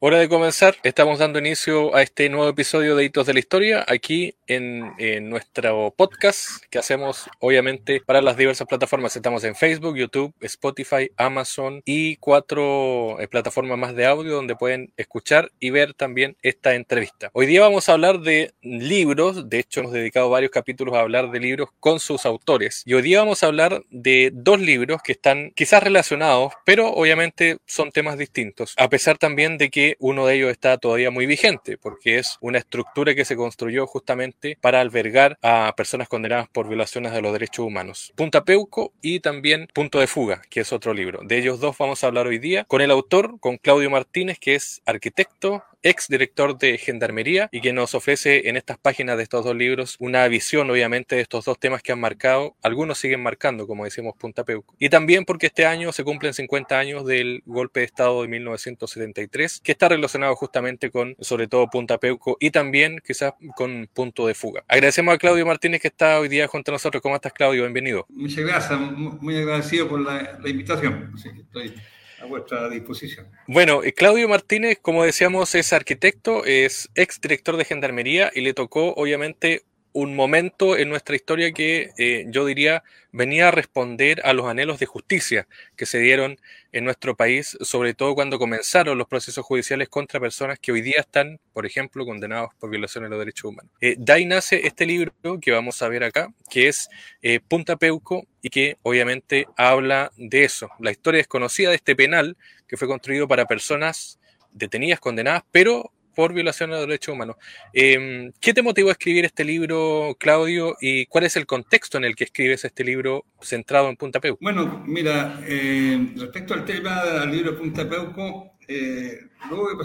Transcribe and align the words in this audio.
Hora 0.00 0.20
de 0.20 0.28
comenzar, 0.28 0.76
estamos 0.84 1.18
dando 1.18 1.40
inicio 1.40 1.92
a 1.92 2.02
este 2.02 2.28
nuevo 2.28 2.48
episodio 2.48 2.94
de 2.94 3.02
Hitos 3.02 3.26
de 3.26 3.32
la 3.32 3.40
Historia, 3.40 3.84
aquí 3.88 4.36
en, 4.46 4.94
nuestro 5.28 5.92
podcast 5.96 6.62
que 6.70 6.78
hacemos 6.78 7.28
obviamente 7.40 8.00
para 8.06 8.22
las 8.22 8.36
diversas 8.36 8.68
plataformas. 8.68 9.16
Estamos 9.16 9.42
en 9.42 9.56
Facebook, 9.56 9.96
YouTube, 9.96 10.32
Spotify, 10.40 11.10
Amazon 11.16 11.82
y 11.84 12.14
cuatro 12.18 13.18
eh, 13.18 13.26
plataformas 13.26 13.76
más 13.76 13.96
de 13.96 14.06
audio 14.06 14.36
donde 14.36 14.54
pueden 14.54 14.92
escuchar 14.96 15.50
y 15.58 15.70
ver 15.70 15.94
también 15.94 16.36
esta 16.42 16.76
entrevista. 16.76 17.30
Hoy 17.32 17.46
día 17.46 17.62
vamos 17.62 17.88
a 17.88 17.94
hablar 17.94 18.20
de 18.20 18.52
libros, 18.62 19.50
de 19.50 19.58
hecho 19.58 19.80
hemos 19.80 19.92
dedicado 19.92 20.30
varios 20.30 20.52
capítulos 20.52 20.94
a 20.94 21.00
hablar 21.00 21.32
de 21.32 21.40
libros 21.40 21.70
con 21.80 21.98
sus 21.98 22.24
autores. 22.24 22.84
Y 22.86 22.94
hoy 22.94 23.02
día 23.02 23.18
vamos 23.18 23.42
a 23.42 23.48
hablar 23.48 23.82
de 23.90 24.30
dos 24.32 24.60
libros 24.60 25.02
que 25.02 25.10
están 25.10 25.50
quizás 25.56 25.82
relacionados, 25.82 26.52
pero 26.64 26.88
obviamente 26.92 27.58
son 27.66 27.90
temas 27.90 28.16
distintos, 28.16 28.74
a 28.76 28.88
pesar 28.88 29.18
también 29.18 29.58
de 29.58 29.70
que 29.70 29.87
uno 29.98 30.26
de 30.26 30.36
ellos 30.36 30.50
está 30.50 30.78
todavía 30.78 31.10
muy 31.10 31.26
vigente, 31.26 31.78
porque 31.78 32.18
es 32.18 32.36
una 32.40 32.58
estructura 32.58 33.14
que 33.14 33.24
se 33.24 33.36
construyó 33.36 33.86
justamente 33.86 34.58
para 34.60 34.80
albergar 34.80 35.38
a 35.42 35.72
personas 35.76 36.08
condenadas 36.08 36.48
por 36.48 36.68
violaciones 36.68 37.12
de 37.12 37.22
los 37.22 37.32
derechos 37.32 37.66
humanos. 37.66 38.12
Punta 38.16 38.44
Peuco 38.44 38.92
y 39.02 39.20
también 39.20 39.68
Punto 39.72 40.00
de 40.00 40.06
Fuga, 40.06 40.42
que 40.50 40.60
es 40.60 40.72
otro 40.72 40.94
libro. 40.94 41.20
De 41.22 41.38
ellos 41.38 41.60
dos 41.60 41.76
vamos 41.78 42.02
a 42.02 42.08
hablar 42.08 42.26
hoy 42.26 42.38
día 42.38 42.64
con 42.64 42.80
el 42.80 42.90
autor, 42.90 43.38
con 43.40 43.56
Claudio 43.56 43.90
Martínez, 43.90 44.38
que 44.38 44.54
es 44.54 44.82
arquitecto, 44.86 45.62
ex 45.82 46.08
director 46.08 46.58
de 46.58 46.78
Gendarmería 46.78 47.48
y 47.52 47.60
que 47.60 47.72
nos 47.72 47.94
ofrece 47.94 48.48
en 48.48 48.56
estas 48.56 48.78
páginas 48.78 49.16
de 49.16 49.22
estos 49.22 49.44
dos 49.44 49.56
libros 49.56 49.96
una 49.98 50.26
visión 50.28 50.70
obviamente 50.70 51.16
de 51.16 51.22
estos 51.22 51.44
dos 51.44 51.58
temas 51.58 51.82
que 51.82 51.92
han 51.92 52.00
marcado, 52.00 52.56
algunos 52.62 52.98
siguen 52.98 53.22
marcando 53.22 53.66
como 53.66 53.84
decimos 53.84 54.14
Punta 54.18 54.44
Peuco. 54.44 54.74
Y 54.78 54.88
también 54.88 55.24
porque 55.24 55.46
este 55.46 55.66
año 55.66 55.92
se 55.92 56.04
cumplen 56.04 56.34
50 56.34 56.78
años 56.78 57.06
del 57.06 57.42
golpe 57.46 57.80
de 57.80 57.86
Estado 57.86 58.22
de 58.22 58.28
1973 58.28 59.60
que 59.60 59.72
está 59.72 59.88
relacionado 59.88 60.34
justamente 60.36 60.90
con 60.90 61.16
sobre 61.20 61.46
todo 61.48 61.68
Punta 61.68 61.98
Peuco 61.98 62.36
y 62.40 62.50
también 62.50 63.00
quizás 63.06 63.34
con 63.56 63.88
Punto 63.92 64.26
de 64.26 64.34
Fuga. 64.34 64.64
Agradecemos 64.68 65.14
a 65.14 65.18
Claudio 65.18 65.46
Martínez 65.46 65.80
que 65.80 65.88
está 65.88 66.18
hoy 66.18 66.28
día 66.28 66.46
junto 66.48 66.70
a 66.70 66.74
nosotros. 66.74 67.02
¿Cómo 67.02 67.14
estás 67.14 67.32
Claudio? 67.32 67.62
Bienvenido. 67.62 68.06
Muchas 68.08 68.44
gracias, 68.44 68.80
muy 68.80 69.36
agradecido 69.36 69.88
por 69.88 70.00
la, 70.00 70.38
invitación. 70.44 71.12
estoy 71.16 71.74
a 72.20 72.26
vuestra 72.26 72.68
disposición. 72.68 73.26
Bueno, 73.46 73.82
eh, 73.82 73.92
Claudio 73.92 74.28
Martínez, 74.28 74.78
como 74.80 75.04
decíamos, 75.04 75.54
es 75.54 75.72
arquitecto, 75.72 76.44
es 76.44 76.88
ex 76.94 77.20
director 77.20 77.56
de 77.56 77.64
Gendarmería 77.64 78.30
y 78.34 78.40
le 78.40 78.54
tocó, 78.54 78.94
obviamente, 78.94 79.62
un 79.92 80.14
momento 80.14 80.76
en 80.76 80.88
nuestra 80.88 81.16
historia 81.16 81.52
que 81.52 81.90
eh, 81.98 82.26
yo 82.28 82.44
diría 82.44 82.82
venía 83.12 83.48
a 83.48 83.50
responder 83.50 84.20
a 84.24 84.32
los 84.32 84.46
anhelos 84.46 84.78
de 84.78 84.86
justicia 84.86 85.48
que 85.76 85.86
se 85.86 85.98
dieron 85.98 86.38
en 86.72 86.84
nuestro 86.84 87.16
país, 87.16 87.56
sobre 87.62 87.94
todo 87.94 88.14
cuando 88.14 88.38
comenzaron 88.38 88.98
los 88.98 89.08
procesos 89.08 89.44
judiciales 89.44 89.88
contra 89.88 90.20
personas 90.20 90.58
que 90.58 90.72
hoy 90.72 90.82
día 90.82 91.00
están, 91.00 91.40
por 91.52 91.64
ejemplo, 91.64 92.04
condenados 92.04 92.50
por 92.58 92.70
violaciones 92.70 93.08
de 93.08 93.10
los 93.10 93.18
derechos 93.18 93.44
humanos. 93.44 93.72
Eh, 93.80 93.96
de 93.98 94.12
ahí 94.12 94.26
nace 94.26 94.66
este 94.66 94.84
libro 94.86 95.12
que 95.40 95.50
vamos 95.50 95.80
a 95.82 95.88
ver 95.88 96.04
acá, 96.04 96.28
que 96.50 96.68
es 96.68 96.88
eh, 97.22 97.40
Punta 97.40 97.76
Peuco 97.76 98.26
y 98.42 98.50
que 98.50 98.76
obviamente 98.82 99.46
habla 99.56 100.12
de 100.16 100.44
eso, 100.44 100.68
la 100.78 100.90
historia 100.90 101.18
desconocida 101.18 101.70
de 101.70 101.76
este 101.76 101.96
penal 101.96 102.36
que 102.66 102.76
fue 102.76 102.86
construido 102.86 103.26
para 103.26 103.46
personas 103.46 104.18
detenidas, 104.52 105.00
condenadas, 105.00 105.44
pero 105.50 105.92
por 106.18 106.34
violación 106.34 106.70
de 106.70 106.76
los 106.78 106.86
derechos 106.88 107.14
humanos. 107.14 107.36
Em, 107.72 108.32
¿Qué 108.40 108.52
te 108.52 108.60
motivó 108.60 108.88
a 108.88 108.92
escribir 108.92 109.24
este 109.24 109.44
libro, 109.44 110.16
Claudio, 110.18 110.76
y 110.80 111.06
cuál 111.06 111.22
es 111.22 111.36
el 111.36 111.46
contexto 111.46 111.96
en 111.96 112.02
el 112.02 112.16
que 112.16 112.24
escribes 112.24 112.64
este 112.64 112.82
libro 112.82 113.24
centrado 113.40 113.88
en 113.88 113.94
Punta 113.94 114.18
Peuco? 114.18 114.40
Bueno, 114.42 114.82
mira, 114.84 115.40
eh, 115.46 116.12
respecto 116.16 116.54
al 116.54 116.64
tema 116.64 117.04
del 117.04 117.30
libro 117.30 117.56
Punta 117.56 117.88
Peuco, 117.88 118.54
eh, 118.66 119.28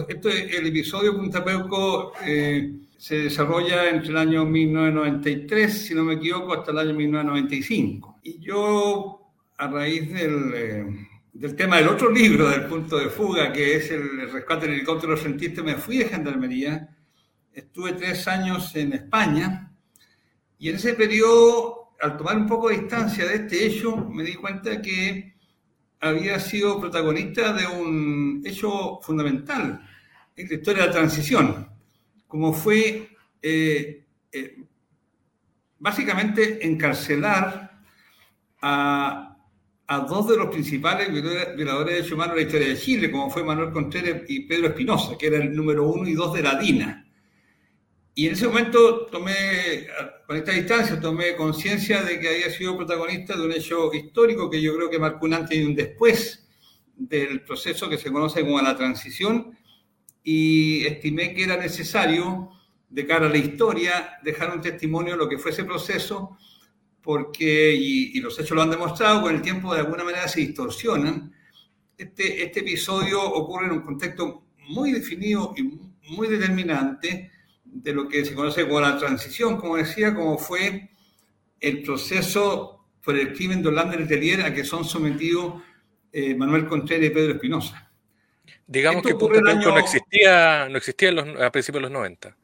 este, 0.09 0.57
el 0.57 0.65
episodio 0.65 1.15
Punta 1.15 1.45
Peuco 1.45 2.13
eh, 2.25 2.77
se 2.97 3.15
desarrolla 3.15 3.91
entre 3.91 4.09
el 4.09 4.17
año 4.17 4.43
1993, 4.43 5.85
si 5.85 5.93
no 5.93 6.03
me 6.03 6.15
equivoco, 6.15 6.55
hasta 6.55 6.71
el 6.71 6.79
año 6.79 6.95
1995. 6.95 8.21
Y 8.23 8.39
yo, 8.39 9.21
a 9.55 9.67
raíz 9.67 10.11
del 10.11 10.97
del 11.33 11.55
tema 11.55 11.77
del 11.77 11.87
otro 11.87 12.11
libro, 12.11 12.47
del 12.47 12.65
punto 12.65 12.97
de 12.97 13.09
fuga, 13.09 13.51
que 13.51 13.75
es 13.75 13.89
el 13.89 14.31
rescate 14.31 14.67
del 14.67 14.75
helicóptero 14.75 15.17
frentista, 15.17 15.63
me 15.63 15.75
fui 15.75 15.97
de 15.97 16.05
gendarmería. 16.05 16.95
Estuve 17.51 17.93
tres 17.93 18.27
años 18.27 18.75
en 18.75 18.93
España 18.93 19.71
y 20.59 20.69
en 20.69 20.75
ese 20.75 20.93
periodo, 20.93 21.95
al 21.99 22.17
tomar 22.17 22.37
un 22.37 22.47
poco 22.47 22.69
de 22.69 22.77
distancia 22.77 23.25
de 23.25 23.35
este 23.35 23.65
hecho, 23.65 23.97
me 23.97 24.23
di 24.23 24.35
cuenta 24.35 24.79
que 24.81 25.33
había 25.99 26.39
sido 26.39 26.79
protagonista 26.79 27.51
de 27.53 27.65
un 27.65 28.43
hecho 28.45 28.99
fundamental 29.01 29.81
en 30.35 30.47
la 30.47 30.53
historia 30.53 30.83
de 30.83 30.87
la 30.87 30.93
transición, 30.93 31.67
como 32.27 32.53
fue 32.53 33.09
eh, 33.41 34.05
eh, 34.31 34.63
básicamente 35.79 36.65
encarcelar 36.65 37.81
a 38.61 39.32
a 39.87 39.99
dos 39.99 40.27
de 40.29 40.37
los 40.37 40.47
principales 40.49 41.11
violadores 41.11 41.87
de 41.87 41.93
derechos 41.93 42.13
humanos 42.13 42.35
de 42.35 42.41
la 42.41 42.47
historia 42.47 42.67
de 42.69 42.77
Chile, 42.77 43.11
como 43.11 43.29
fue 43.29 43.43
Manuel 43.43 43.71
Contreras 43.71 44.21
y 44.27 44.41
Pedro 44.41 44.67
Espinosa, 44.67 45.17
que 45.17 45.27
era 45.27 45.37
el 45.37 45.53
número 45.53 45.87
uno 45.87 46.07
y 46.07 46.13
dos 46.13 46.33
de 46.33 46.41
la 46.41 46.55
DINA. 46.55 47.05
Y 48.15 48.27
en 48.27 48.33
ese 48.33 48.47
momento 48.47 49.07
tomé, 49.07 49.87
con 50.27 50.37
esta 50.37 50.51
distancia, 50.51 50.99
tomé 50.99 51.35
conciencia 51.35 52.03
de 52.03 52.19
que 52.19 52.29
había 52.29 52.49
sido 52.51 52.77
protagonista 52.77 53.35
de 53.35 53.43
un 53.43 53.51
hecho 53.51 53.91
histórico 53.93 54.49
que 54.49 54.61
yo 54.61 54.75
creo 54.75 54.89
que 54.89 54.99
marcó 54.99 55.25
un 55.25 55.33
antes 55.33 55.57
y 55.57 55.63
un 55.63 55.75
después 55.75 56.47
del 56.95 57.41
proceso 57.41 57.89
que 57.89 57.97
se 57.97 58.11
conoce 58.11 58.41
como 58.41 58.61
la 58.61 58.77
transición 58.77 59.57
y 60.23 60.85
estimé 60.85 61.33
que 61.33 61.43
era 61.43 61.57
necesario, 61.57 62.51
de 62.89 63.07
cara 63.07 63.25
a 63.25 63.29
la 63.29 63.37
historia, 63.37 64.19
dejar 64.23 64.55
un 64.55 64.61
testimonio 64.61 65.13
de 65.13 65.17
lo 65.17 65.27
que 65.27 65.39
fue 65.39 65.51
ese 65.51 65.63
proceso 65.63 66.37
porque, 67.03 67.75
y, 67.75 68.19
los 68.21 68.39
hechos 68.39 68.55
lo 68.55 68.61
han 68.61 68.71
demostrado, 68.71 69.21
con 69.21 69.35
el 69.35 69.41
tiempo 69.41 69.73
de 69.73 69.81
alguna 69.81 70.05
manera 70.05 70.27
se 70.27 70.39
distorsionan. 70.39 71.33
Este, 71.97 72.43
este 72.43 72.61
episodio 72.61 73.21
ocurre 73.21 73.65
en 73.65 73.73
un 73.73 73.81
contexto 73.81 74.45
muy 74.69 74.93
definido 74.93 75.53
y 75.57 75.63
muy 76.09 76.29
determinante 76.29 77.29
de 77.65 77.93
lo 77.93 78.07
que 78.07 78.23
se 78.23 78.33
conoce 78.33 78.65
como 78.65 78.79
la 78.79 78.97
transición, 78.97 79.57
como 79.57 79.75
decía, 79.75 80.15
como 80.15 80.37
fue 80.37 80.89
el 81.59 81.81
proceso 81.83 82.85
por 83.03 83.17
el 83.17 83.33
crimen 83.33 83.61
de 83.61 83.67
Orlando 83.67 83.97
Letelier 83.97 84.41
a 84.41 84.53
que 84.53 84.63
son 84.63 84.85
sometidos 84.85 85.61
eh, 86.11 86.33
Manuel 86.35 86.67
Contreras 86.67 87.07
y 87.07 87.09
Pedro 87.09 87.33
Espinosa. 87.33 87.91
Digamos 88.65 89.03
que 89.03 89.15
Punta 89.15 89.41
no 89.41 89.77
existía, 89.77 90.69
no 90.69 90.77
existía 90.77 91.09
a 91.09 91.51
principios 91.51 91.81
de 91.81 91.89
los 91.89 91.91
90. 91.91 92.37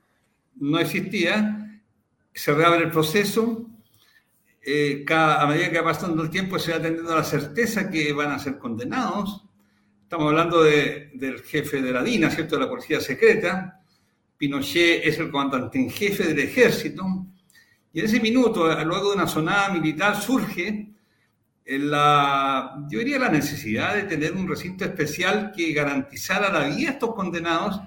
No 0.56 0.80
existía, 0.80 1.81
se 2.34 2.53
reabre 2.53 2.84
el 2.84 2.92
proceso, 2.92 3.69
eh, 4.62 5.06
a 5.09 5.47
medida 5.47 5.72
que 5.72 5.80
va 5.80 5.86
pasando 5.86 6.22
el 6.22 6.30
tiempo 6.30 6.59
se 6.59 6.74
va 6.74 6.81
teniendo 6.81 7.16
la 7.16 7.24
certeza 7.24 7.90
que 7.90 8.12
van 8.14 8.31
a 8.31 8.40
ser 8.40 8.58
condenados. 8.58 9.46
Estamos 10.03 10.28
hablando 10.28 10.64
del 10.64 11.44
jefe 11.44 11.81
de 11.81 11.92
la 11.92 12.03
DINA, 12.03 12.30
¿cierto? 12.30 12.56
De 12.56 12.64
la 12.64 12.69
policía 12.69 13.00
secreta. 13.00 13.81
Pinochet 14.38 15.06
es 15.06 15.19
el 15.19 15.30
comandante 15.30 15.78
en 15.78 15.90
jefe 15.90 16.24
del 16.24 16.40
ejército. 16.40 17.06
Y 17.94 18.00
en 18.00 18.06
ese 18.06 18.19
minuto, 18.19 18.68
luego 18.86 19.09
de 19.09 19.16
una 19.18 19.28
sonada 19.28 19.69
militar, 19.69 20.19
surge 20.19 20.90
la, 21.66 22.86
yo 22.90 23.00
diría 23.00 23.19
la 23.19 23.30
necesidad 23.30 23.96
de 23.96 24.03
tener 24.03 24.34
un 24.34 24.48
recinto 24.48 24.84
especial 24.84 25.52
que 25.56 25.72
garantizara 25.74 26.52
la 26.52 26.68
vida 26.68 26.90
a 26.90 26.94
estos 26.94 27.14
condenados, 27.14 27.80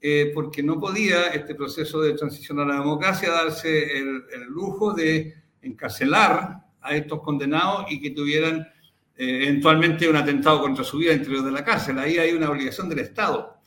eh, 0.00 0.30
porque 0.34 0.62
no 0.62 0.78
podía 0.78 1.28
este 1.28 1.54
proceso 1.54 2.02
de 2.02 2.12
transición 2.12 2.60
a 2.60 2.66
la 2.66 2.74
democracia 2.80 3.30
darse 3.30 3.98
el 3.98 4.44
lujo 4.48 4.92
de 4.92 5.45
encarcelar 5.66 6.64
a 6.80 6.96
estos 6.96 7.20
condenados 7.22 7.86
y 7.90 8.00
que 8.00 8.10
tuvieran 8.10 8.60
eh, 9.16 9.44
eventualmente 9.44 10.08
un 10.08 10.16
atentado 10.16 10.60
contra 10.60 10.84
su 10.84 10.98
vida 10.98 11.12
interior 11.12 11.44
de 11.44 11.50
la 11.50 11.64
cárcel. 11.64 11.98
Ahí 11.98 12.18
hay 12.18 12.32
una 12.32 12.50
obligación 12.50 12.88
del 12.88 13.00
Estado. 13.00 13.60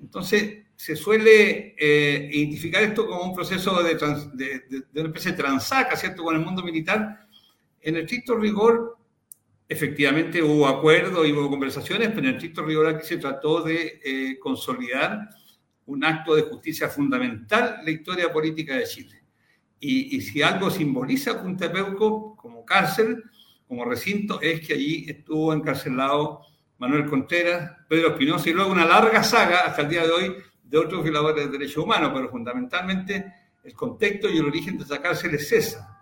Entonces, 0.00 0.64
se 0.74 0.94
suele 0.94 1.74
eh, 1.78 2.28
identificar 2.32 2.82
esto 2.82 3.06
como 3.06 3.22
un 3.24 3.34
proceso 3.34 3.82
de, 3.82 3.94
de, 3.94 5.00
una 5.00 5.08
especie 5.08 5.32
de 5.32 5.38
transaca, 5.38 5.96
¿cierto?, 5.96 6.22
con 6.22 6.36
el 6.36 6.44
mundo 6.44 6.62
militar. 6.62 7.26
En 7.80 7.96
el 7.96 8.02
estricto 8.02 8.36
rigor, 8.36 8.98
efectivamente 9.68 10.42
hubo 10.42 10.66
acuerdo 10.66 11.24
y 11.24 11.32
hubo 11.32 11.48
conversaciones, 11.48 12.08
pero 12.08 12.20
en 12.20 12.26
el 12.26 12.34
estricto 12.34 12.62
rigor 12.62 12.86
aquí 12.88 13.06
se 13.06 13.16
trató 13.16 13.62
de 13.62 14.00
eh, 14.04 14.38
consolidar 14.38 15.28
un 15.86 16.04
acto 16.04 16.34
de 16.34 16.42
justicia 16.42 16.88
fundamental 16.88 17.76
en 17.78 17.84
la 17.84 17.90
historia 17.90 18.32
política 18.32 18.76
de 18.76 18.84
Chile. 18.84 19.15
Y, 19.88 20.20
si 20.20 20.42
algo 20.42 20.68
simboliza 20.68 21.40
Punta 21.40 21.70
Peuco 21.70 22.34
como 22.34 22.64
cárcel, 22.64 23.22
como 23.68 23.84
recinto, 23.84 24.40
es 24.40 24.66
que 24.66 24.74
allí 24.74 25.06
estuvo 25.08 25.52
encarcelado 25.52 26.40
Manuel 26.78 27.06
Contreras, 27.06 27.70
Pedro 27.88 28.08
Espinosa 28.08 28.50
y 28.50 28.52
luego 28.52 28.72
una 28.72 28.84
larga 28.84 29.22
saga 29.22 29.60
hasta 29.60 29.82
el 29.82 29.88
día 29.88 30.02
de 30.02 30.10
hoy 30.10 30.36
de 30.64 30.78
otros 30.78 31.04
violadores 31.04 31.46
de 31.46 31.52
derechos 31.52 31.84
humanos, 31.84 32.10
pero 32.12 32.28
fundamentalmente 32.28 33.32
el 33.62 33.74
contexto 33.74 34.28
y 34.28 34.38
el 34.38 34.46
origen 34.46 34.76
de 34.76 34.82
esa 34.82 35.00
cárcel 35.00 35.36
es 35.36 35.52
esa. 35.52 35.96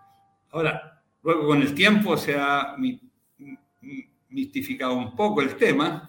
Ahora, 0.50 1.02
luego 1.22 1.46
con 1.48 1.60
el 1.60 1.75
tiempo 1.75 2.16
se 2.16 2.36
ha 2.36 2.75
mistificado 4.31 4.94
un 4.94 5.14
poco 5.14 5.42
el 5.42 5.56
tema 5.56 6.08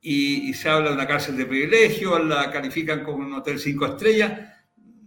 y, 0.00 0.52
se 0.52 0.68
habla 0.68 0.88
de 0.88 0.96
una 0.96 1.06
cárcel 1.06 1.36
de 1.36 1.46
privilegio, 1.46 2.18
la 2.18 2.50
califican 2.50 3.04
como 3.04 3.18
un 3.18 3.34
hotel 3.34 3.60
cinco 3.60 3.86
estrellas. 3.86 4.32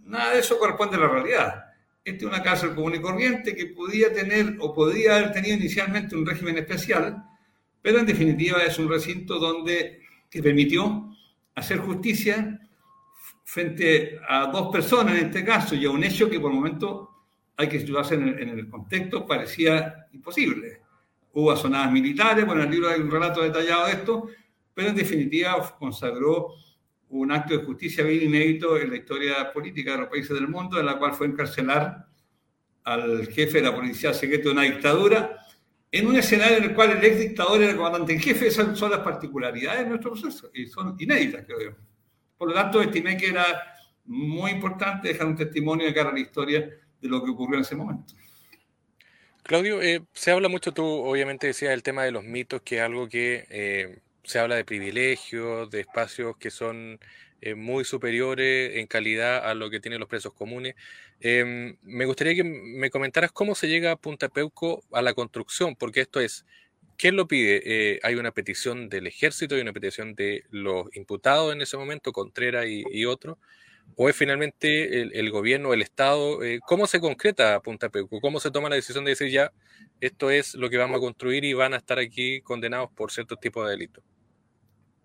Nada 0.04 0.32
de 0.32 0.40
eso 0.40 0.58
corresponde 0.58 0.96
a 0.96 1.00
la 1.00 1.08
realidad. 1.08 1.61
Esta 2.04 2.24
es 2.24 2.30
una 2.32 2.42
cárcel 2.42 2.74
común 2.74 2.96
y 2.96 3.00
corriente 3.00 3.54
que 3.54 3.66
podía 3.66 4.12
tener 4.12 4.56
o 4.58 4.74
podía 4.74 5.16
haber 5.16 5.32
tenido 5.32 5.56
inicialmente 5.56 6.16
un 6.16 6.26
régimen 6.26 6.58
especial, 6.58 7.22
pero 7.80 8.00
en 8.00 8.06
definitiva 8.06 8.62
es 8.62 8.78
un 8.78 8.88
recinto 8.88 9.38
donde 9.38 10.00
se 10.28 10.42
permitió 10.42 11.14
hacer 11.54 11.78
justicia 11.78 12.60
frente 13.44 14.18
a 14.28 14.46
dos 14.46 14.72
personas 14.72 15.16
en 15.16 15.26
este 15.26 15.44
caso 15.44 15.74
y 15.74 15.84
a 15.84 15.90
un 15.90 16.02
hecho 16.02 16.28
que 16.28 16.40
por 16.40 16.50
el 16.50 16.56
momento 16.56 17.10
hay 17.56 17.68
que 17.68 17.78
situarse 17.78 18.14
en 18.14 18.48
el, 18.48 18.68
contexto, 18.68 19.26
parecía 19.26 20.06
imposible. 20.12 20.80
Hubo 21.34 21.52
asonadas 21.52 21.92
militares, 21.92 22.44
bueno, 22.44 22.62
en 22.62 22.68
el 22.68 22.74
libro 22.74 22.88
hay 22.88 23.00
un 23.00 23.10
relato 23.10 23.42
detallado 23.42 23.86
de 23.86 23.92
esto, 23.92 24.28
pero 24.74 24.88
en 24.88 24.96
definitiva 24.96 25.76
consagró 25.78 26.48
un 27.12 27.30
acto 27.30 27.56
de 27.56 27.64
justicia 27.64 28.04
bien 28.04 28.22
inédito 28.22 28.78
en 28.78 28.90
la 28.90 28.96
historia 28.96 29.52
política 29.52 29.92
de 29.92 29.98
los 29.98 30.08
países 30.08 30.30
del 30.30 30.48
mundo, 30.48 30.80
en 30.80 30.86
la 30.86 30.98
cual 30.98 31.12
fue 31.12 31.26
encarcelar 31.26 32.06
al 32.84 33.26
jefe 33.28 33.58
de 33.58 33.62
la 33.68 33.74
policía 33.74 34.14
secreta 34.14 34.44
de 34.44 34.50
una 34.50 34.62
dictadura, 34.62 35.38
en 35.90 36.06
un 36.06 36.16
escenario 36.16 36.56
en 36.56 36.64
el 36.64 36.74
cual 36.74 36.92
el 36.92 37.04
ex 37.04 37.18
dictador 37.18 37.60
era 37.60 37.72
el 37.72 37.76
comandante 37.76 38.14
en 38.14 38.20
jefe. 38.20 38.46
Esas 38.46 38.78
son 38.78 38.90
las 38.90 39.00
particularidades 39.00 39.82
de 39.82 39.88
nuestro 39.90 40.12
proceso 40.12 40.50
y 40.54 40.66
son 40.66 40.96
inéditas, 40.98 41.44
creo 41.44 41.60
yo. 41.60 41.70
Por 42.38 42.48
lo 42.48 42.54
tanto, 42.54 42.80
estimé 42.80 43.16
que 43.18 43.28
era 43.28 43.44
muy 44.06 44.50
importante 44.50 45.08
dejar 45.08 45.26
un 45.26 45.36
testimonio 45.36 45.86
de 45.86 45.94
cara 45.94 46.10
a 46.10 46.14
la 46.14 46.20
historia 46.20 46.60
de 46.60 47.08
lo 47.08 47.22
que 47.22 47.30
ocurrió 47.30 47.56
en 47.56 47.62
ese 47.62 47.76
momento. 47.76 48.14
Claudio, 49.42 49.82
eh, 49.82 50.02
se 50.14 50.30
habla 50.30 50.48
mucho, 50.48 50.72
tú 50.72 50.84
obviamente 50.84 51.48
decías 51.48 51.72
el 51.72 51.82
tema 51.82 52.04
de 52.04 52.12
los 52.12 52.24
mitos, 52.24 52.62
que 52.62 52.76
es 52.76 52.82
algo 52.82 53.06
que 53.08 53.44
eh, 53.50 53.98
se 54.24 54.38
habla 54.38 54.56
de 54.56 54.64
privilegios, 54.64 55.70
de 55.70 55.80
espacios 55.80 56.36
que 56.36 56.50
son 56.50 57.00
eh, 57.40 57.54
muy 57.54 57.84
superiores 57.84 58.76
en 58.76 58.86
calidad 58.86 59.48
a 59.48 59.54
lo 59.54 59.70
que 59.70 59.80
tienen 59.80 60.00
los 60.00 60.08
presos 60.08 60.32
comunes. 60.34 60.74
Em, 61.20 61.76
me 61.82 62.06
gustaría 62.06 62.34
que 62.34 62.44
me 62.44 62.90
comentaras 62.90 63.32
cómo 63.32 63.54
se 63.54 63.68
llega 63.68 63.92
a 63.92 63.96
Punta 63.96 64.28
Peuco 64.28 64.84
a 64.92 65.02
la 65.02 65.14
construcción, 65.14 65.76
porque 65.76 66.00
esto 66.00 66.20
es, 66.20 66.46
¿quién 66.96 67.16
lo 67.16 67.26
pide? 67.28 68.00
hay 68.02 68.14
una 68.14 68.32
petición 68.32 68.88
del 68.88 69.06
ejército, 69.06 69.54
hay 69.54 69.62
una 69.62 69.72
petición 69.72 70.14
de 70.14 70.44
los 70.50 70.86
imputados 70.96 71.52
en 71.52 71.62
ese 71.62 71.76
momento, 71.76 72.12
Contreras 72.12 72.66
y, 72.66 72.84
y 72.90 73.04
otros 73.06 73.38
o 73.96 74.08
es 74.08 74.16
finalmente 74.16 75.02
el, 75.02 75.30
gobierno, 75.30 75.74
el 75.74 75.82
Estado? 75.82 76.42
Eh, 76.42 76.60
¿Cómo 76.66 76.86
se 76.86 77.00
concreta 77.00 77.60
Punta 77.60 77.90
Peuco? 77.90 78.20
¿Cómo 78.20 78.40
se 78.40 78.50
toma 78.50 78.68
la 78.68 78.76
decisión 78.76 79.04
de 79.04 79.10
decir 79.10 79.30
ya, 79.30 79.52
esto 80.00 80.30
es 80.30 80.54
lo 80.54 80.70
que 80.70 80.78
vamos 80.78 80.96
a 80.96 81.00
construir 81.00 81.44
y 81.44 81.52
van 81.52 81.74
a 81.74 81.76
estar 81.76 81.98
aquí 81.98 82.40
condenados 82.40 82.90
por 82.92 83.12
ciertos 83.12 83.38
tipos 83.40 83.64
de 83.64 83.72
delitos? 83.72 84.02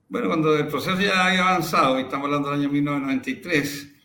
Bueno, 0.10 0.28
cuando 0.28 0.58
el 0.58 0.68
proceso 0.68 1.00
ya 1.00 1.28
ha 1.28 1.50
avanzado, 1.50 2.00
y 2.00 2.04
estamos 2.04 2.26
hablando 2.26 2.50
del 2.50 2.62
año 2.62 2.70
1993, 2.70 3.96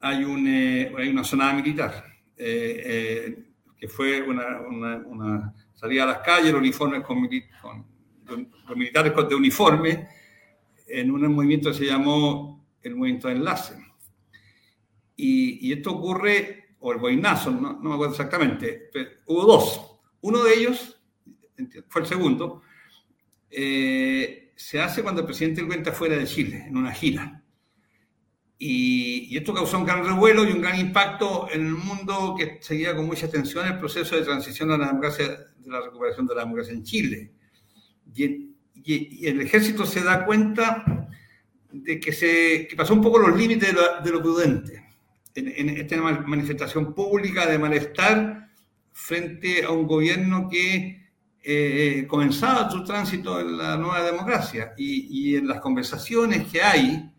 hay, 0.00 0.24
un, 0.24 0.46
eh, 0.46 0.92
hay 0.96 1.08
una 1.08 1.24
zona 1.24 1.52
militar, 1.52 2.04
eh, 2.36 3.44
que 3.78 3.88
fue 3.88 4.22
una, 4.22 5.54
salida 5.74 6.04
a 6.04 6.06
las 6.06 6.18
calles, 6.18 6.52
los 6.52 6.60
uniformes 6.60 7.02
con, 7.02 7.28
los 8.28 8.76
militares 8.76 9.12
de 9.28 9.34
uniforme, 9.34 10.08
en 10.86 11.10
un 11.10 11.34
movimiento 11.34 11.70
que 11.70 11.78
se 11.78 11.86
llamó 11.86 12.66
el 12.82 12.94
movimiento 12.94 13.28
de 13.28 13.34
enlace 13.34 13.92
y, 15.16 15.72
esto 15.72 15.92
ocurre, 15.92 16.74
o 16.80 16.92
el 16.92 16.98
boinazo, 16.98 17.50
no, 17.50 17.78
me 17.78 17.94
acuerdo 17.94 18.12
exactamente, 18.12 18.90
pero 18.92 19.10
hubo 19.26 19.44
dos. 19.44 19.98
Uno 20.20 20.42
de 20.42 20.54
ellos, 20.54 21.00
fue 21.88 22.02
el 22.02 22.08
segundo, 22.08 22.62
eh, 23.52 24.52
se 24.56 24.80
hace 24.80 25.02
cuando 25.02 25.20
el 25.20 25.26
presidente 25.26 25.66
cuenta 25.66 25.92
fuera 25.92 26.16
de 26.16 26.24
Chile, 26.24 26.64
en 26.66 26.76
una 26.76 26.92
gira. 26.92 27.42
Y, 28.58 29.36
esto 29.36 29.52
causó 29.52 29.78
un 29.78 29.84
gran 29.84 30.04
revuelo 30.04 30.44
y 30.44 30.52
un 30.52 30.60
gran 30.60 30.78
impacto 30.78 31.48
en 31.52 31.66
el 31.66 31.72
mundo 31.72 32.34
que 32.38 32.58
seguía 32.60 32.94
con 32.94 33.06
mucha 33.06 33.26
atención 33.26 33.66
el 33.66 33.78
proceso 33.78 34.16
de 34.16 34.22
transición 34.22 34.70
a 34.70 34.78
la 34.78 34.86
democracia, 34.86 35.26
de 35.26 35.70
la 35.70 35.80
recuperación 35.80 36.26
de 36.26 36.34
la 36.34 36.42
democracia 36.42 36.72
en 36.72 36.84
Chile. 36.84 37.32
Y, 38.14 38.48
el 39.26 39.40
ejército 39.40 39.86
se 39.86 40.02
da 40.02 40.24
cuenta 40.24 41.08
de 41.70 42.00
que, 42.00 42.12
se, 42.12 42.66
que 42.68 42.74
pasó 42.74 42.94
un 42.94 43.02
poco 43.02 43.18
los 43.18 43.36
límites 43.36 43.72
de 44.02 44.10
lo 44.10 44.20
prudente 44.20 44.82
en, 45.34 45.68
esta 45.70 45.96
manifestación 45.96 46.94
pública 46.94 47.46
de 47.46 47.58
malestar 47.58 48.50
frente 48.92 49.64
a 49.64 49.70
un 49.70 49.86
gobierno 49.86 50.48
que 50.48 51.01
eh, 51.44 52.06
comenzaba 52.08 52.70
su 52.70 52.84
tránsito 52.84 53.40
en 53.40 53.58
la 53.58 53.76
nueva 53.76 54.02
democracia 54.02 54.74
y, 54.76 55.34
en 55.34 55.48
las 55.48 55.60
conversaciones 55.60 56.46
que 56.46 56.62
hay 56.62 57.12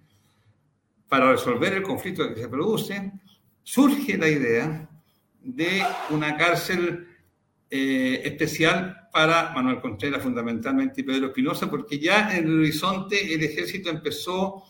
para 1.10 1.32
resolver 1.32 1.74
el 1.74 1.84
conflicto 1.84 2.28
que 2.34 2.42
se 2.42 2.48
produce, 2.48 3.12
surge 3.62 4.18
la 4.18 4.30
idea 4.30 4.90
de 5.42 5.84
una 6.10 6.38
cárcel 6.38 7.08
eh, 7.70 8.22
especial 8.24 9.10
para 9.12 9.52
Manuel 9.52 9.82
Contreras 9.82 10.24
fundamentalmente 10.24 11.02
y 11.02 11.04
Pedro 11.04 11.28
Espinosa, 11.28 11.70
porque 11.70 12.00
ya 12.00 12.36
en 12.36 12.46
el 12.46 12.60
horizonte 12.60 13.34
el 13.34 13.44
ejército 13.44 13.90
empezó 13.90 14.64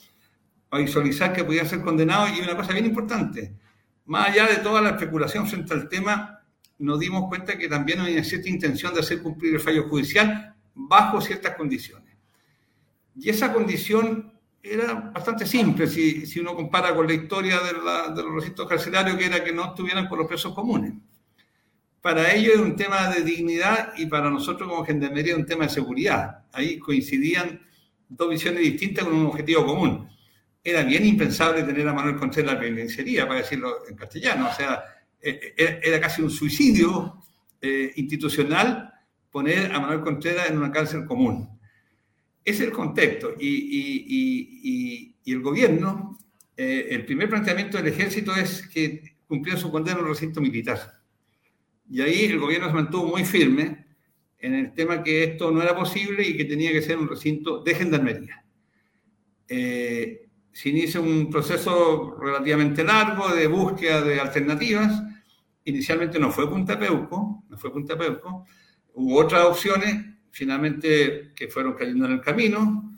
a 0.71 0.79
visualizar 0.79 1.31
que 1.31 1.43
podía 1.43 1.65
ser 1.65 1.81
condenado 1.81 2.27
y 2.27 2.41
una 2.41 2.57
cosa 2.57 2.73
bien 2.73 2.87
importante, 2.87 3.53
más 4.05 4.29
allá 4.29 4.47
de 4.47 4.57
toda 4.57 4.81
la 4.81 4.89
especulación 4.89 5.47
frente 5.47 5.73
al 5.75 5.87
tema, 5.87 6.32
nos 6.83 6.99
dimos 6.99 7.27
cuenta 7.29 7.57
que 7.57 7.67
también 7.67 7.99
había 7.99 8.23
cierta 8.23 8.49
intención 8.49 8.93
de 8.93 8.99
hacer 8.99 9.21
cumplir 9.21 9.55
el 9.55 9.59
fallo 9.59 9.87
judicial 9.87 10.55
bajo 10.73 11.21
ciertas 11.21 11.55
condiciones. 11.55 12.15
Y 13.15 13.29
esa 13.29 13.53
condición 13.53 14.31
era 14.61 14.93
bastante 14.93 15.45
simple 15.45 15.87
si, 15.87 16.25
si 16.25 16.39
uno 16.39 16.55
compara 16.55 16.95
con 16.95 17.07
la 17.07 17.13
historia 17.13 17.59
de, 17.59 17.73
de, 18.15 18.23
los 18.23 18.35
recintos 18.35 18.67
carcelarios, 18.67 19.17
que 19.17 19.25
era 19.25 19.43
que 19.43 19.51
no 19.51 19.65
estuvieran 19.65 20.07
con 20.07 20.19
los 20.19 20.27
presos 20.27 20.53
comunes. 20.53 20.93
Para 22.01 22.33
ellos 22.33 22.55
era 22.55 22.63
un 22.63 22.75
tema 22.75 23.09
de 23.09 23.23
dignidad 23.23 23.93
y 23.97 24.07
para 24.07 24.29
nosotros 24.29 24.69
como 24.69 24.85
gendarmería 24.85 25.35
un 25.35 25.45
tema 25.45 25.65
de 25.65 25.69
seguridad. 25.69 26.45
Ahí 26.51 26.79
coincidían 26.79 27.61
dos 28.09 28.29
visiones 28.29 28.61
distintas 28.61 29.05
con 29.05 29.13
un 29.13 29.27
objetivo 29.27 29.65
común 29.65 30.09
era 30.63 30.83
bien 30.83 31.05
impensable 31.05 31.63
tener 31.63 31.87
a 31.87 31.93
Manuel 31.93 32.15
Contreras 32.15 32.53
la 32.53 32.59
penitenciaría, 32.59 33.27
para 33.27 33.41
decirlo 33.41 33.87
en 33.87 33.95
castellano. 33.95 34.47
O 34.49 34.53
sea, 34.53 34.83
era, 35.23 35.99
casi 35.99 36.21
un 36.21 36.29
suicidio 36.29 37.19
eh, 37.61 37.93
institucional 37.95 38.93
poner 39.31 39.71
a 39.71 39.79
Manuel 39.79 40.01
Contreras 40.01 40.49
en 40.49 40.57
una 40.57 40.71
cárcel 40.71 41.05
común. 41.05 41.49
Ese 42.43 42.63
es 42.63 42.69
el 42.69 42.71
contexto. 42.71 43.33
Y, 43.39 45.15
el 45.25 45.41
gobierno, 45.41 46.19
eh, 46.57 46.87
el 46.91 47.05
primer 47.05 47.29
planteamiento 47.29 47.77
del 47.77 47.87
ejército 47.87 48.35
es 48.35 48.67
que 48.67 49.15
cumpliera 49.27 49.59
su 49.59 49.71
condena 49.71 49.97
en 49.97 50.03
un 50.03 50.09
recinto 50.09 50.41
militar. 50.41 51.01
Y 51.89 52.01
ahí 52.01 52.25
el 52.25 52.39
gobierno 52.39 52.67
se 52.67 52.73
mantuvo 52.73 53.07
muy 53.07 53.23
firme 53.23 53.85
en 54.39 54.53
el 54.55 54.73
tema 54.73 55.01
que 55.01 55.23
esto 55.23 55.51
no 55.51 55.61
era 55.61 55.75
posible 55.75 56.27
y 56.27 56.35
que 56.35 56.45
tenía 56.45 56.71
que 56.71 56.81
ser 56.81 56.97
un 56.97 57.07
recinto 57.07 57.63
de 57.63 57.75
gendarmería. 57.75 58.43
Eh, 59.47 60.27
se 60.51 60.69
inicia 60.69 60.99
un 60.99 61.29
proceso 61.29 62.17
relativamente 62.19 62.83
largo 62.83 63.33
de 63.33 63.47
búsqueda 63.47 64.01
de 64.01 64.19
alternativas. 64.19 65.01
Inicialmente 65.65 66.19
no 66.19 66.31
fue 66.31 66.49
Punta 66.49 66.77
Peuco, 66.77 67.43
no 67.49 67.57
fue 67.57 67.71
Punta 67.71 67.97
Peuco. 67.97 68.45
Hubo 68.93 69.19
otras 69.19 69.45
opciones, 69.45 70.05
finalmente 70.31 71.31
que 71.35 71.47
fueron 71.47 71.73
cayendo 71.73 72.05
en 72.05 72.13
el 72.13 72.21
camino. 72.21 72.91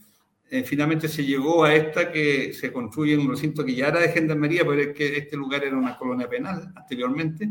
Eh, 0.49 0.63
finalmente 0.63 1.07
se 1.07 1.25
llegó 1.25 1.63
a 1.63 1.73
esta 1.73 2.11
que 2.11 2.53
se 2.53 2.71
construye 2.71 3.13
en 3.13 3.21
un 3.21 3.29
recinto 3.29 3.65
que 3.65 3.75
ya 3.75 3.87
era 3.87 3.99
de 3.99 4.09
gendarmería, 4.09 4.63
pero 4.65 4.81
es 4.81 4.93
que 4.93 5.17
este 5.17 5.35
lugar 5.35 5.63
era 5.63 5.77
una 5.77 5.97
colonia 5.97 6.29
penal 6.29 6.71
anteriormente. 6.75 7.49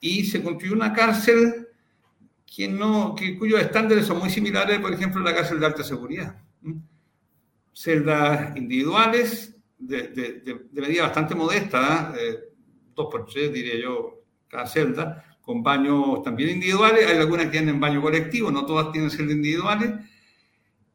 Y 0.00 0.24
se 0.24 0.42
construyó 0.42 0.74
una 0.74 0.92
cárcel 0.92 1.68
que 2.46 2.68
no, 2.68 3.14
que, 3.14 3.38
cuyos 3.38 3.60
estándares 3.60 4.06
son 4.06 4.18
muy 4.18 4.30
similares, 4.30 4.80
por 4.80 4.92
ejemplo, 4.92 5.20
la 5.20 5.34
cárcel 5.34 5.60
de 5.60 5.66
alta 5.66 5.84
seguridad 5.84 6.36
celdas 7.72 8.56
individuales 8.56 9.56
de, 9.78 10.08
de, 10.08 10.80
medida 10.80 11.04
bastante 11.04 11.34
modesta, 11.34 12.12
¿eh? 12.18 12.38
dos 12.94 13.08
por 13.10 13.24
tres 13.24 13.52
diría 13.52 13.80
yo, 13.80 14.19
cada 14.50 14.66
celda, 14.66 15.24
con 15.40 15.62
baños 15.62 16.22
también 16.22 16.50
individuales. 16.50 17.06
Hay 17.06 17.16
algunas 17.16 17.46
que 17.46 17.52
tienen 17.52 17.80
baño 17.80 18.02
colectivo, 18.02 18.50
no 18.50 18.66
todas 18.66 18.92
tienen 18.92 19.10
celdas 19.10 19.36
individuales. 19.36 19.92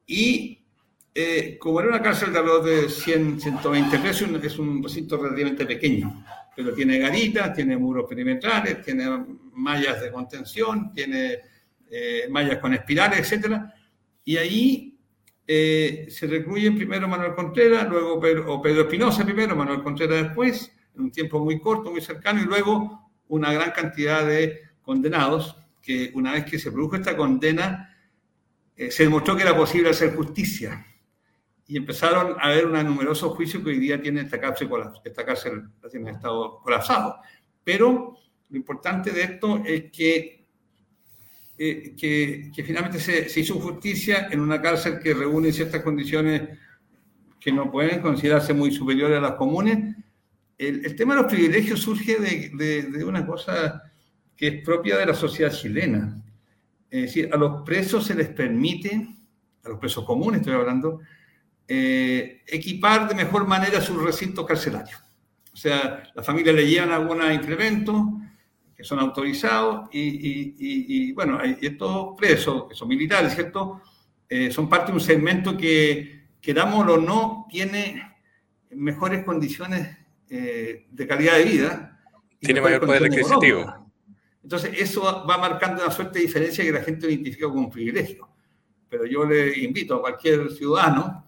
Y 0.06 0.60
eh, 1.14 1.58
como 1.58 1.80
era 1.80 1.90
una 1.90 2.02
cárcel 2.02 2.34
de 2.34 2.40
alrededor 2.40 2.66
de 2.66 2.90
100, 2.90 3.40
120 3.40 4.00
pesos, 4.00 4.30
es 4.44 4.60
un 4.60 4.84
recinto 4.84 5.18
relativamente 5.18 5.66
pequeño, 5.66 6.26
pero 6.54 6.74
tiene 6.74 7.00
garitas, 7.00 7.54
tiene 7.54 7.78
muros 7.78 8.06
perimetrales, 8.08 8.82
tiene 8.84 9.26
mallas 9.54 10.02
de 10.02 10.12
contención, 10.12 10.92
tiene 10.94 11.40
eh, 11.90 12.28
mallas 12.30 12.60
con 12.60 12.74
espirales, 12.74 13.32
etc. 13.32 13.62
Y 14.26 14.36
ahí 14.36 15.00
eh, 15.48 16.08
se 16.10 16.28
recluyen 16.28 16.76
primero 16.76 17.08
Manuel 17.08 17.34
Contreras, 17.34 17.88
luego 17.88 18.20
Pedro, 18.20 18.54
o 18.54 18.68
Espinosa 18.68 19.24
primero, 19.24 19.56
Manuel 19.56 19.84
Contreras 19.84 20.24
después, 20.24 20.70
en 20.96 21.02
un 21.04 21.12
tiempo 21.12 21.40
muy 21.40 21.62
corto, 21.62 21.92
muy 21.92 22.02
cercano, 22.02 22.42
y 22.42 22.46
luego 22.46 23.05
una 23.28 23.54
gran 23.54 23.72
cantidad 23.72 24.26
de 24.26 24.62
condenados, 24.82 25.56
que 25.82 26.12
una 26.14 26.34
vez 26.34 26.46
que 26.46 26.60
se 26.60 26.72
produjo 26.72 26.96
esta 26.96 27.16
condena, 27.16 27.96
eh, 28.76 28.92
se 28.92 29.04
demostró 29.04 29.36
que 29.36 29.44
era 29.44 29.56
posible 29.56 29.90
hacer 29.90 30.16
justicia. 30.16 30.86
y 31.68 31.78
empezaron 31.78 32.36
a 32.40 32.44
haber 32.44 32.68
un 32.68 32.74
numerosos 32.74 33.34
juicios 33.34 33.64
que 33.64 33.70
hoy 33.70 33.80
día 33.80 34.00
tiene 34.00 34.22
esta 34.22 34.40
cárcel, 34.40 34.70
esta 35.04 35.26
cárcel 35.26 35.64
tiene 35.90 36.12
estado 36.12 36.60
colapsado. 36.62 37.16
Pero 37.64 38.16
lo 38.50 38.58
importante 38.58 39.10
de 39.10 39.24
esto 39.24 39.64
es 39.66 39.92
que, 39.92 40.46
eh, 41.58 41.96
que, 42.00 42.52
que, 42.56 42.64
finalmente 42.64 43.00
se, 43.00 43.28
se, 43.30 43.40
hizo 43.40 43.60
justicia 43.60 44.28
en 44.30 44.42
una 44.42 44.62
cárcel 44.62 45.00
que 45.00 45.16
reúne 45.16 45.52
ciertas 45.52 45.82
condiciones 45.82 46.44
que 47.40 47.52
no 47.52 47.72
pueden 47.72 48.00
considerarse 48.02 48.54
muy 48.54 48.72
superiores 48.72 49.18
a 49.18 49.22
las 49.22 49.34
comunes. 49.34 49.96
El, 50.58 50.96
tema 50.96 51.16
de 51.16 51.22
los 51.22 51.32
privilegios 51.32 51.82
surge 51.82 52.18
de, 52.18 52.52
de, 52.54 52.84
de 52.84 53.04
una 53.04 53.26
cosa 53.26 53.84
que 54.36 54.48
es 54.48 54.64
propia 54.64 54.98
de 54.98 55.06
la 55.06 55.14
sociedad 55.14 55.52
chilena. 55.52 56.22
Es 56.90 57.02
decir, 57.04 57.30
a 57.34 57.38
los 57.38 57.64
presos 57.64 58.06
se 58.06 58.16
les 58.16 58.30
permite, 58.30 59.08
a 59.64 59.70
los 59.70 59.80
presos 59.80 60.06
comunes 60.06 60.42
estoy 60.42 60.56
hablando, 60.56 61.02
eh, 61.68 62.44
equipar 62.46 63.08
de 63.08 63.16
mejor 63.16 63.48
manera 63.48 63.82
sus 63.82 64.02
recintos 64.02 64.46
carcelarios. 64.46 65.02
O 65.52 65.58
sea, 65.58 66.04
la 66.14 66.22
familia 66.22 66.54
le 66.54 66.68
llevan 66.68 66.92
algunos 66.92 67.32
implementos 67.34 67.96
que 68.76 68.84
son 68.84 69.00
autorizados 69.00 69.90
y, 69.92 71.14
bueno, 71.14 71.40
estos 71.42 72.16
presos, 72.18 72.68
que 72.68 72.76
son 72.76 72.90
militares, 72.90 73.34
¿cierto? 73.34 73.82
Eh, 74.28 74.52
son 74.52 74.68
parte 74.68 74.92
de 74.92 74.98
un 74.98 75.04
segmento 75.04 75.56
que, 75.58 76.28
querámoslo 76.42 76.96
o 76.96 77.02
no, 77.02 77.48
tiene 77.50 78.16
mejores 78.72 79.24
condiciones 79.24 79.98
eh, 80.30 80.88
de 80.90 81.08
calidad 81.08 81.38
de 81.38 81.44
vida. 81.44 82.00
Tiene 82.40 82.62
mayor 82.62 82.86
poder 82.86 83.06
adquisitivo. 83.06 83.92
Entonces, 84.44 84.72
eso 84.78 85.26
va 85.28 85.38
marcando 85.38 85.84
una 85.84 85.92
suerte 85.92 86.20
de 86.20 86.26
diferencia 86.26 86.64
que 86.64 86.72
la 86.72 86.82
gente 86.82 87.08
identifica 87.08 87.48
como 87.48 87.62
un 87.62 87.70
privilegio. 87.70 88.30
Pero 88.90 89.06
yo 89.06 89.26
le 89.26 89.58
invito 89.58 89.96
a 89.96 90.02
cualquier 90.02 90.52
ciudadano 90.52 91.26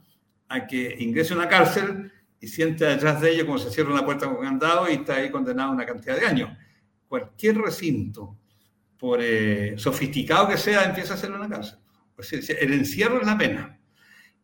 a 0.48 0.68
que 0.68 0.96
ingrese 1.00 1.34
a 1.34 1.38
una 1.38 1.50
cárcel 1.50 2.12
y 2.40 2.48
siente 2.48 2.86
detrás 2.86 3.20
de 3.20 3.32
ello 3.32 3.46
como 3.46 3.58
se 3.58 3.72
cierra 3.72 3.92
una 3.92 4.06
puerta 4.06 4.28
con 4.28 4.44
candado 4.44 4.90
y 4.90 4.94
está 4.94 5.16
ahí 5.16 5.32
condenado 5.32 5.72
a 5.72 5.74
una 5.74 5.86
cantidad 5.86 6.16
de 6.20 6.26
años. 6.26 6.52
Cualquier 7.08 7.58
recinto, 7.58 8.38
por 8.98 9.20
eh, 9.22 9.74
sofisticado 9.78 10.48
que 10.48 10.58
sea, 10.58 10.84
empieza 10.84 11.16
a 11.16 11.18
ser 11.18 11.32
una 11.32 11.50
cárcel. 11.50 11.80
el 12.60 12.74
encierro 12.74 13.20
es 13.20 13.26
la 13.26 13.38
pena. 13.38 13.78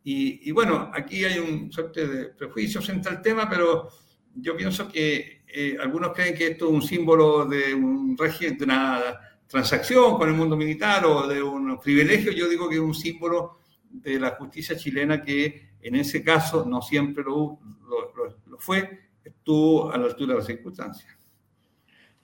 Y, 0.05 0.51
bueno, 0.51 0.91
aquí 0.93 1.23
hay 1.23 1.39
un 1.39 1.71
suerte 1.71 2.05
de 2.05 2.25
prejuicio 2.25 2.81
frente 2.81 3.07
al 3.07 3.21
tema, 3.21 3.49
pero 3.49 3.87
yo 4.35 4.55
pienso 4.55 4.87
que 4.91 5.43
eh, 5.47 5.77
algunos 5.79 6.13
creen 6.13 6.35
que 6.35 6.47
esto 6.47 6.65
es 6.65 6.71
un 6.71 6.81
símbolo 6.81 7.45
de 7.45 7.73
un 7.73 8.15
de 8.15 8.57
una 8.61 9.19
transacción 9.47 10.17
con 10.17 10.27
el 10.27 10.35
mundo 10.35 10.55
militar 10.55 11.05
o 11.05 11.27
de 11.27 11.41
un 11.43 11.79
privilegio. 11.79 12.31
Yo 12.31 12.49
digo 12.49 12.67
que 12.67 12.75
es 12.75 12.81
un 12.81 12.95
símbolo 12.95 13.59
de 13.87 14.19
la 14.19 14.31
justicia 14.31 14.75
chilena 14.75 15.21
que 15.21 15.73
en 15.81 15.95
ese 15.95 16.23
caso 16.23 16.65
no 16.65 16.81
siempre 16.81 17.23
lo, 17.23 17.59
lo, 18.47 18.57
fue, 18.57 19.09
estuvo 19.23 19.91
a 19.91 19.97
la 19.97 20.05
altura 20.05 20.33
de 20.33 20.39
las 20.39 20.47
circunstancias. 20.47 21.15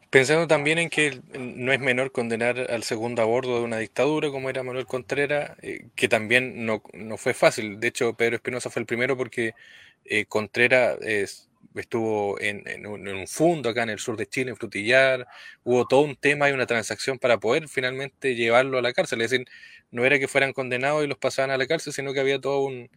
Pensando 0.09 0.47
también 0.47 0.79
en 0.79 0.89
que 0.89 1.21
no 1.37 1.71
es 1.71 1.79
menor 1.79 2.11
condenar 2.11 2.71
al 2.71 2.81
segundo 2.81 3.21
a 3.21 3.25
bordo 3.25 3.59
de 3.59 3.63
una 3.63 3.77
dictadura 3.77 4.31
como 4.31 4.49
era 4.49 4.63
Manuel 4.63 4.87
Contreras, 4.87 5.51
eh, 5.61 5.89
que 5.93 6.07
también 6.07 6.65
no, 6.65 6.81
no, 6.93 7.17
fue 7.17 7.35
fácil. 7.35 7.79
De 7.79 7.89
hecho, 7.89 8.15
Pedro 8.15 8.37
Espinosa 8.37 8.71
fue 8.71 8.79
el 8.79 8.87
primero 8.87 9.15
porque 9.15 9.53
eh, 10.05 10.25
Contreras 10.25 10.97
estuvo 11.75 12.39
en, 12.39 12.85
un, 12.85 13.07
en, 13.07 13.15
un, 13.15 13.27
fondo 13.27 13.69
acá 13.69 13.83
en 13.83 13.89
el 13.89 13.99
sur 13.99 14.17
de 14.17 14.27
Chile, 14.27 14.51
en 14.51 14.57
Frutillar. 14.57 15.27
Hubo 15.63 15.87
todo 15.87 16.01
un 16.01 16.15
tema 16.15 16.49
y 16.49 16.53
una 16.53 16.65
transacción 16.65 17.19
para 17.19 17.39
poder 17.39 17.67
finalmente 17.67 18.35
llevarlo 18.35 18.77
a 18.77 18.81
la 18.81 18.93
cárcel. 18.93 19.21
Es 19.21 19.31
decir, 19.31 19.47
no 19.91 20.05
era 20.05 20.19
que 20.19 20.27
fueran 20.27 20.53
condenados 20.53 21.03
y 21.03 21.07
los 21.07 21.17
pasaban 21.17 21.51
a 21.51 21.57
la 21.57 21.67
cárcel, 21.67 21.93
sino 21.93 22.13
que 22.13 22.19
había 22.19 22.39
todo 22.39 22.61
un, 22.61 22.89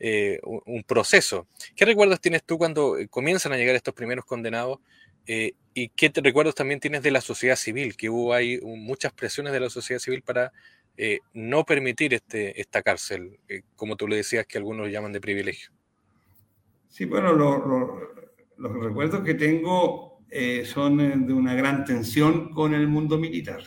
eh, 0.00 0.40
un 0.44 0.84
proceso. 0.84 1.46
¿Qué 1.76 1.84
recuerdos 1.84 2.20
tienes 2.20 2.44
tú 2.44 2.58
cuando 2.58 2.98
eh, 2.98 3.08
comienzan 3.08 3.52
a 3.52 3.56
llegar 3.56 3.74
estos 3.74 3.94
primeros 3.94 4.24
condenados? 4.24 4.78
Eh, 5.26 5.52
¿Y 5.74 5.90
qué 5.90 6.10
recuerdos 6.14 6.54
también 6.54 6.80
tienes 6.80 7.02
de 7.02 7.10
la 7.10 7.20
sociedad 7.20 7.56
civil? 7.56 7.96
Que 7.96 8.08
hubo 8.08 8.34
ahí 8.34 8.58
muchas 8.62 9.12
presiones 9.12 9.52
de 9.52 9.60
la 9.60 9.70
sociedad 9.70 10.00
civil 10.00 10.22
para 10.22 10.52
eh, 10.96 11.20
no 11.32 11.64
permitir 11.64 12.14
este, 12.14 12.60
esta 12.60 12.82
cárcel, 12.82 13.38
como 13.76 13.96
tú 13.96 14.08
le 14.08 14.16
decías 14.16 14.46
que 14.46 14.58
algunos 14.58 14.90
llaman 14.90 15.12
de 15.12 15.20
privilegio. 15.20 15.70
Sí, 16.88 17.04
bueno, 17.04 17.32
lo, 17.32 17.66
lo, 17.66 18.08
los 18.56 18.84
recuerdos 18.84 19.22
que 19.22 19.34
tengo 19.34 20.24
eh, 20.30 20.64
son 20.64 21.26
de 21.26 21.32
una 21.32 21.54
gran 21.54 21.84
tensión 21.84 22.50
con 22.50 22.74
el 22.74 22.86
mundo 22.88 23.18
militar. 23.18 23.62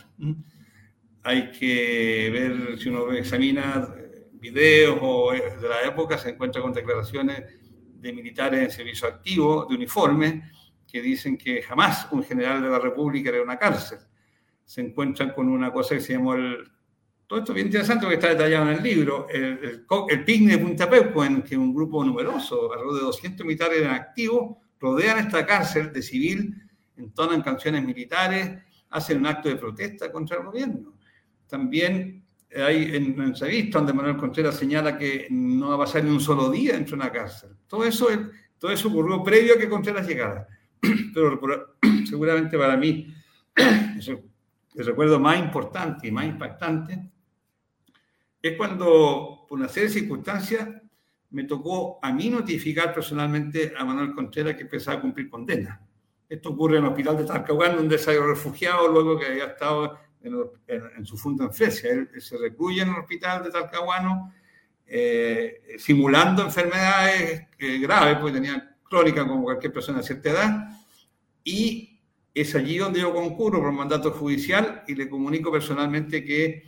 Hay 1.22 1.50
que 1.50 2.30
ver, 2.32 2.78
si 2.78 2.88
uno 2.88 3.10
examina 3.12 3.94
videos 4.32 4.98
eh, 5.34 5.56
de 5.60 5.68
la 5.68 5.82
época, 5.82 6.18
se 6.18 6.30
encuentra 6.30 6.60
con 6.60 6.72
declaraciones 6.72 7.42
de 7.94 8.12
militares 8.12 8.60
en 8.60 8.70
servicio 8.70 9.08
activo, 9.08 9.66
de 9.68 9.76
uniforme, 9.76 10.50
que 10.86 11.00
dicen 11.00 11.38
que 11.38 11.62
jamás 11.62 12.08
un 12.10 12.22
general 12.22 12.62
de 12.62 12.68
la 12.68 12.78
República 12.78 13.30
era 13.30 13.42
una 13.42 13.56
cárcel. 13.56 13.98
Se 14.64 14.80
encuentran 14.80 15.32
con 15.32 15.48
una 15.48 15.72
cosa 15.72 15.94
que 15.94 16.00
se 16.00 16.14
llamó 16.14 16.34
el... 16.34 16.70
Todo 17.32 17.40
esto 17.40 17.52
es 17.52 17.54
bien 17.54 17.68
interesante 17.68 18.02
porque 18.02 18.16
está 18.16 18.28
detallado 18.28 18.70
en 18.70 18.76
el 18.76 18.82
libro, 18.82 19.26
el, 19.30 19.42
el, 19.42 19.86
el 20.10 20.48
de 20.48 20.58
Punta 20.58 20.90
Peuco, 20.90 21.24
en 21.24 21.40
que 21.40 21.56
un 21.56 21.72
grupo 21.72 22.04
numeroso, 22.04 22.70
alrededor 22.70 22.96
de 22.96 23.00
200 23.06 23.46
militares 23.46 23.80
en 23.80 23.88
activo, 23.88 24.60
rodean 24.78 25.18
esta 25.18 25.46
cárcel 25.46 25.90
de 25.94 26.02
civil, 26.02 26.54
entonan 26.94 27.40
canciones 27.40 27.82
militares, 27.84 28.62
hacen 28.90 29.20
un 29.20 29.28
acto 29.28 29.48
de 29.48 29.56
protesta 29.56 30.12
contra 30.12 30.36
el 30.36 30.44
gobierno. 30.44 30.92
También 31.46 32.22
hay 32.54 32.96
en 32.96 33.14
una 33.14 33.24
entrevista 33.24 33.78
donde 33.78 33.94
Manuel 33.94 34.18
Contreras 34.18 34.56
señala 34.56 34.98
que 34.98 35.26
no 35.30 35.70
va 35.70 35.76
a 35.76 35.86
pasar 35.86 36.04
ni 36.04 36.10
un 36.10 36.20
solo 36.20 36.50
día 36.50 36.74
dentro 36.74 36.98
de 36.98 37.02
una 37.02 37.12
cárcel. 37.12 37.56
Todo 37.66 37.86
eso, 37.86 38.08
todo 38.58 38.70
eso 38.70 38.88
ocurrió 38.88 39.22
previo 39.22 39.54
a 39.54 39.58
que 39.58 39.70
Contreras 39.70 40.06
llegara. 40.06 40.46
Pero 41.14 41.40
seguramente 42.04 42.58
para 42.58 42.76
mí 42.76 43.06
el 43.56 44.84
recuerdo 44.84 45.18
más 45.18 45.38
importante 45.38 46.08
y 46.08 46.10
más 46.10 46.26
impactante 46.26 47.11
es 48.42 48.56
cuando, 48.56 49.46
por 49.48 49.58
una 49.58 49.68
serie 49.68 49.88
de 49.88 50.00
circunstancias, 50.00 50.68
me 51.30 51.44
tocó 51.44 51.98
a 52.02 52.12
mí 52.12 52.28
notificar 52.28 52.92
personalmente 52.92 53.72
a 53.76 53.84
Manuel 53.84 54.12
Contreras 54.12 54.56
que 54.56 54.62
empezaba 54.62 54.98
a 54.98 55.00
cumplir 55.00 55.30
condena. 55.30 55.80
Esto 56.28 56.50
ocurre 56.50 56.78
en 56.78 56.84
el 56.84 56.90
hospital 56.90 57.16
de 57.16 57.24
Talcahuano, 57.24 57.76
donde 57.76 58.00
había 58.06 58.26
refugiado 58.26 58.88
luego 58.88 59.18
que 59.18 59.26
había 59.26 59.44
estado 59.44 59.98
en, 60.22 60.34
en, 60.66 60.82
en 60.98 61.06
su 61.06 61.16
fondo 61.16 61.44
en 61.44 61.52
Fresia. 61.52 61.90
Él, 61.90 62.10
él, 62.12 62.20
se 62.20 62.36
recluye 62.36 62.82
en 62.82 62.88
el 62.88 62.96
hospital 62.96 63.44
de 63.44 63.50
Talcahuano 63.50 64.32
eh, 64.86 65.76
simulando 65.78 66.42
enfermedades 66.42 67.46
eh, 67.58 67.78
graves, 67.78 68.18
porque 68.18 68.34
tenía 68.34 68.76
crónica 68.82 69.26
como 69.26 69.44
cualquier 69.44 69.72
persona 69.72 69.98
de 69.98 70.04
cierta 70.04 70.30
edad, 70.30 70.68
y 71.42 71.98
es 72.34 72.54
allí 72.54 72.76
donde 72.76 73.00
yo 73.00 73.14
concurro 73.14 73.60
por 73.60 73.72
mandato 73.72 74.10
judicial 74.10 74.84
y 74.86 74.94
le 74.94 75.08
comunico 75.08 75.50
personalmente 75.50 76.22
que 76.24 76.64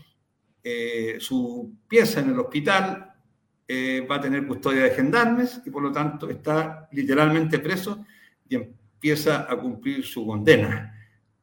eh, 0.65 1.17
su 1.21 1.77
pieza 1.87 2.21
en 2.21 2.31
el 2.31 2.39
hospital 2.39 3.13
eh, 3.69 4.07
va 4.11 4.17
a 4.17 4.21
tener 4.21 4.47
custodia 4.47 4.85
de 4.85 4.91
gendarmes 4.91 5.61
y 5.65 5.71
por 5.71 5.83
lo 5.83 5.93
tanto 5.93 6.31
está 6.31 6.89
literalmente 6.93 7.59
preso 7.59 8.07
y 8.49 8.57
empieza 8.57 9.47
a 9.51 9.59
cumplir 9.59 10.05
su 10.05 10.27
condena. 10.27 10.91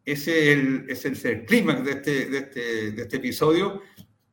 Ese 0.04 0.54
es 0.88 1.26
el, 1.26 1.46
clímax 1.46 1.86
de 1.86 1.92
este, 1.92 2.26
de, 2.26 2.38
este, 2.40 2.92
de 2.94 3.02
este 3.04 3.18
episodio 3.18 3.84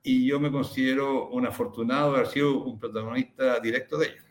y 0.03 0.27
yo 0.27 0.41
me 0.41 0.51
considero 0.51 1.29
un 1.29 1.47
afortunado 1.47 2.13
de 2.13 2.19
haber 2.21 2.33
sido 2.33 2.65
un 2.65 2.79
protagonista 2.79 3.61
directo 3.61 3.99
de 3.99 4.07
ello. 4.07 4.28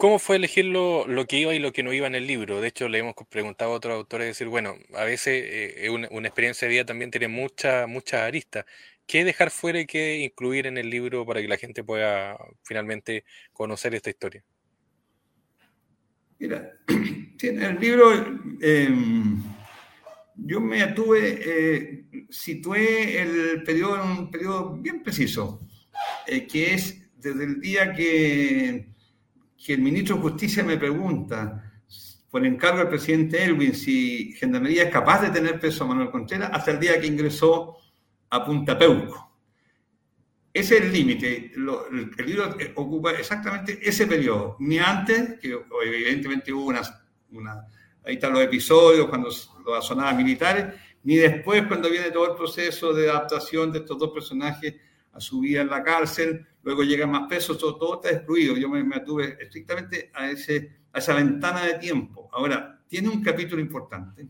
¿Y 0.00 0.02
cómo 0.02 0.18
fue 0.18 0.36
elegir 0.36 0.64
lo, 0.64 1.06
lo, 1.06 1.26
que 1.26 1.36
iba 1.36 1.52
y 1.54 1.58
lo 1.58 1.74
que 1.74 1.82
no 1.82 1.92
iba 1.92 2.06
en 2.06 2.14
el 2.14 2.26
libro? 2.26 2.62
De 2.62 2.68
hecho, 2.68 2.88
le 2.88 3.00
hemos 3.00 3.14
preguntado 3.28 3.72
a 3.72 3.74
otros 3.74 3.94
autores, 3.94 4.28
decir, 4.28 4.48
bueno, 4.48 4.76
a 4.94 5.04
veces 5.04 5.44
eh, 5.44 5.90
una, 5.90 6.06
experiencia 6.26 6.66
de 6.66 6.72
vida 6.72 6.86
también 6.86 7.10
tiene 7.10 7.28
muchas 7.28 7.86
muchas 7.86 8.22
aristas. 8.22 8.64
¿Qué 9.06 9.24
dejar 9.24 9.50
fuera 9.50 9.78
y 9.78 9.84
qué 9.84 10.16
incluir 10.20 10.66
en 10.66 10.78
el 10.78 10.88
libro 10.88 11.26
para 11.26 11.42
que 11.42 11.48
la 11.48 11.58
gente 11.58 11.84
pueda 11.84 12.38
finalmente 12.62 13.24
conocer 13.52 13.94
esta 13.94 14.08
historia? 14.08 14.42
Mira, 16.38 16.72
en 17.42 17.62
el 17.62 17.78
libro 17.78 18.40
eh, 18.62 18.88
yo 20.36 20.62
me 20.62 20.80
atuve, 20.80 21.40
eh, 21.44 22.04
situé 22.30 23.20
el 23.20 23.62
periodo 23.64 23.96
en 23.96 24.08
un 24.08 24.30
periodo 24.30 24.76
bien 24.78 25.02
preciso, 25.02 25.60
eh, 26.26 26.46
que 26.46 26.72
es 26.72 27.02
desde 27.18 27.44
el 27.44 27.60
día 27.60 27.92
que, 27.92 28.89
que 29.64 29.74
el 29.74 29.80
ministro 29.80 30.16
de 30.16 30.22
Justicia 30.22 30.64
me 30.64 30.78
pregunta 30.78 31.72
por 32.30 32.46
encargo 32.46 32.78
del 32.78 32.88
presidente 32.88 33.42
Elwin 33.44 33.74
si 33.74 34.32
Gendarmería 34.32 34.84
es 34.84 34.90
capaz 34.90 35.22
de 35.22 35.30
tener 35.30 35.58
preso 35.58 35.84
a 35.84 35.88
Manuel 35.88 36.10
Contreras 36.10 36.50
hasta 36.52 36.70
el 36.70 36.80
día 36.80 37.00
que 37.00 37.06
ingresó 37.06 37.76
a 38.30 38.44
Punta 38.44 38.78
Peuco. 38.78 39.28
Ese 40.52 40.78
es 40.78 40.82
el 40.82 40.92
límite. 40.92 41.52
El 41.54 42.26
libro 42.26 42.56
ocupa 42.76 43.12
exactamente 43.12 43.78
ese 43.82 44.06
periodo. 44.06 44.56
Ni 44.60 44.78
antes, 44.78 45.38
que 45.40 45.60
evidentemente 45.84 46.52
hubo 46.52 46.66
una, 46.66 46.80
una 47.32 47.66
ahí 48.04 48.14
están 48.14 48.32
los 48.32 48.42
episodios 48.42 49.08
cuando 49.08 49.28
las 49.28 49.84
sonadas 49.84 50.16
militares, 50.16 50.74
ni 51.02 51.16
después 51.16 51.66
cuando 51.66 51.90
viene 51.90 52.10
todo 52.10 52.30
el 52.30 52.36
proceso 52.36 52.92
de 52.92 53.10
adaptación 53.10 53.72
de 53.72 53.80
estos 53.80 53.98
dos 53.98 54.10
personajes 54.10 54.74
a 55.12 55.20
su 55.20 55.40
vida 55.40 55.62
en 55.62 55.68
la 55.68 55.82
cárcel, 55.82 56.46
luego 56.62 56.82
llegan 56.82 57.10
más 57.10 57.28
pesos, 57.28 57.58
todo, 57.58 57.76
todo 57.76 57.94
está 57.96 58.10
excluido. 58.10 58.56
Yo 58.56 58.68
me, 58.68 58.94
atuve 58.94 59.36
estrictamente 59.40 60.10
a 60.14 60.30
esa 60.30 61.14
ventana 61.14 61.64
de 61.64 61.74
tiempo. 61.74 62.28
Ahora, 62.32 62.82
tiene 62.88 63.08
un 63.08 63.22
capítulo 63.22 63.60
importante, 63.60 64.26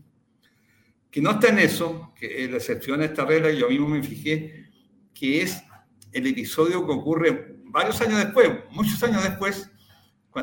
que 1.09 1.21
no 1.21 1.31
está 1.31 1.49
en 1.49 1.59
eso, 1.59 2.13
que 2.15 2.43
es 2.43 2.49
la 2.49 2.57
excepción 2.57 3.01
a 3.01 3.05
esta 3.05 3.25
regla, 3.25 3.51
yo 3.51 3.69
mismo 3.69 3.89
me 3.89 4.03
fijé, 4.03 4.69
que 5.13 5.41
es 5.41 5.63
el 6.11 6.27
episodio 6.27 6.85
que 6.85 6.91
ocurre 6.91 7.55
varios 7.65 7.99
años 8.01 8.19
después, 8.19 8.49
muchos 8.71 9.01
años 9.03 9.23
después, 9.23 9.69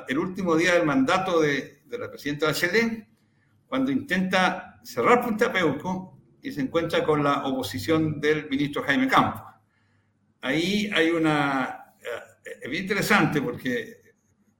el 0.08 0.18
último 0.18 0.56
día 0.56 0.74
del 0.74 0.84
mandato 0.84 1.40
de, 1.40 1.82
de 1.86 1.98
la 1.98 2.10
presidenta 2.10 2.46
Bachelet, 2.46 3.08
cuando 3.66 3.90
intenta 3.90 4.80
cerrar 4.82 5.22
Punta 5.22 5.52
Peuco 5.52 6.18
y 6.42 6.52
se 6.52 6.60
encuentra 6.60 7.04
con 7.04 7.22
la 7.22 7.46
oposición 7.46 8.20
del 8.20 8.48
ministro 8.48 8.82
Jaime 8.82 9.08
Campos. 9.08 9.47
Ahí 10.40 10.90
hay 10.94 11.10
una... 11.10 11.94
Eh, 12.00 12.58
es 12.62 12.70
bien 12.70 12.82
interesante 12.84 13.42
porque, 13.42 14.02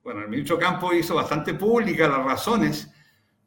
bueno, 0.03 0.23
el 0.23 0.29
ministro 0.29 0.59
Campos 0.59 0.95
hizo 0.95 1.15
bastante 1.15 1.55
pública 1.55 2.09
las 2.09 2.25
razones 2.25 2.91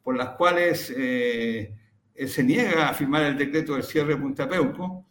por 0.02 0.16
las 0.16 0.30
cuales 0.30 0.92
eh, 0.96 1.74
se 2.26 2.42
niega 2.42 2.88
a 2.88 2.94
firmar 2.94 3.22
el 3.22 3.38
decreto 3.38 3.74
del 3.74 3.84
cierre 3.84 4.14
de 4.14 4.20
Punta 4.20 4.48
Peuco, 4.48 5.06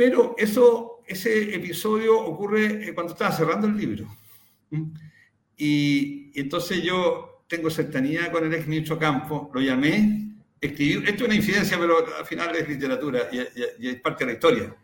pero 0.00 0.34
eso, 0.38 1.02
ese 1.06 1.54
episodio 1.54 2.18
ocurre 2.18 2.88
eh, 2.88 2.94
cuando 2.94 3.12
estaba 3.12 3.32
cerrando 3.32 3.66
el 3.66 3.76
libro. 3.76 4.06
Y, 5.56 6.32
entonces 6.40 6.82
yo 6.82 7.44
tengo 7.46 7.68
cercanía 7.68 8.32
con 8.32 8.46
el 8.46 8.54
ex 8.54 8.66
ministro 8.66 8.98
Campos, 8.98 9.48
lo 9.52 9.60
llamé, 9.60 10.36
escribí, 10.58 11.04
esto 11.06 11.24
es 11.24 11.28
una 11.28 11.34
incidencia, 11.34 11.78
pero 11.78 12.16
al 12.16 12.24
final 12.24 12.54
es 12.56 12.66
literatura 12.66 13.28
y, 13.30 13.88
es 13.88 14.00
parte 14.00 14.24
de 14.24 14.30
la 14.30 14.32
historia. 14.32 14.76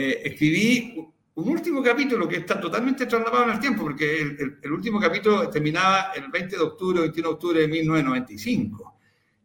Eh, 0.00 0.22
escribí 0.26 0.94
un 1.34 1.48
último 1.48 1.82
capítulo 1.82 2.28
que 2.28 2.36
está 2.36 2.60
totalmente 2.60 3.04
trasladado 3.06 3.42
en 3.46 3.50
el 3.50 3.58
tiempo, 3.58 3.82
porque 3.82 4.20
el, 4.62 4.72
último 4.72 5.00
capítulo 5.00 5.50
terminaba 5.50 6.12
el 6.14 6.30
20 6.30 6.54
de 6.54 6.62
octubre, 6.62 7.00
21 7.00 7.28
de 7.28 7.34
octubre 7.34 7.60
de 7.62 7.66
1995. 7.66 8.96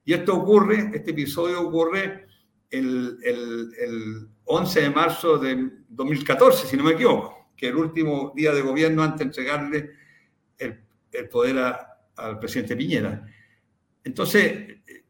Y 0.06 0.14
esto 0.14 0.36
ocurre, 0.36 0.92
este 0.94 1.10
episodio 1.10 1.60
ocurre 1.60 2.28
el, 2.70 3.18
el 3.24 4.28
11 4.44 4.82
de 4.82 4.90
marzo 4.92 5.40
de 5.40 5.72
2014, 5.90 6.68
si 6.68 6.78
no 6.78 6.84
me 6.84 6.92
equivoco, 6.92 7.50
que 7.58 7.70
el 7.70 7.76
último 7.76 8.32
día 8.36 8.54
de 8.54 8.62
gobierno 8.62 9.02
antes 9.02 9.18
de 9.18 9.24
entregarle 9.24 9.90
el, 10.60 10.84
el 11.14 11.30
poder 11.30 11.58
al 12.16 12.38
presidente 12.38 12.76
Piñera. 12.76 13.26
Entonces, 14.04 14.68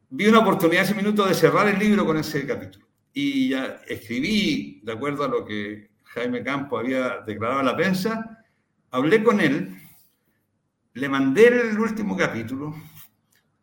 vi 0.10 0.26
una 0.28 0.40
oportunidad 0.40 0.84
ese 0.84 0.96
minuto 0.96 1.26
de 1.26 1.34
cerrar 1.34 1.68
el 1.68 1.78
libro 1.78 2.06
con 2.06 2.16
ese 2.16 2.48
capítulo. 2.48 2.83
Y 3.14 3.50
ya 3.50 3.82
escribí, 3.88 4.82
de 4.84 4.92
acuerdo 4.92 5.24
a 5.24 5.28
lo 5.28 5.46
que 5.46 5.92
Jaime 6.04 6.44
Campo 6.44 6.78
había 6.78 7.22
declarado 7.26 7.60
a 7.60 7.64
la 7.64 7.76
prensa, 7.76 8.44
hablé 8.92 9.24
con 9.24 9.40
él, 9.40 9.78
le 10.94 11.10
mandé 11.10 11.48
el 11.48 11.80
último 11.80 12.18
capítulo 12.18 12.76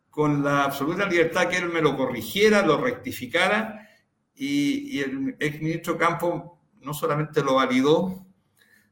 con 0.09 0.43
la 0.43 0.65
absoluta 0.65 1.07
libertad 1.07 1.47
que 1.47 1.57
él 1.57 1.69
me 1.69 1.81
lo 1.81 1.95
corrigiera, 1.95 2.65
lo 2.65 2.77
rectificara, 2.77 3.87
y, 4.35 4.99
el 4.99 5.35
exministro 5.39 5.97
Campo 5.97 6.59
no 6.81 6.93
solamente 6.93 7.43
lo 7.43 7.55
validó, 7.55 8.25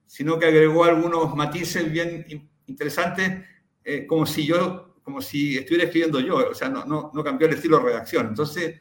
sino 0.06 0.40
que 0.40 0.46
agregó 0.46 0.86
algunos 0.86 1.36
matices 1.36 1.92
bien 1.92 2.50
interesante, 2.68 3.46
eh, 3.84 4.06
como 4.06 4.26
si 4.26 4.46
yo, 4.46 4.96
como 5.04 5.22
si 5.22 5.58
estuviera 5.58 5.86
escribiendo 5.86 6.20
yo, 6.20 6.50
o 6.52 6.54
sea, 6.54 6.70
no, 6.70 6.86
no, 6.86 7.12
no 7.14 7.24
cambió 7.24 7.48
el 7.48 7.56
estilo 7.56 7.80
de 7.80 7.86
redacción. 7.86 8.28
Entonces, 8.28 8.80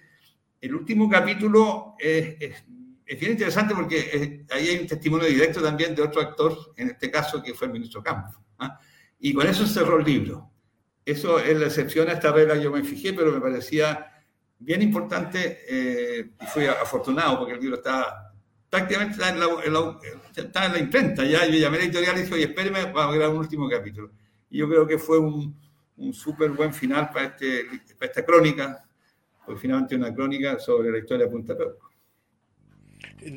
el 0.61 0.75
último 0.75 1.09
capítulo 1.09 1.95
es, 1.99 2.37
es, 2.41 3.21
bien 3.21 3.33
interesante 3.33 3.75
porque 3.75 4.45
ahí 4.51 4.69
hay 4.69 4.79
un 4.79 4.87
testimonio 4.87 5.27
directo 5.27 5.63
también 5.63 5.95
de 5.95 6.03
otro 6.03 6.21
actor, 6.21 6.57
en 6.77 6.91
este 6.91 7.11
caso 7.11 7.43
que 7.43 7.55
fue 7.55 7.67
el 7.69 7.73
ministro 7.73 8.03
Campos. 8.03 8.35
¿ah? 8.59 8.79
Y 9.19 9.33
con 9.33 9.47
eso 9.47 9.67
cerró 9.67 9.99
el 9.99 10.05
libro. 10.05 10.51
Eso 11.05 11.39
es 11.39 11.59
la 11.59 11.67
excepción 11.67 12.09
a 12.09 12.13
esta 12.13 12.33
regla 12.33 12.57
yo 12.57 12.71
me 12.71 12.85
fijé, 12.85 13.15
pero 13.15 13.33
me 13.33 13.41
parecía 13.41 14.13
bien 14.59 14.83
importante 14.83 15.61
eh, 15.69 16.33
y 16.41 16.47
fui 16.47 16.67
afortunado 16.67 17.39
porque 17.39 17.55
el 17.55 17.61
libro 17.61 17.77
está 17.77 18.29
prácticamente 18.69 19.15
está 19.15 19.31
en 19.31 19.41
la, 19.41 19.47
está 20.37 20.67
en 20.67 20.73
la 20.73 20.79
imprenta. 20.79 21.25
Ya 21.25 21.47
yo 21.47 21.59
llamé 21.59 21.77
a 21.77 21.81
la 21.81 21.87
editorial 21.87 22.19
y 22.19 22.23
dije, 22.23 22.35
oye, 22.35 22.45
espéreme, 22.45 22.85
vamos 22.85 23.15
a 23.15 23.17
grabar 23.17 23.35
un 23.35 23.41
último 23.41 23.69
capítulo. 23.69 24.11
Y 24.51 24.59
yo 24.59 24.69
creo 24.69 24.87
que 24.87 24.99
fue 24.99 25.19
un, 25.19 25.57
un 25.97 26.13
súper 26.13 26.51
buen 26.51 26.73
final 26.73 27.11
para, 27.11 27.27
este, 27.27 27.65
para 27.99 28.11
esta 28.11 28.25
crónica, 28.25 28.85
porque 29.49 29.63
finalmente 29.63 29.97
una 29.97 30.15
crónica 30.15 30.59
sobre 30.59 30.91
la 30.91 30.99
historia 30.99 31.25
de 31.25 31.33
Punta 31.33 31.57
Peuco. 31.57 31.91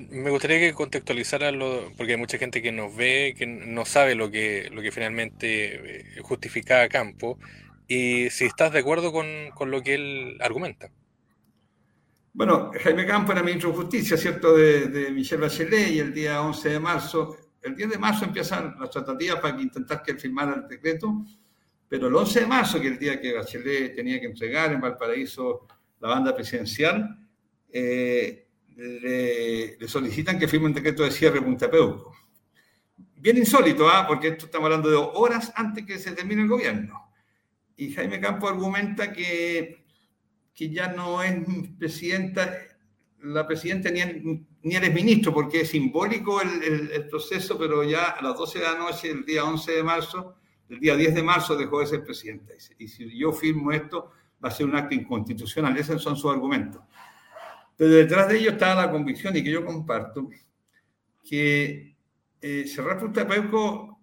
Me 0.10 0.30
gustaría 0.30 0.60
que 0.60 0.74
contextualizara, 0.74 1.52
lo, 1.52 1.89
porque 1.95 2.12
hay 2.12 2.17
mucha 2.17 2.38
gente 2.38 2.62
que 2.62 2.74
nos 2.74 2.93
ve, 2.93 3.34
que 3.38 3.47
no 3.47 3.86
sabe 3.86 4.13
lo 4.13 4.30
que, 4.30 4.69
lo 4.74 4.82
que 4.82 4.91
finalmente 4.91 6.17
eh, 6.17 6.21
justificaba 6.21 6.89
Campo, 6.89 7.39
y 7.88 8.30
si 8.30 8.45
estás 8.45 8.74
de 8.74 8.80
acuerdo 8.80 9.13
con, 9.13 9.26
con 9.56 9.71
lo 9.71 9.82
que 9.82 9.95
él 9.95 10.38
argumenta. 10.41 10.91
Bueno, 12.34 12.71
Jaime 12.84 13.06
Campo 13.06 13.32
era 13.32 13.41
ministro 13.41 13.69
de 13.69 13.78
Justicia, 13.78 14.17
¿cierto?, 14.17 14.56
de, 14.56 14.88
de 14.88 15.12
Michelle 15.12 15.41
Bachelet, 15.41 15.91
y 15.91 16.00
el 16.00 16.13
día 16.13 16.41
11 16.41 16.69
de 16.69 16.80
marzo, 16.80 17.38
el 17.62 17.74
10 17.74 17.91
de 17.91 17.97
marzo 17.97 18.26
empiezan 18.26 18.76
las 18.80 18.89
tratativas 18.89 19.39
para 19.39 19.62
intentar 19.62 20.04
que 20.04 20.12
él 20.12 20.19
firmara 20.19 20.56
el 20.56 20.67
decreto, 20.67 21.24
pero 21.88 22.08
el 22.08 22.15
11 22.15 22.41
de 22.41 22.45
marzo, 22.47 22.82
que 22.82 22.88
es 22.88 22.93
el 22.93 23.00
día 23.00 23.19
que 23.19 23.34
Bachelet 23.34 23.95
tenía 23.95 24.19
que 24.19 24.28
entregar 24.28 24.71
en 24.74 24.82
Valparaíso 24.82 25.67
la 26.02 26.10
banda 26.10 26.36
presidencial, 26.36 27.18
eh, 27.72 28.48
le, 28.76 29.78
le, 29.78 29.88
solicitan 29.88 30.38
que 30.38 30.48
firme 30.48 30.68
un 30.68 30.74
decreto 30.74 31.04
de 31.04 31.12
cierre 31.12 31.36
de 31.36 31.46
Punta 31.46 31.72
Peuco. 31.72 32.14
Bien 33.16 33.38
insólito, 33.38 33.88
¿ah? 33.88 34.06
porque 34.08 34.30
esto 34.30 34.46
estamos 34.46 34.66
hablando 34.66 34.90
de 34.90 34.98
horas 34.98 35.54
antes 35.56 35.86
que 35.86 36.00
se 36.00 36.12
termine 36.12 36.42
el 36.42 36.48
gobierno. 36.48 37.14
Y 37.78 37.94
Jaime 37.94 38.20
Campo 38.20 38.50
argumenta 38.50 39.14
que 39.14 39.82
que 40.54 40.70
ya 40.70 40.90
no 40.90 41.22
es 41.24 41.36
presidenta, 41.78 42.56
la 43.24 43.48
presidenta 43.48 43.90
ni, 43.90 44.46
ni 44.64 44.76
eres 44.76 44.94
ministro, 44.94 45.34
porque 45.34 45.62
es 45.62 45.70
simbólico 45.70 46.42
el, 46.42 46.92
el, 46.92 47.08
proceso, 47.08 47.58
pero 47.58 47.84
ya 47.84 48.12
a 48.12 48.22
las 48.22 48.38
12 48.38 48.60
de 48.60 48.66
la 48.66 48.78
noche, 48.78 49.10
el 49.10 49.26
día 49.26 49.46
11 49.46 49.72
de 49.72 49.84
marzo, 49.84 50.36
el 50.70 50.80
día 50.80 50.96
10 50.96 51.16
de 51.16 51.24
marzo 51.24 51.56
dejó 51.56 51.80
de 51.80 51.88
ser 51.88 52.04
presidenta. 52.04 52.54
Y 52.78 52.88
si 52.88 53.18
yo 53.18 53.32
firmo 53.32 53.72
esto, 53.72 54.12
va 54.43 54.49
a 54.49 54.51
ser 54.51 54.65
un 54.65 54.75
acto 54.75 54.95
inconstitucional. 54.95 55.77
Esos 55.77 56.01
son 56.01 56.15
sus 56.15 56.32
argumentos. 56.32 56.82
Pero 57.75 57.91
detrás 57.91 58.27
de 58.30 58.39
ello 58.39 58.51
está 58.51 58.75
la 58.75 58.91
convicción 58.91 59.36
y 59.36 59.43
que 59.43 59.51
yo 59.51 59.65
comparto, 59.65 60.30
que 61.23 61.95
eh, 62.41 62.65
cerrar 62.67 62.99
Punta 62.99 63.27
Peuco, 63.27 64.01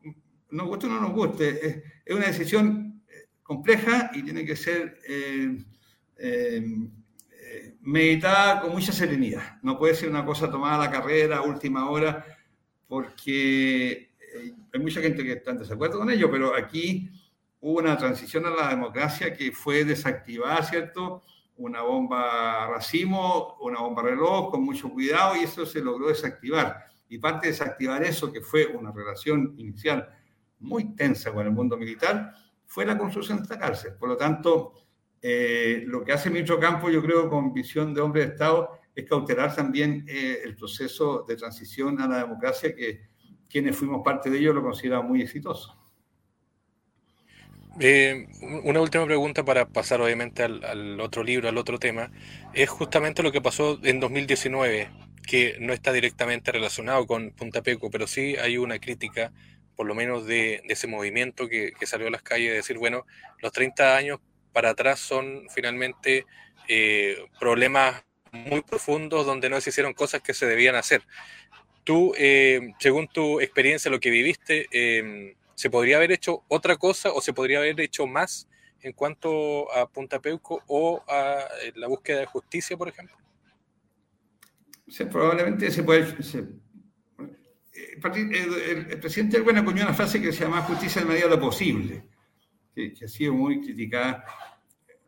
nos 0.50 0.66
guste 0.66 0.86
o 0.86 0.88
no 0.88 1.00
nos 1.00 1.12
guste, 1.12 1.48
es, 1.66 1.82
es 2.04 2.16
una 2.16 2.26
decisión 2.26 3.02
eh, 3.08 3.28
compleja 3.42 4.10
y 4.14 4.22
tiene 4.22 4.44
que 4.44 4.56
ser... 4.56 4.98
Eh, 5.08 5.64
eh, 6.18 7.76
meditada 7.80 8.60
con 8.60 8.72
mucha 8.72 8.92
serenidad. 8.92 9.58
No 9.62 9.78
puede 9.78 9.94
ser 9.94 10.10
una 10.10 10.24
cosa 10.24 10.50
tomada 10.50 10.74
a 10.76 10.86
la 10.86 10.90
carrera, 10.90 11.38
a 11.38 11.42
última 11.42 11.88
hora, 11.88 12.24
porque 12.86 13.90
eh, 13.90 14.54
hay 14.72 14.80
mucha 14.80 15.00
gente 15.00 15.24
que 15.24 15.32
está 15.32 15.52
en 15.52 15.58
desacuerdo 15.58 15.98
con 15.98 16.10
ello, 16.10 16.30
pero 16.30 16.54
aquí 16.54 17.08
hubo 17.60 17.78
una 17.78 17.96
transición 17.96 18.46
a 18.46 18.50
la 18.50 18.68
democracia 18.68 19.34
que 19.34 19.52
fue 19.52 19.84
desactivada, 19.84 20.62
¿cierto? 20.62 21.22
Una 21.56 21.82
bomba 21.82 22.68
racimo, 22.68 23.56
una 23.60 23.80
bomba 23.80 24.02
reloj, 24.02 24.50
con 24.50 24.62
mucho 24.62 24.88
cuidado, 24.90 25.36
y 25.36 25.40
eso 25.40 25.66
se 25.66 25.80
logró 25.80 26.08
desactivar. 26.08 26.86
Y 27.08 27.18
parte 27.18 27.46
de 27.46 27.52
desactivar 27.52 28.02
eso, 28.04 28.32
que 28.32 28.40
fue 28.40 28.66
una 28.66 28.92
relación 28.92 29.54
inicial 29.58 30.08
muy 30.60 30.94
tensa 30.94 31.32
con 31.32 31.46
el 31.46 31.52
mundo 31.52 31.76
militar, 31.76 32.32
fue 32.66 32.84
la 32.84 32.96
construcción 32.98 33.38
de 33.38 33.44
esta 33.44 33.58
cárcel. 33.58 33.94
Por 33.98 34.08
lo 34.08 34.16
tanto, 34.16 34.74
eh, 35.20 35.82
lo 35.86 36.04
que 36.04 36.12
hace 36.12 36.30
ministro 36.30 36.60
Campo, 36.60 36.90
yo 36.90 37.02
creo, 37.02 37.28
con 37.28 37.52
visión 37.52 37.92
de 37.92 38.00
hombre 38.00 38.22
de 38.22 38.32
Estado, 38.32 38.78
es 38.94 39.08
cautelar 39.08 39.54
también 39.54 40.04
eh, 40.08 40.40
el 40.44 40.54
proceso 40.56 41.24
de 41.26 41.36
transición 41.36 42.00
a 42.00 42.08
la 42.08 42.18
democracia 42.18 42.74
que 42.74 43.08
quienes 43.48 43.76
fuimos 43.76 44.02
parte 44.04 44.28
de 44.28 44.38
ello 44.38 44.52
lo 44.52 44.62
consideramos 44.62 45.08
muy 45.08 45.22
exitoso. 45.22 45.77
Eh, 47.80 48.26
una 48.64 48.80
última 48.80 49.06
pregunta 49.06 49.44
para 49.44 49.66
pasar 49.68 50.00
obviamente 50.00 50.42
al, 50.42 51.00
otro 51.00 51.22
libro, 51.22 51.48
al 51.48 51.58
otro 51.58 51.78
tema, 51.78 52.10
es 52.54 52.68
justamente 52.68 53.22
lo 53.22 53.30
que 53.32 53.40
pasó 53.40 53.78
en 53.82 54.00
2019, 54.00 54.90
que 55.26 55.56
no 55.60 55.72
está 55.72 55.92
directamente 55.92 56.50
relacionado 56.50 57.06
con 57.06 57.30
Punta 57.30 57.62
Peco, 57.62 57.90
pero 57.90 58.06
sí 58.06 58.36
hay 58.36 58.58
una 58.58 58.78
crítica, 58.78 59.32
por 59.76 59.86
lo 59.86 59.94
menos 59.94 60.26
de, 60.26 60.62
ese 60.68 60.86
movimiento 60.88 61.48
que, 61.48 61.72
que, 61.78 61.86
salió 61.86 62.08
a 62.08 62.10
las 62.10 62.22
calles, 62.22 62.50
de 62.50 62.56
decir, 62.56 62.78
bueno, 62.78 63.06
los 63.40 63.52
30 63.52 63.96
años 63.96 64.18
para 64.52 64.70
atrás 64.70 64.98
son 64.98 65.46
finalmente 65.54 66.26
eh, 66.68 67.16
problemas 67.38 68.04
muy 68.32 68.60
profundos 68.60 69.24
donde 69.24 69.48
no 69.48 69.60
se 69.60 69.70
hicieron 69.70 69.94
cosas 69.94 70.20
que 70.20 70.34
se 70.34 70.46
debían 70.46 70.74
hacer. 70.74 71.02
Tú, 71.84 72.12
eh, 72.18 72.74
según 72.78 73.08
tu 73.08 73.40
experiencia, 73.40 73.90
lo 73.90 74.00
que 74.00 74.10
viviste, 74.10 74.66
eh, 74.70 75.34
¿se 75.58 75.70
podría 75.70 75.96
haber 75.96 76.12
hecho 76.12 76.44
otra 76.46 76.76
cosa 76.76 77.10
o 77.12 77.20
se 77.20 77.32
podría 77.32 77.58
haber 77.58 77.80
hecho 77.80 78.06
más 78.06 78.48
en 78.80 78.92
cuanto 78.92 79.68
a 79.72 79.90
Punta 79.90 80.20
Peuco 80.20 80.62
o 80.68 81.02
a 81.08 81.48
eh, 81.64 81.72
la 81.74 81.88
búsqueda 81.88 82.20
de 82.20 82.26
justicia, 82.26 82.76
por 82.76 82.86
ejemplo? 82.86 83.16
Sí, 84.86 85.04
probablemente 85.06 85.68
se 85.72 85.82
puede, 85.82 86.22
se 86.22 86.46
el, 87.72 89.00
presidente 89.00 89.38
Erwin 89.38 89.56
acuñó 89.56 89.82
una 89.82 89.94
frase 89.94 90.22
que 90.22 90.32
se 90.32 90.44
llama 90.44 90.62
justicia 90.62 91.02
en 91.02 91.08
medida 91.08 91.24
de 91.24 91.30
lo 91.30 91.40
posible, 91.40 92.04
que, 92.72 92.94
ha 93.04 93.08
sido 93.08 93.34
muy 93.34 93.60
criticada. 93.60 94.24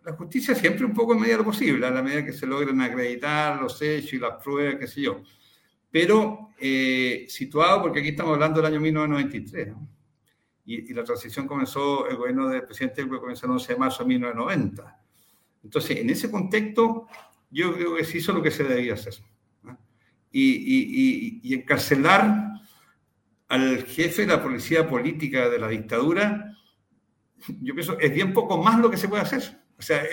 La 0.05 0.15
justicia 0.15 0.57
siempre 0.57 0.85
un 0.85 0.95
poco 0.95 1.13
en 1.13 1.21
medida 1.21 1.37
de 1.37 1.43
lo 1.45 1.45
posible, 1.45 1.87
a 1.87 1.91
la 1.93 2.03
medida 2.03 2.25
que 2.25 2.33
se 2.33 2.49
logren 2.49 2.81
acreditar 2.81 3.63
los 3.63 3.81
hechos 3.81 4.15
y 4.15 4.19
las 4.19 4.43
pruebas, 4.43 4.81
qué 4.81 4.89
sé 4.89 5.03
yo. 5.03 5.23
Pero 5.93 6.51
eh, 6.59 7.27
situado, 7.29 7.83
porque 7.83 8.01
aquí 8.01 8.09
estamos 8.09 8.35
hablando 8.35 8.61
del 8.61 8.73
año 8.73 8.81
1993, 8.81 9.75
y, 10.71 10.95
la 10.95 11.03
transición 11.03 11.49
comenzó, 11.49 12.09
el 12.09 12.17
gobierno 12.17 12.49
del 12.49 12.65
presidente 12.65 13.07
comenzó 13.09 13.47
el 13.47 13.53
11 13.53 13.73
de 13.73 13.79
marzo 13.79 14.05
de 14.05 14.09
1990. 14.09 15.03
Entonces, 15.65 15.99
en 15.99 16.11
ese 16.11 16.31
contexto, 16.31 17.09
yo 17.51 17.75
creo 17.75 17.97
que 17.97 18.05
se 18.05 18.19
hizo 18.19 18.33
lo 18.33 18.41
que 18.41 18.53
se 18.53 18.63
debía 18.63 18.95
hacer. 18.95 19.15
Y, 20.31 21.41
y, 21.43 21.55
encarcelar 21.55 22.53
al 23.49 23.83
jefe 23.85 24.23
de 24.23 24.29
la 24.29 24.41
policía 24.41 24.89
política 24.89 25.49
de 25.49 25.59
la 25.59 25.67
dictadura, 25.67 26.57
yo 27.61 27.75
pienso, 27.75 27.99
es 27.99 28.15
bien 28.15 28.33
poco 28.33 28.63
más 28.63 28.79
lo 28.79 28.89
que 28.91 28.97
se 28.97 29.09
puede 29.09 29.23
hacer. 29.23 29.61
O 29.77 29.83
sea, 29.83 30.05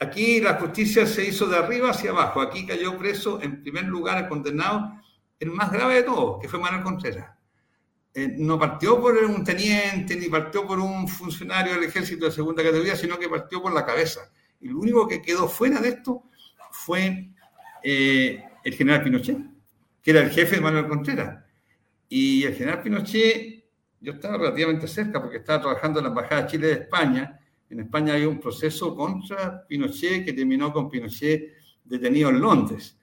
aquí 0.00 0.40
la 0.40 0.54
justicia 0.54 1.06
se 1.06 1.24
hizo 1.24 1.46
de 1.46 1.56
arriba 1.56 1.90
hacia 1.90 2.10
abajo. 2.10 2.40
Aquí 2.40 2.66
cayó 2.66 2.98
preso, 2.98 3.40
en 3.40 3.62
primer 3.62 3.84
lugar, 3.84 4.28
condenado, 4.28 4.92
el 5.38 5.52
más 5.52 5.70
grave 5.70 5.94
de 5.94 6.02
todos, 6.02 6.40
que 6.40 6.48
fue 6.48 6.58
Manuel 6.58 6.82
Contreras. 6.82 7.39
Eh, 8.12 8.34
no 8.38 8.58
partió 8.58 9.00
por 9.00 9.16
un 9.16 9.44
teniente, 9.44 10.16
ni 10.16 10.28
partió 10.28 10.66
por 10.66 10.80
un 10.80 11.06
funcionario 11.06 11.74
del 11.74 11.84
ejército 11.84 12.24
de 12.24 12.32
segunda 12.32 12.62
categoría, 12.62 12.96
sino 12.96 13.18
que 13.18 13.28
partió 13.28 13.62
por 13.62 13.72
la 13.72 13.86
cabeza. 13.86 14.32
Y 14.60 14.68
lo 14.68 14.80
único 14.80 15.06
que 15.06 15.22
quedó 15.22 15.48
fuera 15.48 15.80
de 15.80 15.90
esto 15.90 16.24
fue 16.72 17.30
eh, 17.82 18.42
el 18.64 18.74
general 18.74 19.04
Pinochet, 19.04 19.38
que 20.02 20.10
era 20.10 20.20
el 20.20 20.30
jefe 20.30 20.56
de 20.56 20.62
Manuel 20.62 20.88
Contreras. 20.88 21.44
Y 22.08 22.42
el 22.42 22.54
general 22.54 22.82
Pinochet, 22.82 23.64
yo 24.00 24.12
estaba 24.12 24.38
relativamente 24.38 24.88
cerca 24.88 25.20
porque 25.20 25.36
estaba 25.36 25.60
trabajando 25.60 26.00
en 26.00 26.04
la 26.04 26.10
Embajada 26.10 26.42
de 26.42 26.48
Chile 26.48 26.66
de 26.66 26.72
España. 26.72 27.40
En 27.68 27.80
España 27.80 28.14
hay 28.14 28.24
un 28.24 28.40
proceso 28.40 28.96
contra 28.96 29.64
Pinochet 29.68 30.24
que 30.24 30.32
terminó 30.32 30.72
con 30.72 30.90
Pinochet 30.90 31.54
detenido 31.84 32.30
en 32.30 32.40
Londres. 32.40 32.98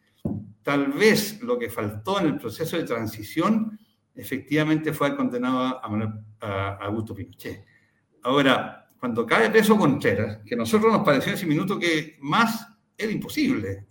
Tal 0.63 0.87
vez 0.87 1.41
lo 1.41 1.57
que 1.57 1.69
faltó 1.69 2.19
en 2.19 2.25
el 2.25 2.37
proceso 2.37 2.75
de 2.75 2.83
transición 2.83 3.79
efectivamente 4.17 4.93
fue 4.93 5.15
condenado 5.15 5.79
a, 6.41 6.77
Augusto 6.81 7.13
Pinochet. 7.13 7.63
Ahora, 8.23 8.89
cuando 8.99 9.25
cae 9.25 9.49
preso 9.49 9.77
Contreras, 9.77 10.39
que 10.45 10.55
a 10.55 10.57
nosotros 10.57 10.91
nos 10.91 11.03
pareció 11.03 11.31
en 11.31 11.37
ese 11.37 11.45
minuto 11.45 11.79
que 11.79 12.17
más 12.21 12.67
era 12.97 13.11
imposible, 13.11 13.85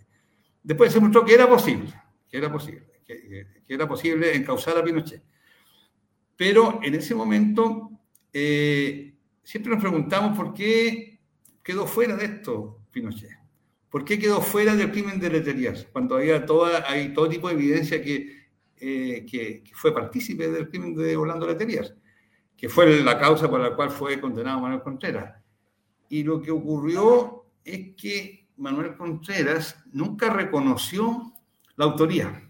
después 0.61 0.91
se 0.91 0.99
mostró 0.99 1.23
que 1.25 1.33
era 1.33 1.47
posible, 1.47 1.93
que 2.29 2.37
era 2.37 2.51
posible, 2.51 3.01
que, 3.05 3.47
era 3.67 3.87
posible 3.87 4.35
encauzar 4.35 4.77
a 4.77 4.83
Pinochet. 4.83 5.23
Pero 6.35 6.79
en 6.83 6.93
ese 6.93 7.15
momento 7.15 7.91
eh, 8.31 9.15
siempre 9.43 9.71
nos 9.71 9.81
preguntamos 9.81 10.37
por 10.37 10.53
qué 10.53 11.19
quedó 11.63 11.87
fuera 11.87 12.15
de 12.15 12.25
esto 12.25 12.81
Pinochet. 12.91 13.37
¿Por 13.89 14.03
qué 14.03 14.19
quedó 14.19 14.41
fuera 14.41 14.75
del 14.75 14.91
crimen 14.91 15.19
de 15.19 15.29
leterías? 15.29 15.87
Cuando 15.93 16.17
había 16.17 16.45
toda, 16.45 16.83
hay 16.87 17.13
todo 17.13 17.29
tipo 17.29 17.47
de 17.47 17.53
evidencia 17.55 18.03
que 18.03 18.36
eh, 18.79 19.25
que, 19.29 19.63
fue 19.73 19.93
partícipe 19.93 20.49
del 20.49 20.69
crimen 20.69 20.95
de 20.95 21.15
Orlando 21.17 21.47
Leterías, 21.47 21.93
que 22.55 22.69
fue 22.69 23.01
la 23.03 23.17
causa 23.17 23.49
por 23.49 23.59
la 23.59 23.75
cual 23.75 23.89
fue 23.89 24.19
condenado 24.19 24.59
Manuel 24.59 24.81
Contreras. 24.81 25.41
Y 26.09 26.23
lo 26.23 26.41
que 26.41 26.51
ocurrió 26.51 27.45
es 27.63 27.95
que 27.95 28.47
Manuel 28.57 28.95
Contreras 28.95 29.83
nunca 29.91 30.31
reconoció 30.31 31.33
la 31.75 31.85
autoría. 31.85 32.43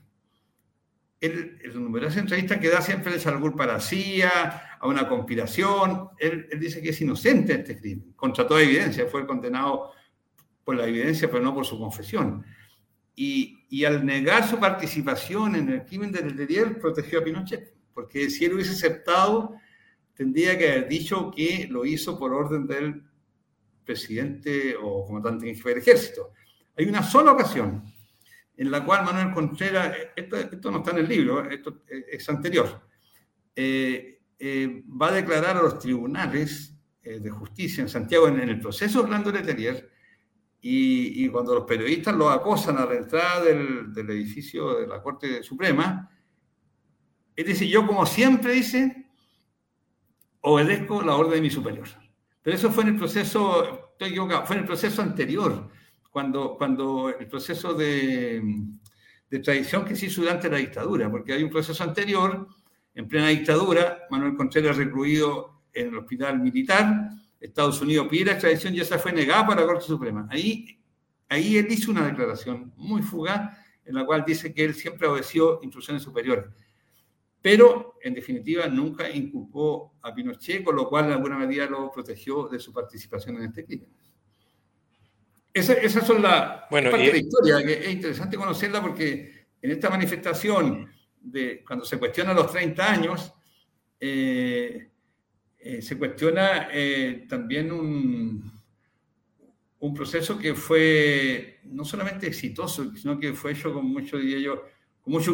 Él, 1.20 1.60
en 1.64 1.84
numerosas 1.84 2.18
entrevistas 2.18 2.60
que 2.60 2.70
da 2.70 2.82
siempre 2.82 3.12
le 3.12 3.20
salvó 3.20 3.56
para 3.56 3.80
CIA, 3.80 4.78
a 4.80 4.88
una 4.88 5.08
conspiración. 5.08 6.10
Él, 6.20 6.48
él, 6.52 6.60
dice 6.60 6.82
que 6.82 6.90
es 6.90 7.02
inocente 7.02 7.54
este 7.54 7.80
crimen, 7.80 8.14
contra 8.16 8.48
toda 8.48 8.62
evidencia. 8.62 9.08
Fue 9.08 9.26
condenado 9.26 9.92
por 10.64 10.76
la 10.76 10.86
evidencia, 10.86 11.30
pero 11.30 11.44
no 11.44 11.54
por 11.54 11.66
su 11.66 11.80
confesión. 11.80 12.46
Y, 13.20 13.66
y, 13.70 13.84
al 13.84 14.06
negar 14.06 14.48
su 14.48 14.60
participación 14.60 15.56
en 15.56 15.70
el 15.70 15.86
crimen 15.86 16.12
de 16.12 16.22
Letelier, 16.22 16.80
protegió 16.80 17.20
a 17.20 17.24
Pinochet, 17.24 17.74
porque 17.92 18.30
si 18.30 18.46
él 18.46 18.54
hubiese 18.54 18.74
aceptado, 18.74 19.56
tendría 20.14 20.56
que 20.56 20.70
haber 20.70 20.88
dicho 20.88 21.32
que 21.36 21.68
lo 21.68 21.84
hizo 21.84 22.20
por 22.20 22.32
orden 22.32 22.68
del 22.68 23.02
presidente 23.84 24.76
o 24.80 25.04
comandante 25.04 25.50
en 25.50 25.56
jefe 25.56 25.70
del 25.70 25.78
ejército. 25.80 26.34
Hay 26.78 26.86
una 26.86 27.02
sola 27.02 27.32
ocasión 27.32 27.84
en 28.58 28.72
la 28.72 28.84
cual 28.84 29.06
Manuel 29.06 29.34
Contreras, 29.34 29.96
esto, 30.16 30.72
no 30.72 30.80
está 30.80 30.92
en 30.92 30.98
el 30.98 31.08
libro, 31.08 31.50
esto 31.50 31.84
es 31.88 32.28
anterior, 32.28 32.82
eh, 33.56 34.20
eh, 34.40 34.84
va 34.90 35.10
a 35.10 35.14
declarar 35.14 35.58
a 35.58 35.62
los 35.62 35.80
tribunales 35.80 36.74
eh, 37.04 37.20
de 37.20 37.30
justicia 37.30 37.82
en 37.82 37.90
Santiago 37.90 38.28
en, 38.28 38.40
el 38.40 38.60
proceso 38.60 39.02
Orlando 39.02 39.32
Letelier 39.32 39.90
y, 40.62 41.28
cuando 41.30 41.56
los 41.56 41.66
periodistas 41.66 42.16
lo 42.16 42.30
acosan 42.30 42.78
a 42.78 42.86
la 42.86 42.96
entrada 42.96 43.44
del, 43.44 44.10
edificio 44.10 44.80
de 44.80 44.88
la 44.88 45.02
Corte 45.02 45.44
Suprema, 45.44 46.10
es 47.36 47.46
decir, 47.46 47.70
yo 47.70 47.86
como 47.86 48.06
siempre 48.06 48.54
dice, 48.54 49.06
obedezco 50.42 51.02
la 51.02 51.16
orden 51.16 51.36
de 51.36 51.42
mi 51.42 51.50
superior. 51.50 51.88
Pero 52.42 52.56
eso 52.56 52.72
fue 52.72 52.84
en 52.84 52.90
el 52.90 52.98
proceso, 52.98 53.94
fue 54.00 54.56
en 54.56 54.62
el 54.62 54.66
proceso 54.66 55.02
anterior, 55.02 55.70
cuando, 56.10 56.58
cuando 56.58 57.10
el 57.10 57.28
proceso 57.28 57.74
de, 57.74 58.42
de 59.30 59.40
tradición 59.40 59.86
que 59.86 59.96
se 59.96 60.08
hizo 60.08 60.22
durante 60.22 60.50
la 60.50 60.58
dictadura, 60.58 61.12
porque 61.12 61.34
hay 61.34 61.44
un 61.44 61.50
proceso 61.50 61.84
anterior, 61.84 62.48
en 62.96 63.08
plena 63.08 63.28
dictadura, 63.28 64.08
Manuel 64.10 64.36
Contreras 64.36 64.78
recluido 64.78 65.62
en 65.72 65.90
el 65.90 65.98
hospital 65.98 66.40
militar, 66.40 67.12
Estados 67.40 67.82
Unidos 67.82 68.08
pide 68.10 68.26
la 68.26 68.32
extradición 68.34 68.74
y 68.74 68.80
esa 68.80 68.98
fue 68.98 69.12
negada 69.12 69.46
por 69.46 69.60
la 69.60 69.66
Corte 69.66 69.86
Suprema. 69.86 70.28
Ahí, 70.30 70.80
ahí 71.30 71.58
él 71.58 71.68
hizo 71.70 71.92
una 71.92 72.08
declaración 72.08 72.74
muy 72.76 73.02
fugaz 73.02 73.58
en 73.86 73.96
la 73.96 74.06
cual 74.06 74.24
dice 74.26 74.54
que 74.54 74.66
él 74.66 74.74
siempre 74.74 75.08
obedeció 75.08 75.60
instrucciones 75.64 76.04
superiores. 76.04 76.46
Pero, 77.42 77.96
en 78.02 78.14
definitiva, 78.14 78.68
nunca 78.68 79.10
inculpó 79.10 79.94
a 80.02 80.14
Pinochet, 80.14 80.64
con 80.64 80.76
lo 80.76 80.90
cual, 80.90 81.06
en 81.06 81.12
alguna 81.12 81.38
medida, 81.38 81.66
lo 81.68 81.92
protegió 81.92 82.48
de 82.48 82.60
su 82.60 82.74
participación 82.74 83.38
en 83.38 83.44
este 83.44 83.64
crimen. 83.64 83.90
Esa, 85.54 85.74
esas 85.74 86.06
son 86.06 86.22
las 86.22 86.70
bueno, 86.70 86.92
parte 86.92 87.06
de 87.06 87.12
la 87.14 87.18
historia, 87.18 87.64
que 87.64 87.74
es 87.74 87.90
interesante 87.90 88.38
conocerla 88.38 88.82
porque 88.82 89.48
en 89.62 89.72
esta 89.72 89.90
manifestación, 89.90 90.92
de 91.22 91.64
cuando 91.66 91.86
se 91.86 91.98
cuestiona 91.98 92.34
los 92.34 92.52
30 92.52 92.92
años, 92.92 93.34
eh, 94.00 94.90
eh, 95.60 95.82
se 95.82 95.98
cuestiona 95.98 96.70
eh, 96.72 97.26
también 97.28 97.72
un, 97.72 98.52
un 99.80 99.94
proceso 99.94 100.38
que 100.38 100.54
fue 100.54 101.60
no 101.66 101.84
solamente 101.84 102.28
exitoso, 102.28 102.96
sino 102.96 103.20
que 103.20 103.34
fue 103.34 103.52
hecho 103.52 103.74
con 103.74 103.86
mucho, 103.86 104.18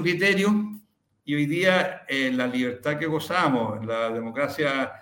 criterio. 0.01 0.79
Y 1.25 1.35
hoy 1.35 1.45
día 1.45 2.03
eh, 2.07 2.31
la 2.31 2.47
libertad 2.47 2.97
que 2.97 3.05
gozamos, 3.05 3.85
la 3.85 4.09
democracia 4.09 4.93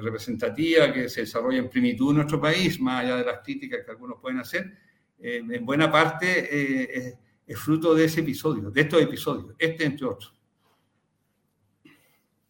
representativa 0.00 0.90
que 0.90 1.10
se 1.10 1.20
desarrolla 1.20 1.58
en 1.58 1.68
plenitud 1.68 2.08
en 2.08 2.16
nuestro 2.16 2.40
país, 2.40 2.80
más 2.80 3.04
allá 3.04 3.18
de 3.18 3.24
las 3.26 3.40
críticas 3.40 3.80
que 3.84 3.90
algunos 3.90 4.18
pueden 4.18 4.38
hacer, 4.38 4.72
en 5.18 5.66
buena 5.66 5.92
parte 5.92 6.96
es, 6.96 7.18
es 7.46 7.58
fruto 7.58 7.94
de 7.94 8.06
ese 8.06 8.20
episodio, 8.20 8.70
de 8.70 8.80
estos 8.80 9.02
episodios, 9.02 9.54
este 9.58 9.84
entre 9.84 10.06
otros. 10.06 10.35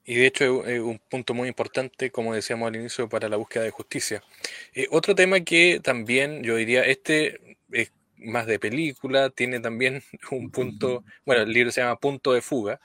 Y 0.06 0.14
de 0.14 0.26
hecho 0.26 0.64
es 0.64 0.80
un 0.80 1.00
punto 1.10 1.34
muy 1.34 1.48
importante, 1.48 2.12
como 2.12 2.32
decíamos 2.32 2.68
al 2.68 2.76
inicio, 2.76 3.08
para 3.08 3.28
la 3.28 3.36
búsqueda 3.36 3.64
de 3.64 3.72
justicia. 3.72 4.22
Eh, 4.72 4.86
otro 4.90 5.16
tema 5.16 5.40
que 5.40 5.80
también 5.82 6.44
yo 6.44 6.54
diría, 6.54 6.84
este 6.84 7.56
es 7.72 7.92
más 8.16 8.46
de 8.46 8.60
película, 8.60 9.30
tiene 9.30 9.58
también 9.58 10.02
un 10.30 10.50
punto, 10.50 11.04
bueno, 11.24 11.42
el 11.42 11.52
libro 11.52 11.72
se 11.72 11.80
llama 11.80 11.98
Punto 11.98 12.32
de 12.32 12.40
Fuga, 12.40 12.80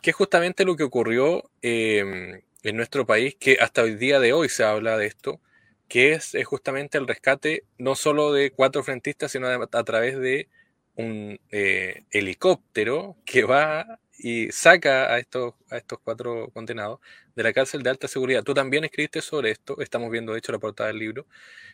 que 0.00 0.10
es 0.10 0.16
justamente 0.16 0.64
lo 0.64 0.74
que 0.74 0.84
ocurrió 0.84 1.50
em, 1.60 2.40
en 2.62 2.76
nuestro 2.76 3.04
país, 3.04 3.36
que 3.38 3.58
hasta 3.60 3.82
el 3.82 3.98
día 3.98 4.18
de 4.18 4.32
hoy 4.32 4.48
se 4.48 4.64
habla 4.64 4.96
de 4.96 5.06
esto, 5.06 5.40
que 5.86 6.14
es, 6.14 6.34
justamente 6.44 6.96
el 6.96 7.06
rescate 7.06 7.64
no 7.76 7.94
solo 7.94 8.32
de 8.32 8.50
cuatro 8.52 8.82
frentistas, 8.82 9.32
sino 9.32 9.48
a, 9.48 9.84
través 9.84 10.18
de 10.18 10.48
un 10.96 11.38
eh, 11.50 12.04
helicóptero 12.10 13.16
que 13.26 13.44
va 13.44 14.00
y 14.18 14.50
saca 14.52 15.12
a 15.12 15.18
estos, 15.18 15.54
a 15.70 15.76
estos 15.76 15.98
cuatro 16.02 16.50
condenados 16.52 17.00
de 17.34 17.42
la 17.42 17.52
cárcel 17.52 17.82
de 17.82 17.90
alta 17.90 18.08
seguridad. 18.08 18.42
Tú 18.42 18.54
también 18.54 18.84
escribiste 18.84 19.20
sobre 19.20 19.50
esto, 19.50 19.80
estamos 19.80 20.10
viendo 20.10 20.32
de 20.32 20.38
hecho 20.38 20.52
la 20.52 20.58
portada 20.58 20.88
del 20.88 20.98
libro. 20.98 21.26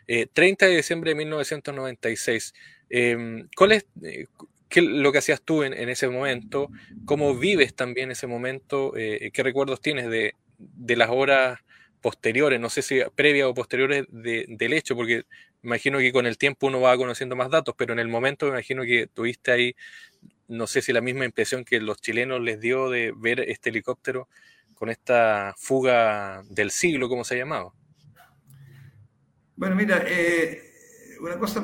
30 0.07 0.66
eh, 0.66 0.68
de 0.68 0.76
diciembre 0.76 1.11
de 1.11 1.14
1996. 1.16 2.55
Em, 2.88 3.48
¿Cuál 3.57 3.72
es 3.72 3.87
eh, 4.03 4.26
qué, 4.68 4.83
lo 4.83 5.12
que 5.12 5.18
hacías 5.18 5.42
tú 5.42 5.62
en, 5.62 5.88
ese 5.88 6.09
momento? 6.09 6.70
¿Cómo 7.05 7.35
vives 7.35 7.74
también 7.74 8.11
ese 8.11 8.26
momento? 8.26 8.96
Eh, 8.96 9.31
¿Qué 9.33 9.42
recuerdos 9.42 9.81
tienes 9.81 10.09
de, 10.11 10.35
de, 10.59 10.96
las 10.96 11.11
horas 11.11 11.61
posteriores? 12.00 12.59
No 12.59 12.70
sé 12.70 12.83
si 12.83 13.00
previas 13.14 13.46
o 13.46 13.55
posteriores 13.55 14.07
del 14.09 14.72
hecho, 14.72 14.96
porque 14.96 15.24
imagino 15.62 15.98
que 15.98 16.12
con 16.12 16.26
el 16.26 16.38
tiempo 16.38 16.66
uno 16.66 16.81
va 16.81 16.96
conociendo 16.96 17.37
más 17.37 17.50
datos, 17.50 17.74
pero 17.76 17.92
en 17.92 17.98
el 17.98 18.09
momento 18.09 18.46
me 18.46 18.53
imagino 18.53 18.83
que 18.83 19.07
tuviste 19.07 19.53
ahí 19.53 19.76
no 20.51 20.67
sé 20.67 20.83
si 20.83 20.93
la 20.93 21.01
misma 21.01 21.25
impresión 21.25 21.65
que 21.65 21.81
los 21.81 22.01
chilenos 22.01 22.41
les 22.41 22.61
dio 22.61 22.91
de 22.91 23.15
ver 23.17 23.41
este 23.41 23.71
helicóptero 23.71 24.29
con 24.75 24.91
esta 24.91 25.55
fuga 25.57 26.43
del 26.49 26.73
siglo, 26.73 27.09
como 27.09 27.25
se 27.25 27.35
ha 27.35 27.39
llamado. 27.39 27.73
Bueno, 29.55 29.77
mira, 29.77 30.03
eh, 30.07 30.63
una 31.21 31.39
cosa 31.39 31.61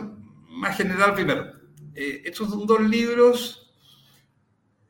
más 0.51 0.77
general 0.77 1.14
primero. 1.14 1.51
Eh, 1.94 2.22
estos 2.27 2.49
son 2.49 2.64
dos 2.66 2.81
libros, 2.81 3.75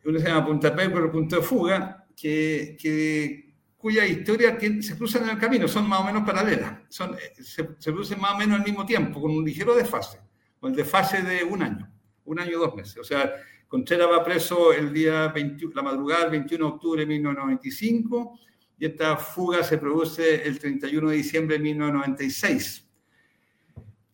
uno 0.05 0.19
se 0.19 0.29
llama 0.29 0.45
Punta 0.45 0.75
P 0.75 0.87
otro 0.89 1.11
Punto 1.11 1.37
de 1.37 1.43
Fuga, 1.43 2.07
que, 2.15 2.77
que, 2.79 3.55
cuya 3.79 4.05
historia 4.05 4.59
se 4.81 4.97
cruzan 4.99 5.25
en 5.25 5.31
el 5.31 5.39
camino, 5.39 5.67
son 5.69 5.89
más 5.89 6.01
o 6.01 6.05
menos 6.05 6.27
paralelas, 6.27 6.81
son, 6.89 7.15
eh, 7.15 7.33
se, 7.37 7.67
se 7.79 7.93
producen 7.93 8.21
más 8.21 8.33
o 8.33 8.39
menos 8.39 8.59
al 8.59 8.65
mismo 8.65 8.85
tiempo, 8.85 9.23
con 9.23 9.31
un 9.31 9.45
ligero 9.45 9.75
desfase, 9.75 10.21
con 10.61 10.73
el 10.73 10.77
desfase 10.77 11.23
de 11.23 11.45
un 11.45 11.63
año, 11.63 11.91
un 12.25 12.41
año 12.41 12.59
dos 12.59 12.75
meses. 12.75 12.99
O 12.99 13.05
sea, 13.05 13.33
Contreras 13.69 14.09
va 14.11 14.25
preso 14.25 14.73
el 14.73 14.93
día 14.93 15.29
20, 15.29 15.67
la 15.75 15.83
madrugada 15.83 16.23
del 16.23 16.31
21 16.33 16.65
de 16.65 16.73
octubre 16.73 17.01
de 17.01 17.07
1995 17.07 18.39
y 18.79 18.87
esta 18.87 19.17
fuga 19.17 19.63
se 19.65 19.79
produce 19.79 20.47
el 20.47 20.59
31 20.59 21.11
de 21.11 21.17
diciembre 21.17 21.57
de 21.57 21.65
1996 21.65 22.87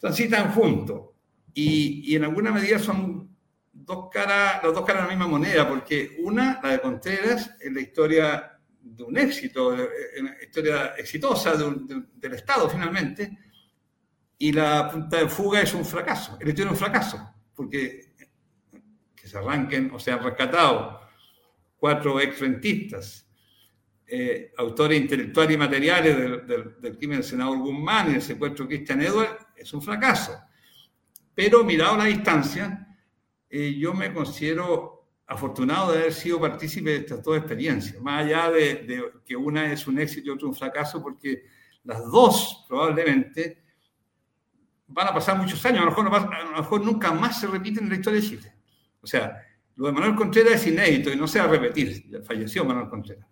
transitan 0.03 0.51
juntos. 0.53 1.11
Y, 1.55 2.12
y 2.12 2.17
en 2.17 2.25
alguna 2.25 2.51
medida 2.51 2.79
son 2.79 3.31
dos 3.73 4.09
caras, 4.11 4.62
las 4.62 4.75
dos 4.75 4.85
caras 4.85 5.03
de 5.03 5.09
la 5.09 5.15
misma 5.17 5.29
moneda, 5.29 5.69
porque 5.69 6.17
una, 6.25 6.61
la 6.61 6.71
de 6.71 6.81
Contreras, 6.81 7.55
es 7.61 7.73
la 7.73 7.81
historia 7.81 8.59
de 8.81 9.03
un 9.05 9.17
éxito, 9.17 9.69
una 9.69 10.37
historia 10.43 10.95
exitosa 10.97 11.55
del 11.55 12.35
Estado 12.35 12.69
finalmente, 12.69 13.38
y 14.38 14.51
la 14.51 14.91
punta 14.91 15.19
de 15.19 15.29
fuga 15.29 15.61
es 15.61 15.73
un 15.73 15.85
fracaso. 15.85 16.37
El 16.41 16.49
historia 16.49 16.73
es 16.73 16.81
un 16.81 16.85
fracaso, 16.85 17.35
porque 17.55 18.01
que 18.12 18.12
se 19.33 19.38
arranquen 19.38 19.90
o 19.95 19.99
sean 19.99 20.23
rescatados 20.23 21.01
cuatro 21.79 22.21
ex-rentistas, 22.21 23.27
eh, 24.07 24.53
autores 24.59 25.01
intelectuales 25.01 25.55
y 25.55 25.59
materiales 25.59 26.47
del, 26.47 26.99
crimen 26.99 27.16
del 27.16 27.25
senador 27.25 27.59
Guzmán 27.59 28.11
y 28.11 28.12
del 28.12 28.23
secuestro 28.23 28.66
de 28.66 28.77
Christian 28.77 29.01
Edward, 29.01 29.38
es 29.57 29.73
un 29.73 29.81
fracaso. 29.81 30.38
Pero 31.35 31.64
mirado 31.64 31.95
a 31.95 31.99
la 31.99 32.05
distancia, 32.05 32.87
eh, 33.49 33.75
yo 33.75 33.95
me 33.95 34.12
considero 34.12 35.09
afortunado 35.27 35.92
de 35.92 36.01
haber 36.01 36.12
sido 36.12 36.38
partícipe 36.38 36.90
de 36.90 36.97
estas 36.97 37.23
dos 37.23 37.38
experiencias, 37.38 38.03
más 38.03 38.27
allá 38.27 38.51
de, 38.51 39.12
que 39.25 39.35
una 39.35 39.73
es 39.73 39.87
un 39.87 39.99
éxito 39.99 40.29
y 40.29 40.31
otra 40.31 40.47
un 40.47 40.55
fracaso, 40.55 41.03
porque 41.03 41.47
las 41.85 42.05
dos 42.11 42.66
probablemente 42.68 43.62
van 44.88 45.09
a 45.09 45.14
pasar 45.14 45.38
muchos 45.38 45.64
años, 45.64 45.81
a 45.81 45.85
lo 45.87 45.90
mejor, 45.90 46.35
a 46.35 46.45
lo 46.45 46.57
mejor 46.59 46.85
nunca 46.85 47.12
más 47.12 47.40
se 47.40 47.47
repiten 47.47 47.85
en 47.85 47.90
la 47.90 47.97
historia 47.97 48.21
de 48.21 48.27
Chile. 48.29 48.62
O 49.03 49.07
sea, 49.07 49.43
lo 49.77 49.87
de 49.87 49.93
Manuel 49.93 50.15
Contreras 50.15 50.55
es 50.55 50.67
inédito 50.67 51.12
y 51.12 51.17
no 51.17 51.27
se 51.27 51.38
va 51.38 51.47
a 51.47 51.49
repetir, 51.49 52.23
falleció 52.25 52.65
Manuel 52.65 52.88
Contreras. 52.88 53.27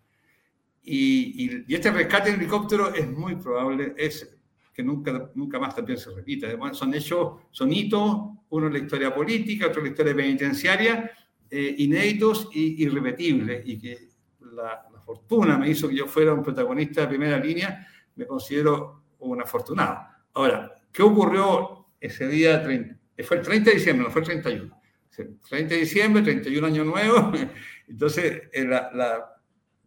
Y, 0.82 1.64
y, 1.68 1.74
este 1.74 1.90
rescate 1.90 2.30
en 2.30 2.36
helicóptero 2.36 2.92
es 2.94 3.08
muy 3.08 3.36
probable, 3.36 3.94
es 3.96 4.36
que 4.72 4.82
nunca, 4.82 5.30
nunca 5.34 5.58
más 5.58 5.74
también 5.74 5.98
se 5.98 6.10
repita. 6.10 6.48
son 6.72 6.94
hechos, 6.94 7.42
son 7.50 7.72
hitos, 7.72 8.30
uno 8.50 8.66
en 8.66 8.72
la 8.72 8.78
historia 8.78 9.14
política, 9.14 9.66
otro 9.66 9.80
en 9.80 9.86
la 9.86 9.90
historia 9.90 10.14
penitenciaria, 10.14 11.10
eh, 11.50 11.74
inéditos 11.78 12.48
y 12.52 12.82
irrepetibles, 12.82 13.62
y 13.66 13.78
que 13.78 14.08
la, 14.52 14.86
fortuna 15.04 15.58
me 15.58 15.68
hizo 15.68 15.88
que 15.88 15.96
yo 15.96 16.06
fuera 16.06 16.32
un 16.32 16.42
protagonista 16.42 17.00
de 17.00 17.08
primera 17.08 17.36
línea, 17.36 17.84
me 18.14 18.26
considero 18.26 19.02
un 19.18 19.42
afortunado. 19.42 20.06
Ahora, 20.34 20.72
¿qué 20.92 21.02
ocurrió 21.02 21.86
ese 22.00 22.28
día? 22.28 22.62
30, 22.62 22.96
fue 23.24 23.38
el 23.38 23.42
30 23.42 23.70
de 23.70 23.76
diciembre, 23.76 24.04
no 24.04 24.12
fue 24.12 24.20
el 24.20 24.26
31. 24.26 24.79
30 25.16 25.74
de 25.74 25.80
diciembre, 25.80 26.22
31 26.22 26.66
año 26.66 26.84
nuevo. 26.84 27.32
Entonces, 27.88 28.42
eh, 28.52 28.64
la, 28.64 28.90
la, 28.92 29.42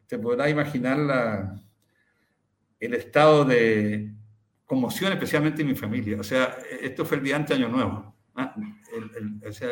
te 0.07 0.17
podrás 0.17 0.49
imaginar 0.49 0.97
la, 0.97 1.61
el 2.79 2.93
estado 2.93 3.45
de, 3.45 4.11
conmoción, 4.73 5.13
especialmente 5.13 5.61
en 5.61 5.67
mi 5.67 5.75
familia. 5.75 6.19
O 6.19 6.23
sea, 6.23 6.57
esto 6.81 7.05
fue 7.05 7.17
el 7.17 7.23
día 7.23 7.35
antes 7.35 7.57
de 7.57 7.63
Año 7.63 7.73
Nuevo. 7.73 8.15
¿ah? 8.35 8.55
o 9.47 9.51
sea, 9.51 9.69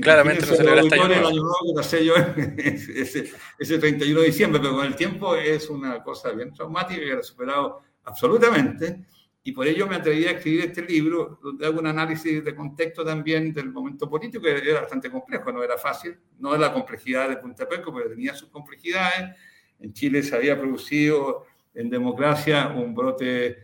Claramente 0.00 0.46
no 0.46 0.54
celebraste 0.54 0.94
Año 0.94 1.08
Nuevo. 1.08 1.28
Año 1.28 1.42
Nuevo 1.42 1.88
que 1.90 2.04
yo 2.04 2.14
ese, 2.56 3.30
ese 3.58 3.78
31 3.78 4.20
de 4.20 4.26
diciembre, 4.26 4.60
pero 4.60 4.74
con 4.74 4.86
el 4.86 4.96
tiempo 4.96 5.36
es 5.36 5.68
una 5.68 6.02
cosa 6.02 6.30
bien 6.32 6.52
traumática 6.52 7.00
que 7.00 7.12
he 7.12 7.22
superado 7.22 7.82
absolutamente. 8.04 9.04
Y 9.46 9.52
por 9.52 9.66
ello 9.66 9.86
me 9.86 9.96
atreví 9.96 10.24
a 10.24 10.30
escribir 10.32 10.64
este 10.64 10.82
libro, 10.82 11.38
donde 11.42 11.66
hago 11.66 11.78
un 11.78 11.86
análisis 11.86 12.42
de 12.42 12.54
contexto 12.54 13.04
también 13.04 13.52
del 13.52 13.70
momento 13.70 14.08
político, 14.08 14.42
que 14.42 14.56
era 14.56 14.80
bastante 14.80 15.10
complejo, 15.10 15.52
no 15.52 15.62
era 15.62 15.76
fácil, 15.76 16.16
no 16.38 16.52
de 16.52 16.58
la 16.58 16.72
complejidad 16.72 17.28
de 17.28 17.36
Punta 17.36 17.68
Peco, 17.68 17.94
pero 17.94 18.08
tenía 18.08 18.34
sus 18.34 18.48
complejidades. 18.48 19.36
En 19.78 19.92
Chile 19.92 20.22
se 20.22 20.34
había 20.34 20.58
producido 20.58 21.44
en 21.74 21.90
democracia 21.90 22.68
un 22.68 22.94
brote 22.94 23.58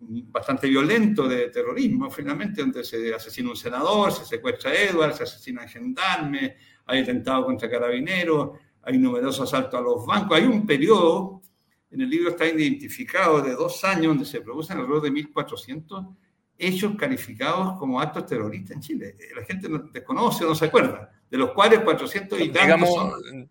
bastante 0.00 0.66
violento 0.66 1.28
de 1.28 1.50
terrorismo, 1.50 2.10
finalmente, 2.10 2.62
donde 2.62 2.82
se 2.82 3.14
asesina 3.14 3.50
un 3.50 3.56
senador, 3.56 4.12
se 4.12 4.24
secuestra 4.24 4.70
a 4.70 4.74
Edward, 4.74 5.14
se 5.14 5.24
asesina 5.24 5.62
a 5.62 5.68
gendarme, 5.68 6.56
hay 6.86 7.00
atentado 7.00 7.44
contra 7.44 7.68
carabineros, 7.68 8.58
hay 8.82 8.96
numerosos 8.96 9.52
asaltos 9.52 9.78
a 9.78 9.82
los 9.82 10.06
bancos. 10.06 10.38
Hay 10.38 10.44
un 10.44 10.64
periodo, 10.64 11.42
en 11.90 12.00
el 12.00 12.10
libro 12.10 12.30
está 12.30 12.46
identificado, 12.46 13.40
de 13.40 13.52
dos 13.52 13.82
años, 13.84 14.08
donde 14.08 14.24
se 14.24 14.40
producen 14.40 14.78
alrededor 14.78 15.02
de 15.02 15.12
1.400 15.12 16.14
hechos 16.58 16.96
calificados 16.96 17.78
como 17.78 18.00
actos 18.00 18.26
terroristas 18.26 18.76
en 18.76 18.80
Chile. 18.82 19.16
La 19.34 19.44
gente 19.44 19.68
no 19.68 19.78
desconoce 19.78 20.44
no 20.44 20.54
se 20.54 20.66
acuerda, 20.66 21.10
de 21.30 21.38
los 21.38 21.52
cuales 21.52 21.80
400 21.80 22.40
y 22.40 22.48
tantos 22.50 22.88
son... 22.88 23.50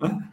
¿Ah? 0.00 0.32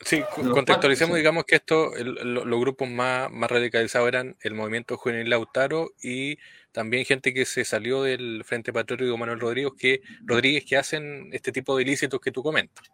Sí, 0.00 0.22
contextualicemos, 0.32 1.16
digamos 1.16 1.44
que 1.44 1.56
esto, 1.56 1.90
los 1.96 2.60
grupos 2.60 2.88
más, 2.88 3.30
más 3.32 3.50
radicalizados 3.50 4.06
eran 4.06 4.36
el 4.42 4.54
movimiento 4.54 4.96
juvenil 4.96 5.28
Lautaro 5.28 5.90
y 6.00 6.38
también 6.70 7.04
gente 7.04 7.34
que 7.34 7.44
se 7.44 7.64
salió 7.64 8.04
del 8.04 8.44
Frente 8.44 8.72
Patriótico 8.72 9.18
Manuel 9.18 9.40
Rodríguez 9.40 9.72
que, 9.76 10.00
Rodríguez 10.24 10.64
que 10.64 10.76
hacen 10.76 11.30
este 11.32 11.50
tipo 11.50 11.76
de 11.76 11.82
ilícitos 11.82 12.20
que 12.20 12.30
tú 12.30 12.44
comentas. 12.44 12.88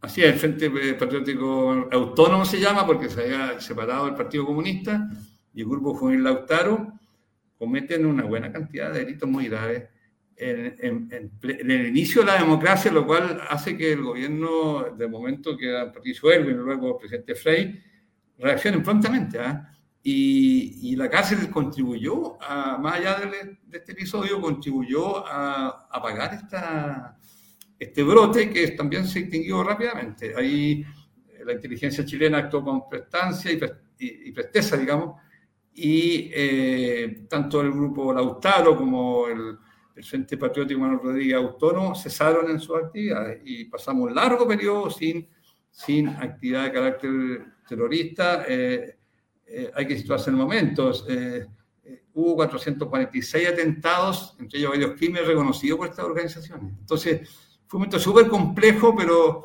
Así 0.00 0.22
es, 0.22 0.32
el 0.32 0.38
Frente 0.38 0.70
Patriótico 0.94 1.88
Autónomo 1.92 2.46
se 2.46 2.58
llama 2.58 2.86
porque 2.86 3.10
se 3.10 3.22
había 3.22 3.60
separado 3.60 4.06
del 4.06 4.14
Partido 4.14 4.46
Comunista 4.46 5.10
y 5.52 5.60
el 5.60 5.68
Grupo 5.68 5.94
Juvenil 5.94 6.24
Lautaro 6.24 6.94
cometen 7.58 8.06
una 8.06 8.24
buena 8.24 8.50
cantidad 8.50 8.90
de 8.90 9.00
delitos 9.00 9.28
muy 9.28 9.48
graves 9.48 9.90
en, 10.40 11.30
el 11.42 11.86
inicio 11.88 12.22
de 12.22 12.28
la 12.28 12.38
democracia, 12.38 12.90
lo 12.90 13.06
cual 13.06 13.42
hace 13.50 13.76
que 13.76 13.92
el 13.92 14.02
gobierno, 14.02 14.84
de 14.96 15.06
momento 15.06 15.54
que 15.54 15.68
era 15.68 15.92
Patricio 15.92 16.32
Erwin, 16.32 16.56
luego 16.56 16.92
el 16.92 16.96
presidente 16.96 17.34
Frey, 17.34 17.82
reaccionen 18.38 18.82
prontamente. 18.82 19.38
¿ah? 19.38 19.70
Y, 20.02 20.96
la 20.96 21.10
cárcel 21.10 21.50
contribuyó, 21.50 22.42
a, 22.42 22.78
más 22.78 22.94
allá 22.94 23.20
de, 23.20 23.58
este 23.70 23.92
episodio, 23.92 24.40
contribuyó 24.40 25.26
a 25.26 25.86
apagar 25.90 26.32
esta, 26.32 27.18
este 27.80 28.02
brote 28.04 28.50
que 28.50 28.68
también 28.68 29.06
se 29.06 29.20
extinguió 29.20 29.64
rápidamente. 29.64 30.34
Ahí 30.36 30.84
eh, 31.28 31.44
la 31.44 31.54
inteligencia 31.54 32.04
chilena 32.04 32.38
actuó 32.38 32.62
con 32.62 32.88
prestancia 32.88 33.50
y, 33.98 34.32
presteza, 34.32 34.76
digamos, 34.76 35.16
y 35.74 36.30
eh, 36.32 37.26
tanto 37.28 37.60
el 37.60 37.72
grupo 37.72 38.12
Lautaro 38.12 38.76
como 38.76 39.26
el 39.26 39.58
el 40.00 40.04
Frente 40.04 40.36
Patriótico 40.36 40.80
Manuel 40.80 41.00
Rodríguez 41.02 41.36
Autónomo 41.36 41.94
cesaron 41.94 42.50
en 42.50 42.58
sus 42.60 42.76
actividades 42.76 43.42
y 43.44 43.66
pasamos 43.66 44.08
un 44.08 44.14
largo 44.14 44.46
periodo 44.46 44.90
sin, 44.90 45.28
sin 45.70 46.08
actividad 46.08 46.64
de 46.64 46.72
carácter 46.72 47.44
terrorista. 47.68 48.44
Eh, 48.48 48.96
eh, 49.46 49.70
hay 49.74 49.86
que 49.86 49.98
situarse 49.98 50.30
en 50.30 50.36
momentos. 50.36 51.04
Eh, 51.08 51.46
hubo 52.14 52.36
446 52.36 53.48
atentados, 53.48 54.36
entre 54.38 54.58
ellos 54.58 54.70
varios 54.70 54.92
crímenes 54.92 55.26
reconocidos 55.26 55.78
por 55.78 55.88
estas 55.88 56.04
organizaciones. 56.04 56.72
Entonces, 56.78 57.28
fue 57.70 57.78
un 57.78 57.82
momento 57.82 58.00
súper 58.00 58.26
complejo, 58.26 58.96
pero 58.96 59.44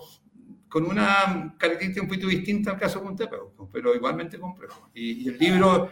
con 0.67 0.85
una 0.85 1.55
característica 1.59 2.01
un 2.01 2.07
poquito 2.07 2.27
distinta 2.27 2.71
al 2.71 2.79
caso 2.79 2.97
de 2.97 3.05
Montepeu, 3.05 3.69
pero 3.71 3.93
igualmente 3.93 4.39
complejo. 4.39 4.89
Y, 4.95 5.23
y 5.23 5.27
el 5.27 5.37
libro 5.37 5.91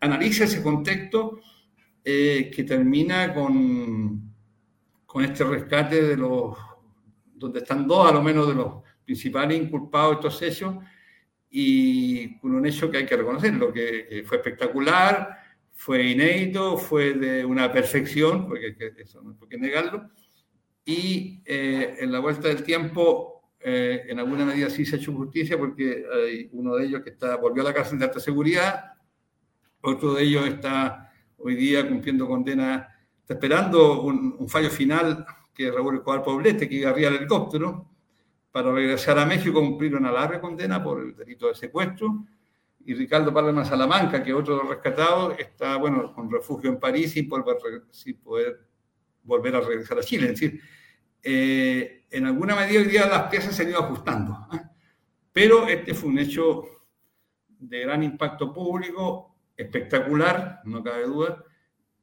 analiza 0.00 0.44
ese 0.44 0.62
contexto 0.62 1.40
eh, 2.04 2.52
que 2.54 2.62
termina 2.62 3.34
con, 3.34 4.32
con 5.04 5.24
este 5.24 5.42
rescate 5.42 6.02
de 6.02 6.16
los, 6.16 6.56
donde 7.34 7.58
están 7.58 7.88
dos 7.88 8.08
a 8.08 8.14
lo 8.14 8.22
menos 8.22 8.46
de 8.46 8.54
los 8.54 8.84
principales 9.04 9.60
inculpados 9.60 10.10
de 10.10 10.28
estos 10.28 10.42
hechos, 10.42 10.76
y 11.50 12.38
con 12.38 12.54
un 12.54 12.64
hecho 12.64 12.88
que 12.88 12.98
hay 12.98 13.06
que 13.06 13.16
reconocerlo, 13.16 13.72
que, 13.72 14.06
que 14.08 14.22
fue 14.22 14.36
espectacular, 14.36 15.36
fue 15.72 16.10
inédito, 16.10 16.76
fue 16.76 17.14
de 17.14 17.44
una 17.44 17.72
perfección, 17.72 18.46
porque 18.46 18.76
eso 18.98 19.20
no 19.20 19.30
hay 19.30 19.36
por 19.36 19.48
qué 19.48 19.58
negarlo, 19.58 20.08
y 20.84 21.42
eh, 21.44 21.96
en 22.00 22.12
la 22.12 22.20
vuelta 22.20 22.48
del 22.48 22.62
tiempo, 22.62 23.52
eh, 23.60 24.04
en 24.08 24.18
alguna 24.18 24.44
medida 24.44 24.68
sí 24.68 24.84
se 24.84 24.96
ha 24.96 24.98
hecho 24.98 25.14
justicia, 25.14 25.56
porque 25.56 26.04
hay 26.12 26.50
uno 26.52 26.76
de 26.76 26.86
ellos 26.86 27.02
que 27.02 27.10
está, 27.10 27.36
volvió 27.36 27.62
a 27.62 27.66
la 27.66 27.74
cárcel 27.74 27.98
de 27.98 28.04
alta 28.04 28.20
seguridad, 28.20 28.92
otro 29.80 30.14
de 30.14 30.22
ellos 30.22 30.46
está 30.46 31.12
hoy 31.38 31.54
día 31.56 31.88
cumpliendo 31.88 32.26
condena, 32.26 32.88
está 33.20 33.34
esperando 33.34 34.02
un, 34.02 34.48
fallo 34.48 34.70
final 34.70 35.24
que 35.54 35.70
Raúl 35.70 35.96
Escobar 35.96 36.22
Poblete, 36.22 36.68
que 36.68 36.76
iba 36.76 36.90
arriba 36.90 37.10
del 37.10 37.20
helicóptero 37.20 37.90
para 38.50 38.72
regresar 38.72 39.18
a 39.18 39.26
México, 39.26 39.60
cumplir 39.60 39.94
una 39.94 40.12
larga 40.12 40.40
condena 40.40 40.82
por 40.82 41.00
el 41.00 41.16
delito 41.16 41.48
de 41.48 41.54
secuestro. 41.54 42.24
Y 42.86 42.94
Ricardo 42.94 43.32
Palma 43.32 43.64
Salamanca, 43.64 44.22
que 44.22 44.34
otro 44.34 44.62
rescatados, 44.62 45.38
está, 45.38 45.76
bueno, 45.76 46.12
con 46.14 46.30
refugio 46.30 46.70
en 46.70 46.78
París 46.78 47.12
sin 47.12 47.28
poder, 47.28 47.84
sin 47.90 48.16
poder 48.18 48.73
volver 49.24 49.56
a 49.56 49.60
regresar 49.60 49.98
a 49.98 50.02
Chile. 50.02 50.26
Es 50.26 50.40
decir, 50.40 50.60
eh, 51.22 52.04
en 52.10 52.26
alguna 52.26 52.54
medida 52.54 52.80
hoy 52.80 52.86
día 52.86 53.06
las 53.06 53.30
piezas 53.30 53.56
se 53.56 53.62
han 53.62 53.70
ido 53.70 53.80
ajustando. 53.80 54.46
¿eh? 54.52 54.60
Pero 55.32 55.66
este 55.68 55.94
fue 55.94 56.10
un 56.10 56.18
hecho 56.18 56.64
de 57.48 57.80
gran 57.80 58.02
impacto 58.02 58.52
público, 58.52 59.36
espectacular, 59.56 60.60
no 60.64 60.82
cabe 60.82 61.04
duda, 61.04 61.42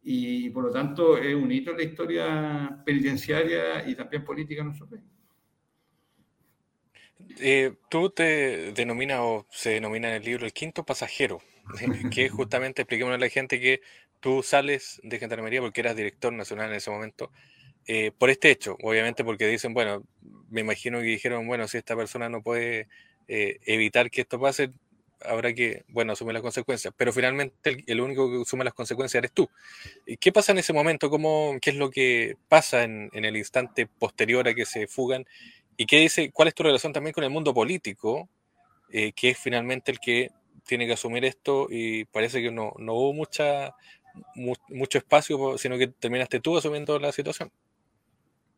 y 0.03 0.49
por 0.49 0.63
lo 0.65 0.71
tanto 0.71 1.17
es 1.17 1.35
un 1.35 1.51
hito 1.51 1.71
en 1.71 1.77
la 1.77 1.83
historia 1.83 2.81
penitenciaria 2.85 3.87
y 3.87 3.95
también 3.95 4.23
política 4.23 4.61
en 4.61 4.67
nuestro 4.67 4.89
país. 4.89 5.03
Eh, 7.39 7.75
tú 7.89 8.09
te 8.09 8.73
denominas 8.73 9.19
o 9.21 9.45
se 9.51 9.71
denomina 9.71 10.09
en 10.09 10.15
el 10.15 10.23
libro 10.23 10.45
el 10.45 10.53
quinto 10.53 10.83
pasajero, 10.83 11.41
que 12.13 12.29
justamente, 12.29 12.81
expliquémosle 12.81 13.15
a 13.15 13.19
la 13.19 13.29
gente 13.29 13.59
que 13.59 13.81
tú 14.21 14.43
sales 14.43 15.01
de 15.03 15.19
Gendarmería 15.19 15.59
porque 15.59 15.81
eras 15.81 15.95
director 15.95 16.31
nacional 16.31 16.69
en 16.69 16.77
ese 16.77 16.89
momento, 16.89 17.31
eh, 17.87 18.11
por 18.17 18.29
este 18.29 18.51
hecho, 18.51 18.77
obviamente 18.83 19.23
porque 19.23 19.47
dicen, 19.47 19.73
bueno, 19.73 20.03
me 20.49 20.61
imagino 20.61 20.99
que 20.99 21.05
dijeron, 21.05 21.47
bueno, 21.47 21.67
si 21.67 21.77
esta 21.77 21.95
persona 21.95 22.29
no 22.29 22.41
puede 22.41 22.87
eh, 23.27 23.57
evitar 23.65 24.09
que 24.09 24.21
esto 24.21 24.39
pase, 24.39 24.71
habrá 25.25 25.53
que, 25.53 25.83
bueno, 25.87 26.13
asumir 26.13 26.33
las 26.33 26.41
consecuencias. 26.41 26.93
Pero 26.95 27.13
finalmente 27.13 27.83
el, 27.87 28.01
único 28.01 28.29
que 28.29 28.41
asume 28.41 28.63
las 28.63 28.73
consecuencias 28.73 29.19
eres 29.19 29.31
tú. 29.31 29.49
¿Qué 30.19 30.31
pasa 30.31 30.51
en 30.51 30.59
ese 30.59 30.73
momento? 30.73 31.09
¿Cómo, 31.09 31.57
¿Qué 31.61 31.71
es 31.71 31.75
lo 31.75 31.89
que 31.89 32.37
pasa 32.47 32.83
en, 32.83 33.09
el 33.13 33.37
instante 33.37 33.87
posterior 33.87 34.47
a 34.47 34.53
que 34.53 34.65
se 34.65 34.87
fugan? 34.87 35.25
¿Y 35.77 35.85
qué 35.85 35.99
dice, 35.99 36.31
cuál 36.31 36.47
es 36.47 36.55
tu 36.55 36.63
relación 36.63 36.93
también 36.93 37.13
con 37.13 37.23
el 37.23 37.29
mundo 37.29 37.53
político, 37.53 38.29
eh, 38.91 39.13
que 39.13 39.29
es 39.29 39.37
finalmente 39.37 39.91
el 39.91 39.99
que 39.99 40.29
tiene 40.65 40.85
que 40.85 40.93
asumir 40.93 41.25
esto 41.25 41.67
y 41.69 42.05
parece 42.05 42.41
que 42.41 42.51
no, 42.51 42.73
no 42.77 42.93
hubo 42.93 43.13
mucha, 43.13 43.73
mucho 44.35 44.97
espacio, 44.97 45.57
sino 45.57 45.77
que 45.77 45.87
terminaste 45.87 46.39
tú 46.39 46.57
asumiendo 46.57 46.99
la 46.99 47.11
situación? 47.11 47.51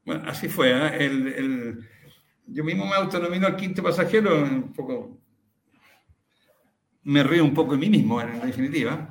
Bueno, 0.06 0.24
así 0.28 0.50
fue. 0.50 0.72
¿eh? 0.72 1.06
El, 1.06 1.88
yo 2.48 2.64
mismo 2.64 2.86
me 2.86 2.96
autonomino 2.96 3.48
al 3.48 3.56
quinto 3.56 3.82
pasajero, 3.82 4.44
un 4.44 4.74
poco 4.74 5.20
me 7.04 7.24
río 7.24 7.44
un 7.44 7.54
poco 7.54 7.74
de 7.74 7.78
mí 7.78 7.90
mismo, 7.90 8.22
en 8.22 8.40
definitiva, 8.42 9.10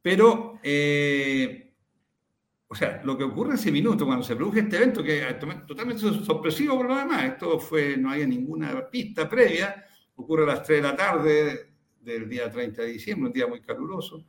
pero, 0.00 0.60
eh, 0.62 1.72
o 2.68 2.74
sea, 2.74 3.00
lo 3.04 3.16
que 3.16 3.24
ocurre 3.24 3.50
en 3.50 3.56
ese 3.56 3.72
minuto, 3.72 4.06
cuando 4.06 4.24
se 4.24 4.36
produce 4.36 4.60
este 4.60 4.76
evento, 4.76 5.02
que 5.02 5.26
es 5.28 5.38
totalmente 5.66 6.00
sorpresivo 6.24 6.76
por 6.76 6.88
lo 6.88 6.96
demás, 6.96 7.24
esto 7.24 7.58
fue, 7.58 7.96
no 7.96 8.10
había 8.10 8.26
ninguna 8.26 8.88
pista 8.88 9.28
previa, 9.28 9.84
ocurre 10.14 10.44
a 10.44 10.54
las 10.54 10.62
3 10.62 10.82
de 10.82 10.88
la 10.88 10.96
tarde 10.96 11.74
del 12.00 12.28
día 12.28 12.50
30 12.50 12.82
de 12.82 12.88
diciembre, 12.88 13.28
un 13.28 13.32
día 13.32 13.46
muy 13.46 13.60
caluroso, 13.60 14.24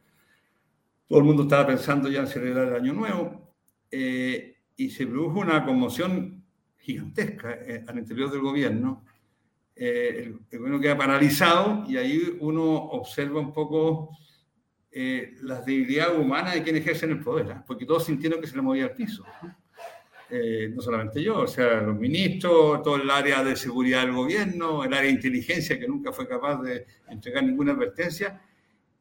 todo 1.08 1.20
el 1.20 1.26
mundo 1.26 1.44
estaba 1.44 1.68
pensando 1.68 2.10
ya 2.10 2.22
en 2.22 2.28
celebrar 2.28 2.68
el 2.68 2.76
año 2.76 2.94
nuevo, 2.94 3.56
eh, 3.92 4.58
y 4.76 4.90
se 4.90 5.08
produjo 5.08 5.40
una 5.40 5.64
conmoción 5.66 6.44
gigantesca 6.78 7.54
eh, 7.54 7.84
al 7.88 8.00
interior 8.00 8.32
del 8.32 8.42
gobierno, 8.42 9.06
eh, 9.78 10.24
el, 10.50 10.58
gobierno 10.58 10.80
queda 10.80 10.98
paralizado 10.98 11.84
y 11.86 11.98
ahí 11.98 12.38
uno 12.40 12.64
observa 12.64 13.42
un 13.42 13.52
poco 13.52 14.10
eh, 14.90 15.34
las 15.42 15.66
debilidades 15.66 16.18
humanas 16.18 16.54
de 16.54 16.64
quienes 16.64 16.82
ejercen 16.82 17.12
el 17.12 17.20
poder, 17.20 17.52
¿ah? 17.52 17.64
porque 17.68 17.86
todos 17.86 18.06
sintieron 18.06 18.40
que 18.40 18.48
se 18.48 18.56
le 18.56 18.62
movía 18.62 18.86
el 18.86 18.92
piso. 18.92 19.26
Eh, 20.30 20.72
no 20.74 20.82
solamente 20.82 21.22
yo, 21.22 21.40
o 21.40 21.48
sea, 21.48 21.82
los 21.82 22.00
ministros, 22.00 22.82
todo 22.82 22.96
el 22.96 23.10
área 23.10 23.44
de 23.44 23.58
seguridad 23.58 24.04
del 24.04 24.14
gobierno, 24.14 24.84
el 24.86 24.94
área 24.94 25.10
de 25.10 25.16
inteligencia 25.16 25.78
que 25.78 25.88
nunca 25.88 26.14
fue 26.14 26.28
capaz 26.28 26.62
de 26.62 26.86
entregar 27.10 27.44
ninguna 27.44 27.74
advertencia, 27.74 28.42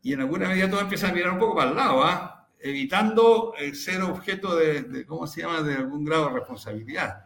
y 0.05 0.13
en 0.13 0.21
alguna 0.21 0.49
medida 0.49 0.69
todos 0.69 0.83
empiezan 0.83 1.11
a 1.11 1.15
mirar 1.15 1.33
un 1.33 1.39
poco 1.39 1.57
para 1.57 1.71
el 1.71 1.77
lado, 1.77 2.05
¿ah? 2.05 2.47
evitando 2.61 3.55
ser 3.73 4.03
objeto 4.03 4.55
de, 4.55 4.83
de, 4.83 5.07
¿cómo 5.07 5.27
se 5.27 5.41
llama?, 5.41 5.63
de 5.63 5.75
algún 5.75 6.05
grado 6.05 6.27
de 6.29 6.35
responsabilidad. 6.35 7.25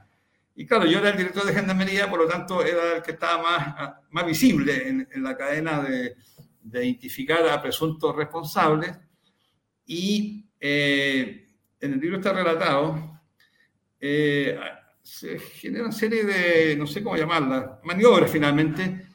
Y 0.54 0.64
claro, 0.64 0.86
yo 0.86 1.00
era 1.00 1.10
el 1.10 1.16
director 1.16 1.44
de 1.44 1.52
Gendarmería, 1.52 2.08
por 2.08 2.20
lo 2.20 2.28
tanto 2.28 2.64
era 2.64 2.96
el 2.96 3.02
que 3.02 3.12
estaba 3.12 3.42
más, 3.42 3.94
más 4.10 4.26
visible 4.26 4.88
en, 4.88 5.22
la 5.22 5.36
cadena 5.36 5.82
de, 5.82 6.16
de, 6.62 6.84
identificar 6.86 7.48
a 7.48 7.60
presuntos 7.60 8.14
responsables. 8.14 8.96
Y 9.84 10.46
eh, 10.60 11.48
en 11.80 11.92
el 11.92 12.00
libro 12.00 12.18
está 12.18 12.32
relatado, 12.32 13.20
eh, 14.00 14.58
se 15.02 15.38
genera 15.40 15.84
una 15.84 15.92
serie 15.92 16.24
de, 16.24 16.76
no 16.76 16.86
sé 16.86 17.02
cómo 17.02 17.16
llamarlas, 17.16 17.82
maniobras 17.82 18.30
finalmente, 18.30 19.08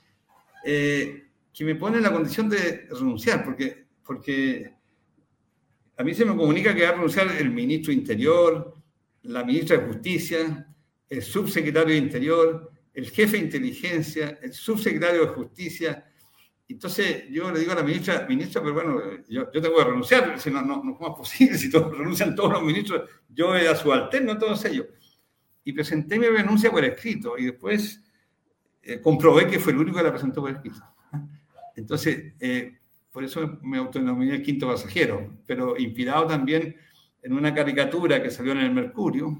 eh, 0.66 1.23
que 1.54 1.64
me 1.64 1.76
ponen 1.76 1.98
en 1.98 2.04
la 2.04 2.12
condición 2.12 2.50
de 2.50 2.88
renunciar, 2.90 3.44
porque, 3.44 3.86
porque 4.04 4.74
a 5.96 6.04
mí 6.04 6.14
se 6.14 6.26
me 6.26 6.36
comunica 6.36 6.74
que 6.74 6.84
va 6.84 6.90
a 6.90 6.94
renunciar 6.94 7.28
el 7.38 7.52
ministro 7.52 7.94
Interior, 7.94 8.76
la 9.24 9.44
ministra 9.44 9.78
de 9.78 9.88
Justicia, 9.88 10.68
el 11.08 11.22
subsecretario 11.22 11.94
de 11.94 12.00
Interior, 12.00 12.72
el 12.94 13.10
jefe 13.10 13.38
de 13.38 13.44
inteligencia, 13.44 14.40
el 14.42 14.54
subsecretario 14.54 15.22
de 15.22 15.28
Justicia. 15.28 16.06
Entonces 16.68 17.26
yo 17.30 17.52
le 17.52 17.60
digo 17.60 17.72
a 17.74 17.76
la 17.76 17.84
ministra, 17.84 18.26
ministra, 18.28 18.62
pero 18.62 18.74
bueno, 18.74 19.02
yo, 19.30 19.52
yo 19.52 19.62
tengo 19.62 19.78
que 19.78 19.84
renunciar, 19.84 20.40
si 20.40 20.50
no, 20.50 20.62
no, 20.62 20.84
no 20.84 20.92
es 20.94 21.16
posible, 21.16 21.58
si 21.60 21.70
todos, 21.70 21.96
renuncian 21.96 22.36
todos 22.36 22.54
los 22.54 22.64
ministros, 22.64 23.10
yo 23.30 23.56
era 23.56 23.76
subalterno, 23.76 24.38
todos 24.38 24.66
ellos. 24.66 24.88
Y 25.64 25.72
presenté 25.72 26.18
mi 26.18 26.28
renuncia 26.28 26.72
por 26.72 26.84
escrito 26.84 27.38
y 27.38 27.46
después 27.46 28.02
eh, 28.82 29.00
comprobé 29.00 29.48
que 29.48 29.60
fue 29.60 29.72
el 29.72 29.80
único 29.80 29.98
que 29.98 30.04
la 30.04 30.12
presentó 30.12 30.42
por 30.42 30.52
escrito. 30.52 30.82
Entonces, 31.76 32.34
eh, 32.40 32.80
por 33.12 33.24
eso 33.24 33.60
me 33.62 33.78
autonominé 33.78 34.36
el 34.36 34.44
quinto 34.44 34.68
pasajero, 34.68 35.38
pero 35.46 35.78
inspirado 35.78 36.28
también 36.28 36.76
en 37.22 37.34
una 37.34 37.54
caricatura 37.54 38.22
que 38.22 38.32
salió 38.32 38.52
en 38.52 38.60
el 38.60 38.74
Mercurio, 38.74 39.38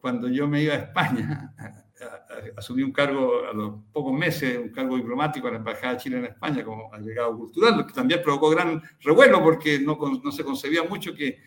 cuando 0.00 0.28
yo 0.28 0.46
me 0.46 0.62
iba 0.62 0.74
a 0.74 0.78
España, 0.78 1.54
asumí 2.56 2.82
un 2.82 2.92
cargo 2.92 3.46
a 3.48 3.52
los 3.52 3.74
pocos 3.92 4.12
meses, 4.12 4.58
un 4.58 4.70
cargo 4.70 4.96
diplomático 4.96 5.46
en 5.48 5.54
la 5.54 5.58
Embajada 5.58 5.94
de 5.94 6.00
Chile 6.00 6.18
en 6.18 6.24
España 6.26 6.64
como 6.64 6.92
agregado 6.92 7.36
cultural, 7.36 7.78
lo 7.78 7.86
que 7.86 7.92
también 7.92 8.20
provocó 8.22 8.50
gran 8.50 8.82
revuelo 9.00 9.42
porque 9.42 9.78
no, 9.80 9.98
no 10.22 10.32
se 10.32 10.44
concebía 10.44 10.82
mucho 10.82 11.14
que 11.14 11.38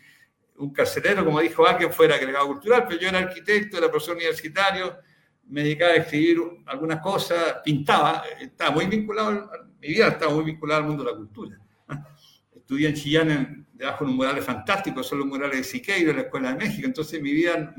un 0.56 0.72
carcelero, 0.72 1.24
como 1.24 1.40
dijo 1.40 1.66
alguien, 1.66 1.92
fuera 1.92 2.16
agregado 2.16 2.48
cultural, 2.48 2.84
pero 2.86 3.00
yo 3.00 3.08
era 3.08 3.18
arquitecto, 3.18 3.78
era 3.78 3.90
profesor 3.90 4.16
universitario, 4.16 4.96
me 5.50 5.62
dedicaba 5.62 5.92
a 5.92 5.96
escribir 5.96 6.38
algunas 6.66 7.00
cosas, 7.00 7.56
pintaba, 7.64 8.22
estaba 8.40 8.70
muy 8.70 8.86
vinculado, 8.86 9.50
mi 9.80 9.88
vida 9.88 10.08
estaba 10.08 10.32
muy 10.34 10.44
vinculada 10.44 10.80
al 10.80 10.86
mundo 10.86 11.04
de 11.04 11.10
la 11.10 11.16
cultura. 11.16 11.58
Estudié 12.54 12.88
en 12.88 12.94
Chillán, 12.94 13.66
debajo 13.72 14.04
de 14.04 14.10
un 14.10 14.16
mural 14.16 14.40
fantástico, 14.42 15.02
son 15.02 15.18
los 15.18 15.26
murales 15.26 15.58
de 15.58 15.64
Siqueiro, 15.64 16.10
en 16.10 16.16
la 16.16 16.22
Escuela 16.22 16.52
de 16.52 16.58
México, 16.58 16.86
entonces 16.86 17.20
mi 17.20 17.32
vida 17.32 17.74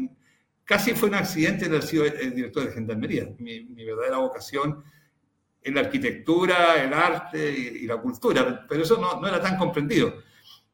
Casi 0.72 0.94
fue 0.94 1.10
un 1.10 1.16
accidente 1.16 1.66
de 1.66 1.76
haber 1.76 1.84
sido 1.84 2.06
el 2.06 2.34
director 2.34 2.66
de 2.66 2.72
Gendarmería. 2.72 3.28
Mi, 3.40 3.66
verdadera 3.84 4.20
vocación 4.20 4.82
es 5.62 5.74
la 5.74 5.82
arquitectura, 5.82 6.82
el 6.82 6.94
arte 6.94 7.52
y, 7.52 7.86
la 7.86 7.98
cultura, 7.98 8.66
pero 8.70 8.82
eso 8.82 8.98
no, 8.98 9.20
no, 9.20 9.28
era 9.28 9.42
tan 9.42 9.58
comprendido. 9.58 10.14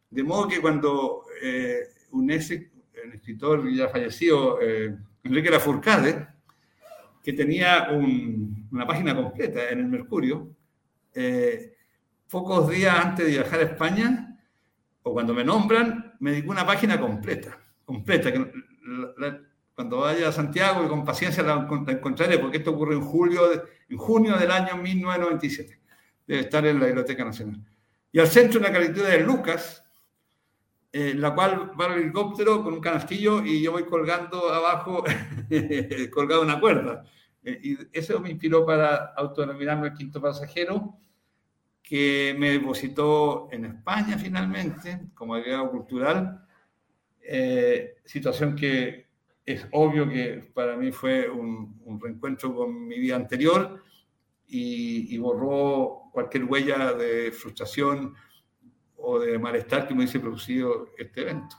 De 0.10 0.22
modo 0.22 0.48
que 0.48 0.62
cuando 0.62 1.26
eh, 1.42 1.80
un 2.12 2.30
ex, 2.30 2.52
el 2.52 3.14
escritor 3.14 3.68
ya 3.74 3.90
fallecido, 3.90 4.60
eh, 4.62 4.96
Enrique 5.24 5.50
Lafourcade, 5.50 6.28
que 7.28 7.34
tenía 7.34 7.90
una 8.72 8.88
página 8.88 9.14
completa 9.14 9.70
en 9.70 9.80
el 9.80 9.88
Mercurio, 9.88 10.56
eh, 11.14 11.74
pocos 12.30 12.70
días 12.70 12.98
antes 12.98 13.26
de 13.26 13.34
viajar 13.34 13.60
a 13.60 13.64
España, 13.64 14.40
o 15.04 15.12
cuando 15.12 15.34
me 15.34 15.44
nombran, 15.44 16.16
me 16.22 16.32
dedicó 16.32 16.52
una 16.52 16.66
página 16.66 16.98
completa, 16.98 17.60
completa, 17.84 18.32
que 18.32 18.50
la, 19.18 19.42
cuando 19.76 19.98
vaya 19.98 20.30
a 20.30 20.32
Santiago 20.32 20.86
y 20.86 20.88
con 20.88 21.04
paciencia 21.04 21.44
la, 21.44 21.68
encontraré, 21.90 22.40
porque 22.40 22.60
esto 22.60 22.72
ocurre 22.72 22.96
en, 22.96 23.02
julio, 23.02 23.42
en 23.90 23.98
junio 23.98 24.38
del 24.38 24.50
año 24.50 24.78
1997. 24.78 25.82
Debe 26.26 26.40
estar 26.40 26.66
en 26.66 26.80
la 26.80 26.86
Biblioteca 26.86 27.26
Nacional. 27.26 27.62
Y 28.10 28.20
al 28.20 28.28
centro 28.28 28.62
una 28.62 28.72
caricatura 28.72 29.10
de 29.10 29.20
Lucas, 29.20 29.84
en 30.94 31.20
la 31.20 31.36
cual 31.36 31.74
va 31.78 31.88
el 31.88 32.04
helicóptero 32.04 32.64
con 32.64 32.76
un 32.76 32.80
canastillo 32.80 33.44
y 33.44 33.62
yo 33.62 33.74
voy 33.74 33.84
colgando 33.84 34.50
abajo, 34.50 35.04
colgado 36.14 36.42
una 36.42 36.58
cuerda. 36.62 37.04
Eh, 37.48 37.60
y 37.64 37.78
eso 37.98 38.20
me 38.20 38.30
inspiró 38.30 38.66
para 38.66 39.14
autodenominarme 39.16 39.88
el 39.88 39.94
quinto 39.94 40.22
pasajero, 40.22 41.00
que 41.82 42.36
me 42.38 42.52
depositó 42.52 43.48
en 43.54 43.64
España 43.64 44.18
finalmente, 44.18 45.12
como 45.14 45.34
agregado 45.34 45.72
cultural, 45.72 46.46
eh, 47.22 47.96
situación 48.04 48.54
que 48.54 49.08
es 49.46 49.66
obvio 49.72 50.10
que 50.10 50.52
para 50.54 50.76
mí 50.76 50.92
fue 50.92 51.30
un, 51.30 51.80
reencuentro 52.02 52.54
con 52.54 52.86
mi 52.86 53.00
vida 53.00 53.16
anterior 53.16 53.82
y, 54.46 55.18
borró 55.18 56.10
cualquier 56.12 56.44
huella 56.44 56.92
de 56.92 57.32
frustración 57.32 58.14
o 58.98 59.20
de 59.20 59.40
malestar 59.40 59.88
que 59.88 59.94
me 59.94 60.02
hubiese 60.02 60.20
producido 60.20 60.90
este 60.98 61.22
evento. 61.22 61.56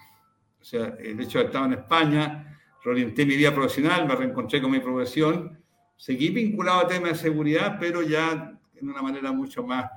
O 0.61 0.65
sea, 0.65 0.97
el 0.99 1.19
hecho 1.19 1.39
de 1.39 1.47
estar 1.47 1.65
en 1.65 1.73
España, 1.73 2.61
reorienté 2.85 3.25
mi 3.25 3.37
vida 3.37 3.55
profesional, 3.55 4.07
me 4.07 4.17
reencontré 4.17 4.61
con 4.61 4.71
mi 4.71 4.81
profesión, 4.81 5.58
seguí 5.99 6.31
vinculado 6.31 6.81
a 6.81 6.89
temas 6.89 7.11
de 7.11 7.19
seguridad, 7.19 7.77
pero 7.79 8.03
ya 8.03 8.59
en 8.75 8.89
una 8.89 9.03
manera 9.03 9.33
mucho 9.33 9.65
más 9.65 9.91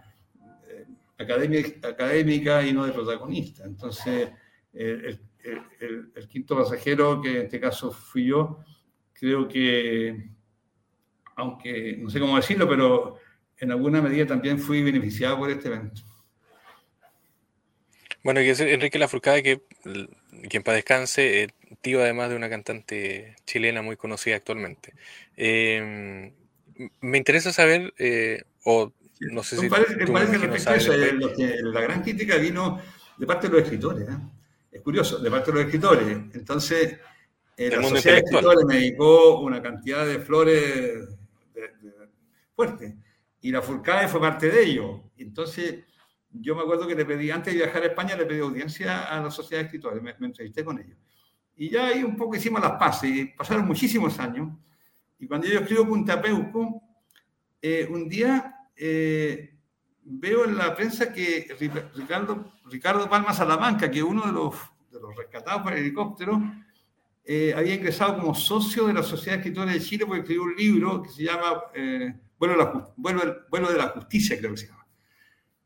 eh, 0.68 0.86
académica 1.18 2.66
y 2.66 2.74
no 2.74 2.86
de 2.86 2.92
protagonista. 2.92 3.64
Entonces, 3.64 4.32
el, 4.74 5.20
quinto 6.28 6.58
pasajero, 6.58 7.22
que 7.22 7.30
en 7.30 7.46
este 7.46 7.60
caso 7.60 7.92
fui 7.92 8.26
yo, 8.26 8.60
creo 9.14 9.48
que, 9.48 10.30
aunque 11.36 11.98
no 11.98 12.10
sé 12.10 12.20
cómo 12.20 12.36
decirlo, 12.36 12.68
pero 12.68 13.18
en 13.58 13.72
alguna 13.72 14.02
medida 14.02 14.26
también 14.26 14.58
fui 14.58 14.82
beneficiado 14.82 15.38
por 15.38 15.52
este 15.52 15.68
evento. 15.68 16.02
Bueno, 18.24 18.40
que 18.40 18.52
es 18.52 18.60
Enrique 18.60 19.00
Lafourcade, 19.00 19.44
que 19.44 19.62
quien 20.50 20.64
para 20.64 20.76
descanse, 20.76 21.44
eh, 21.44 21.48
tío 21.82 22.02
además 22.02 22.30
de 22.30 22.36
una 22.36 22.50
cantante 22.50 23.36
chilena 23.46 23.82
muy 23.82 23.98
conocida 23.98 24.36
actualmente. 24.36 24.94
Em, 25.36 26.32
me 27.02 27.18
interesa 27.18 27.52
saber, 27.52 27.94
eh, 27.98 28.44
o 28.64 28.92
no 29.20 29.44
sé 29.44 29.58
si... 29.58 29.70
Parece, 29.70 29.96
tú 30.06 30.14
parece 30.14 30.40
que 30.40 31.56
la 31.64 31.82
gran 31.82 32.02
crítica 32.02 32.38
vino 32.38 32.82
de 33.18 33.26
parte 33.26 33.48
de 33.48 33.54
los 33.54 33.64
escritores. 33.64 34.08
¿eh? 34.08 34.18
Es 34.72 34.82
curioso, 34.82 35.20
de 35.20 35.30
parte 35.30 35.52
de 35.52 35.58
los 35.58 35.66
escritores. 35.66 36.08
Entonces, 36.34 36.98
la 37.58 37.84
sociedad 37.84 38.18
de 38.18 38.24
escritores 38.24 38.66
me 38.66 38.76
dedicó 38.76 39.40
una 39.40 39.62
cantidad 39.62 40.06
de 40.06 40.20
flores 40.20 41.08
fuertes. 42.56 42.94
Y 43.42 43.52
la 43.52 43.62
Furcade 43.62 44.08
fue 44.08 44.22
parte 44.22 44.50
de 44.50 44.64
ello. 44.64 45.04
Entonces, 45.18 45.84
yo 46.32 46.56
me 46.56 46.62
acuerdo 46.62 46.88
que 46.88 46.96
le 46.96 47.06
pedí, 47.06 47.32
antes 47.32 47.54
de 47.54 47.60
viajar 47.60 47.84
a 47.84 47.88
España, 47.88 48.16
le 48.16 48.26
pedí 48.26 48.40
audiencia 48.40 49.04
a 49.04 49.22
la 49.22 49.32
sociedad 49.32 49.62
de 49.62 49.66
escritores, 49.66 50.02
me, 50.02 50.14
entrevisté 50.26 50.64
con 50.64 50.80
ellos. 50.80 50.98
Y 51.62 51.70
ya 51.70 51.86
ahí 51.86 52.04
un 52.04 52.18
poco 52.18 52.36
hicimos 52.36 52.60
las 52.60 52.72
paces, 52.72 53.36
pasaron 53.38 53.68
muchísimos 53.68 54.18
años. 54.18 54.50
Y 55.20 55.28
cuando 55.28 55.46
yo 55.46 55.60
escribo 55.60 55.88
Punta 55.88 56.20
Peuco, 56.20 56.82
eh, 57.62 57.88
un 57.88 58.10
día 58.10 58.68
eh, 58.76 59.54
veo 60.02 60.46
en 60.46 60.58
la 60.58 60.76
prensa 60.76 61.14
que 61.14 61.56
Ricardo, 61.94 62.52
Ricardo 62.66 63.08
Palma 63.08 63.32
Salamanca, 63.32 63.92
que 63.92 64.02
uno 64.02 64.26
de 64.26 64.32
los, 64.32 64.56
de 64.92 65.00
los 65.00 65.16
rescatados 65.16 65.62
por 65.62 65.74
el 65.74 65.82
helicóptero, 65.82 66.42
eh, 67.24 67.54
había 67.56 67.76
ingresado 67.76 68.18
como 68.18 68.34
socio 68.34 68.88
de 68.88 68.94
la 68.94 69.04
Sociedad 69.04 69.36
de 69.36 69.42
Escritores 69.42 69.76
de 69.76 69.82
Chile 69.82 70.06
porque 70.08 70.22
escribió 70.22 70.46
un 70.46 70.56
libro 70.56 71.04
que 71.04 71.10
se 71.10 71.26
llama 71.26 71.66
Vuelo, 72.40 72.54
de 72.54 72.58
la, 72.58 73.46
Vuelo 73.50 73.72
de 73.72 73.78
la 73.78 73.90
Justicia, 73.90 74.36
creo 74.40 74.50
que 74.50 74.62
se 74.62 74.66
llama. 74.66 74.88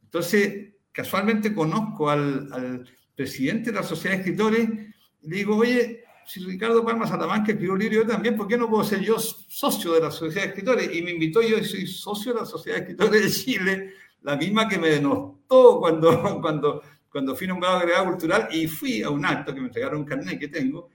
Entonces, 0.04 0.74
casualmente 0.92 1.56
conozco 1.56 2.10
al, 2.10 2.86
presidente 3.16 3.72
de 3.72 3.78
la 3.78 3.84
Sociedad 3.84 4.18
de 4.18 4.24
Escritores 4.24 4.70
y 4.70 4.95
le 5.26 5.38
digo, 5.38 5.58
oye, 5.58 6.04
si 6.26 6.44
Ricardo 6.44 6.84
Palma 6.84 7.06
Salamanca 7.06 7.52
escribió 7.52 7.76
libro 7.76 8.02
yo 8.02 8.08
también, 8.08 8.36
¿por 8.36 8.48
qué 8.48 8.58
no 8.58 8.70
puedo 8.70 8.84
ser 8.84 9.00
yo 9.02 9.20
socio 9.20 9.94
de 9.94 10.02
la 10.02 10.12
Sociedad 10.12 10.44
de 10.44 10.50
Escritores? 10.50 10.96
Y 10.96 11.02
me 11.02 11.12
invitó, 11.12 11.42
yo 11.42 11.64
soy 11.64 11.86
socio 11.88 12.34
de 12.34 12.40
la 12.40 12.46
Sociedad 12.46 12.78
de 12.78 12.84
Escritores 12.84 13.24
de 13.24 13.32
Chile, 13.32 13.94
la 14.24 14.36
misma 14.36 14.68
que 14.68 14.80
me 14.80 14.90
denostó 14.90 15.80
cuando, 15.80 16.40
cuando, 16.42 16.82
cuando 17.10 17.36
fui 17.36 17.48
nombrado 17.48 17.78
agregado 17.78 18.06
cultural 18.06 18.48
y 18.52 18.68
fui 18.68 19.04
a 19.04 19.10
un 19.10 19.24
acto 19.26 19.54
que 19.54 19.62
me 19.62 19.68
entregaron 19.68 20.00
un 20.00 20.06
carnet 20.06 20.40
que 20.40 20.48
tengo 20.48 20.90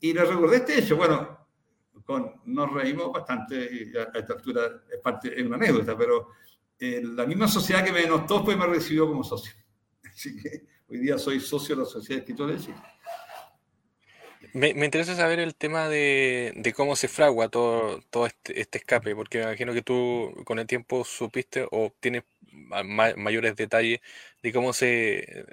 y 0.00 0.12
le 0.12 0.24
recordé 0.24 0.58
este 0.58 0.78
hecho. 0.78 0.96
Bueno, 0.96 1.36
con, 2.04 2.40
nos 2.44 2.72
reímos 2.72 3.12
bastante, 3.12 3.92
a 3.98 4.18
esta 4.18 4.34
altura 4.34 4.84
es, 4.92 5.00
parte, 5.00 5.38
es 5.38 5.44
una 5.44 5.56
anécdota, 5.56 5.98
pero 5.98 6.28
eh, 6.78 7.02
la 7.02 7.26
misma 7.26 7.48
sociedad 7.48 7.84
que 7.84 7.92
me 7.92 8.02
denostó 8.02 8.44
pues 8.44 8.56
me 8.56 8.66
recibió 8.66 9.08
como 9.08 9.24
socio. 9.24 9.52
Así 10.04 10.40
que 10.40 10.64
hoy 10.88 10.98
día 10.98 11.18
soy 11.18 11.40
socio 11.40 11.74
de 11.74 11.82
la 11.82 11.88
Sociedad 11.88 12.18
de 12.18 12.20
Escritores 12.20 12.58
de 12.58 12.66
Chile. 12.66 12.82
Me, 14.56 14.70
interesa 14.70 15.14
saber 15.14 15.38
el 15.38 15.54
tema 15.54 15.86
de, 15.90 16.72
cómo 16.74 16.96
se 16.96 17.08
fragua 17.08 17.50
todo, 17.50 18.00
este, 18.26 18.58
este, 18.58 18.78
escape, 18.78 19.14
porque 19.14 19.36
me 19.36 19.44
imagino 19.44 19.74
que 19.74 19.82
tú 19.82 20.32
con 20.46 20.58
el 20.58 20.66
tiempo 20.66 21.04
supiste 21.04 21.66
o 21.70 21.92
tienes 22.00 22.22
mayores 23.16 23.54
detalles 23.54 24.00
de 24.42 24.52
cómo 24.54 24.72
se, 24.72 25.44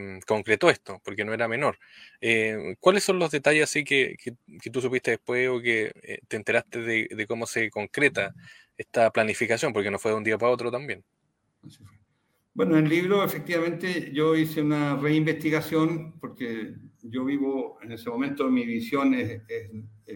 mm, 0.00 0.20
concretó 0.26 0.70
esto, 0.70 0.98
porque 1.04 1.26
no 1.26 1.34
era 1.34 1.46
menor. 1.46 1.78
Eh, 2.22 2.74
¿Cuáles 2.80 3.04
son 3.04 3.18
los 3.18 3.30
detalles 3.30 3.64
así 3.64 3.84
que, 3.84 4.16
que, 4.16 4.70
tú 4.70 4.80
supiste 4.80 5.10
después 5.10 5.48
o 5.50 5.60
que 5.60 5.92
eh, 6.02 6.20
te 6.26 6.36
enteraste 6.36 6.80
de, 6.80 7.08
de, 7.10 7.26
cómo 7.26 7.46
se 7.46 7.70
concreta 7.70 8.34
esta 8.78 9.10
planificación, 9.10 9.74
porque 9.74 9.90
no 9.90 9.98
fue 9.98 10.12
de 10.12 10.16
un 10.16 10.24
día 10.24 10.38
para 10.38 10.52
otro 10.52 10.70
también. 10.70 11.04
Bueno, 12.54 12.76
en 12.76 12.84
el 12.84 12.90
libro 12.90 13.24
efectivamente 13.24 14.10
yo 14.12 14.36
hice 14.36 14.60
una 14.60 14.96
reinvestigación 14.96 16.18
porque 16.20 16.74
yo 17.00 17.24
vivo 17.24 17.78
en 17.82 17.92
ese 17.92 18.10
momento, 18.10 18.48
mi 18.50 18.66
visión 18.66 19.14
es, 19.14 19.40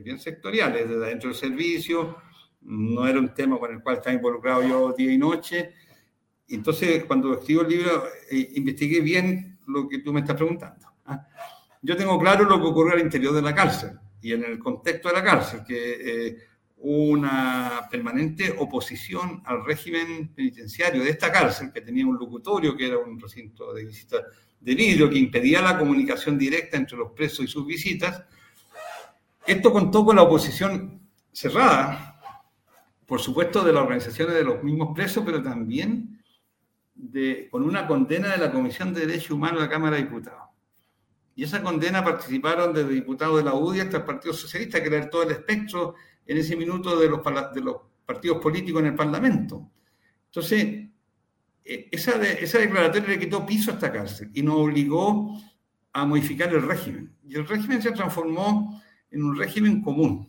bien 0.03 0.19
sectorial, 0.19 0.77
es 0.77 0.89
desde 0.89 1.07
dentro 1.07 1.31
del 1.31 1.39
servicio, 1.39 2.19
no 2.61 3.07
era 3.07 3.19
un 3.19 3.33
tema 3.33 3.59
con 3.59 3.73
el 3.73 3.83
cual 3.83 3.97
estaba 3.97 4.15
involucrado 4.15 4.63
yo 4.63 4.93
día 4.93 5.13
y 5.13 5.19
noche. 5.19 5.73
Entonces, 6.49 7.05
cuando 7.05 7.33
escribo 7.33 7.63
el 7.63 7.69
libro, 7.69 8.05
eh, 8.31 8.51
investigué 8.55 9.01
bien 9.01 9.59
lo 9.67 9.89
que 9.89 10.01
tú 10.01 10.13
me 10.13 10.21
estás 10.21 10.37
preguntando. 10.37 10.87
¿ah? 11.07 11.27
Yo 11.81 11.97
tengo 11.97 12.19
claro 12.19 12.45
lo 12.45 12.61
que 12.61 12.67
ocurre 12.67 12.93
al 12.93 13.01
interior 13.01 13.33
de 13.35 13.43
la 13.43 13.55
cárcel 13.55 13.99
y 14.21 14.33
en 14.33 14.45
el 14.45 14.59
contexto 14.59 15.09
de 15.09 15.15
la 15.15 15.25
cárcel, 15.25 15.61
que 15.67 16.27
eh, 16.27 16.37
una 16.79 17.89
permanente 17.91 18.55
oposición 18.59 19.43
al 19.47 19.65
régimen 19.65 20.29
penitenciario 20.35 21.03
de 21.03 21.11
esta 21.11 21.33
cárcel, 21.33 21.73
que 21.73 21.81
tenía 21.81 22.07
un 22.07 22.19
locutorio, 22.19 22.77
que 22.77 22.87
era 22.87 22.99
un 22.99 23.19
recinto 23.19 23.73
de 23.73 23.85
visitas 23.85 24.23
de 24.61 24.75
vidrio, 24.75 25.09
que 25.09 25.19
impedía 25.19 25.63
la 25.63 25.79
comunicación 25.79 26.39
directa 26.39 26.77
entre 26.77 26.99
los 26.99 27.13
presos 27.13 27.45
y 27.45 27.49
sus 27.49 27.67
visitas. 27.67 28.25
Esto 29.47 29.73
contó 29.73 30.05
con 30.05 30.17
la 30.17 30.23
oposición 30.23 31.01
cerrada, 31.33 32.21
por 33.07 33.21
supuesto, 33.21 33.63
de 33.63 33.73
las 33.73 33.83
organizaciones 33.83 34.35
de 34.35 34.45
los 34.45 34.63
mismos 34.63 34.95
presos, 34.95 35.23
pero 35.25 35.43
también 35.43 36.21
de, 36.95 37.49
con 37.51 37.63
una 37.63 37.87
condena 37.87 38.33
de 38.33 38.39
la 38.39 38.53
Comisión 38.53 38.93
de 38.93 39.07
Derechos 39.07 39.31
Humanos 39.31 39.61
de 39.61 39.67
la 39.67 39.71
Cámara 39.71 39.97
de 39.97 40.03
Diputados. 40.03 40.43
Y 41.37 41.45
esa 41.45 41.63
condena 41.63 42.03
participaron 42.03 42.73
desde 42.73 42.89
diputados 42.89 43.37
de 43.37 43.45
la 43.45 43.55
UDI 43.55 43.81
hasta 43.81 43.99
el 43.99 44.05
Partido 44.05 44.33
Socialista, 44.33 44.83
que 44.83 44.89
era 44.89 45.11
todo 45.11 45.23
el 45.23 45.33
espectro 45.33 45.95
en 46.27 46.39
ese 46.39 46.57
minuto 46.57 46.99
de 46.99 47.09
los, 47.09 47.21
de 47.55 47.61
los 47.61 47.77
partidos 48.05 48.39
políticos 48.39 48.81
en 48.81 48.89
el 48.89 48.95
Parlamento. 48.95 49.71
Entonces, 50.27 50.89
e, 51.65 51.89
esa, 51.91 52.23
esa 52.23 52.59
declaratoria 52.59 53.09
le 53.09 53.19
quitó 53.19 53.45
piso 53.45 53.71
a 53.71 53.75
esta 53.75 53.93
cárcel 53.93 54.31
y 54.35 54.43
nos 54.43 54.57
obligó 54.57 55.39
a 55.93 56.05
modificar 56.05 56.53
el 56.55 56.63
régimen. 56.63 57.15
Y 57.25 57.37
el 57.37 57.47
régimen 57.47 57.81
se 57.81 57.93
transformó 57.93 58.83
en 59.11 59.23
un 59.23 59.37
régimen 59.37 59.81
común. 59.83 60.29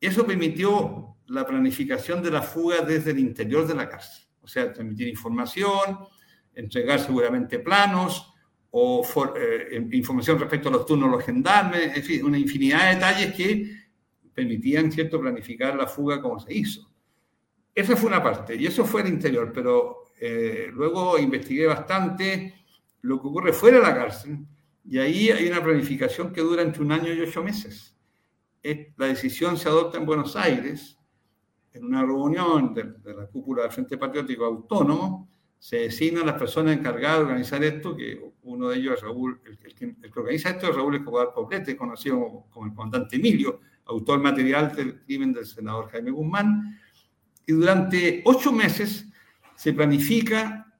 Eso 0.00 0.26
permitió 0.26 1.16
la 1.26 1.46
planificación 1.46 2.22
de 2.22 2.30
la 2.30 2.42
fuga 2.42 2.80
desde 2.82 3.12
el 3.12 3.20
interior 3.20 3.66
de 3.66 3.74
la 3.74 3.88
cárcel. 3.88 4.24
O 4.40 4.48
sea, 4.48 4.72
transmitir 4.72 5.08
información, 5.08 5.98
entregar 6.54 7.00
seguramente 7.00 7.60
planos 7.60 8.32
o 8.70 9.06
eh, 9.36 9.86
información 9.92 10.38
respecto 10.38 10.68
a 10.68 10.72
los 10.72 10.86
turnos 10.86 11.10
de 11.10 11.16
los 11.16 11.24
gendarmes, 11.24 11.96
en 11.96 12.02
fin, 12.02 12.24
una 12.24 12.38
infinidad 12.38 12.88
de 12.88 12.94
detalles 12.94 13.34
que 13.34 13.81
permitían, 14.34 14.90
¿cierto?, 14.90 15.20
planificar 15.20 15.74
la 15.76 15.86
fuga 15.86 16.20
como 16.20 16.40
se 16.40 16.54
hizo. 16.54 16.90
Esa 17.74 17.96
fue 17.96 18.08
una 18.08 18.22
parte, 18.22 18.54
y 18.56 18.66
eso 18.66 18.84
fue 18.84 19.02
el 19.02 19.08
interior, 19.08 19.50
pero 19.52 20.04
eh, 20.20 20.68
luego 20.72 21.18
investigué 21.18 21.66
bastante 21.66 22.54
lo 23.02 23.20
que 23.20 23.28
ocurre 23.28 23.52
fuera 23.52 23.78
de 23.78 23.82
la 23.82 23.94
cárcel, 23.94 24.38
y 24.84 24.98
ahí 24.98 25.30
hay 25.30 25.48
una 25.48 25.62
planificación 25.62 26.32
que 26.32 26.40
dura 26.40 26.62
entre 26.62 26.82
un 26.82 26.92
año 26.92 27.12
y 27.12 27.20
ocho 27.20 27.42
meses. 27.42 27.96
La 28.96 29.06
decisión 29.06 29.56
se 29.56 29.68
adopta 29.68 29.98
en 29.98 30.06
Buenos 30.06 30.36
Aires, 30.36 30.98
en 31.72 31.84
una 31.84 32.02
reunión 32.02 32.74
de, 32.74 32.84
la 33.14 33.26
cúpula 33.26 33.62
del 33.62 33.72
Frente 33.72 33.96
Patriótico 33.96 34.44
Autónomo, 34.44 35.28
se 35.58 35.76
designan 35.76 36.26
las 36.26 36.38
personas 36.38 36.76
encargadas 36.76 37.18
de 37.18 37.24
organizar 37.24 37.62
esto, 37.64 37.96
que 37.96 38.20
uno 38.42 38.68
de 38.68 38.76
ellos 38.76 38.94
es 38.94 39.02
Raúl, 39.02 39.40
el, 39.44 39.74
que, 39.74 39.96
organiza 40.18 40.50
esto 40.50 40.68
es 40.68 40.74
Raúl 40.74 40.96
Escobar 40.96 41.32
Poblete, 41.32 41.76
conocido 41.76 42.20
como, 42.20 42.50
como 42.50 42.66
el 42.66 42.74
comandante 42.74 43.16
Emilio, 43.16 43.60
autor 43.86 44.20
material 44.20 44.74
del 44.74 45.00
crimen 45.02 45.32
del 45.32 45.46
senador 45.46 45.90
Jaime 45.90 46.10
Guzmán, 46.10 46.78
y 47.46 47.52
durante 47.52 48.22
ocho 48.24 48.52
meses 48.52 49.06
se 49.54 49.72
planifica 49.72 50.72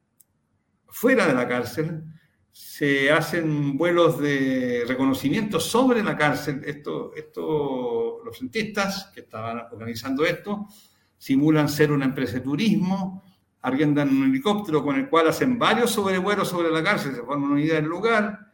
fuera 0.88 1.26
de 1.26 1.34
la 1.34 1.48
cárcel, 1.48 2.04
se 2.50 3.10
hacen 3.10 3.78
vuelos 3.78 4.18
de 4.18 4.84
reconocimiento 4.86 5.58
sobre 5.58 6.02
la 6.02 6.16
cárcel. 6.16 6.62
Esto, 6.64 7.12
esto, 7.14 8.22
los 8.24 8.36
cientistas 8.36 9.10
que 9.14 9.20
estaban 9.20 9.62
organizando 9.72 10.24
esto 10.24 10.68
simulan 11.16 11.68
ser 11.68 11.92
una 11.92 12.04
empresa 12.04 12.34
de 12.34 12.40
turismo, 12.40 13.24
arriendan 13.62 14.10
un 14.10 14.24
helicóptero 14.24 14.82
con 14.82 14.96
el 14.96 15.08
cual 15.08 15.28
hacen 15.28 15.58
varios 15.58 15.92
sobrevuelos 15.92 16.48
sobre 16.48 16.70
la 16.70 16.82
cárcel, 16.82 17.14
se 17.14 17.22
forman 17.22 17.52
una 17.52 17.60
idea 17.60 17.76
del 17.76 17.86
lugar. 17.86 18.52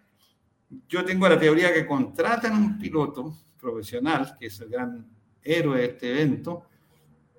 Yo 0.88 1.04
tengo 1.04 1.28
la 1.28 1.38
teoría 1.38 1.72
que 1.72 1.86
contratan 1.86 2.56
un 2.56 2.78
piloto 2.78 3.36
profesional, 3.58 4.36
que 4.38 4.46
es 4.46 4.60
el 4.60 4.68
gran 4.70 5.06
héroe 5.42 5.78
de 5.78 5.84
este 5.86 6.10
evento. 6.10 6.64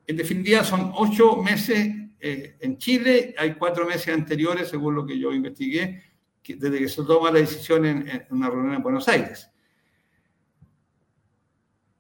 En 0.06 0.18
definitiva, 0.18 0.64
son 0.64 0.92
ocho 0.96 1.38
meses 1.38 1.96
eh, 2.20 2.58
en 2.60 2.78
Chile, 2.78 3.34
hay 3.38 3.54
cuatro 3.56 3.86
meses 3.86 4.14
anteriores, 4.14 4.68
según 4.68 4.96
lo 4.96 5.06
que 5.06 5.18
yo 5.18 5.32
investigué, 5.32 6.04
desde 6.46 6.80
que 6.80 6.90
se 6.90 7.04
toma 7.04 7.32
la 7.32 7.40
decisión 7.40 7.86
en, 7.86 8.26
una 8.32 8.50
reunión 8.50 8.74
en 8.74 8.84
Buenos 8.84 9.08
Aires. 9.08 9.50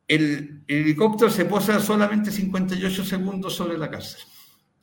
el, 0.07 0.63
helicóptero 0.67 1.30
se 1.30 1.45
posa 1.45 1.80
solamente 1.80 2.32
58 2.32 3.05
segundos 3.05 3.55
sobre 3.55 3.78
la 3.78 3.89
cárcel 3.89 4.22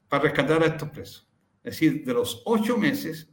para 0.08 0.22
rescatar 0.24 0.62
a 0.62 0.66
estos 0.66 0.88
presos. 0.90 1.28
Es 1.62 1.72
decir, 1.72 2.04
de 2.04 2.14
los 2.14 2.42
ocho 2.44 2.78
meses, 2.78 3.28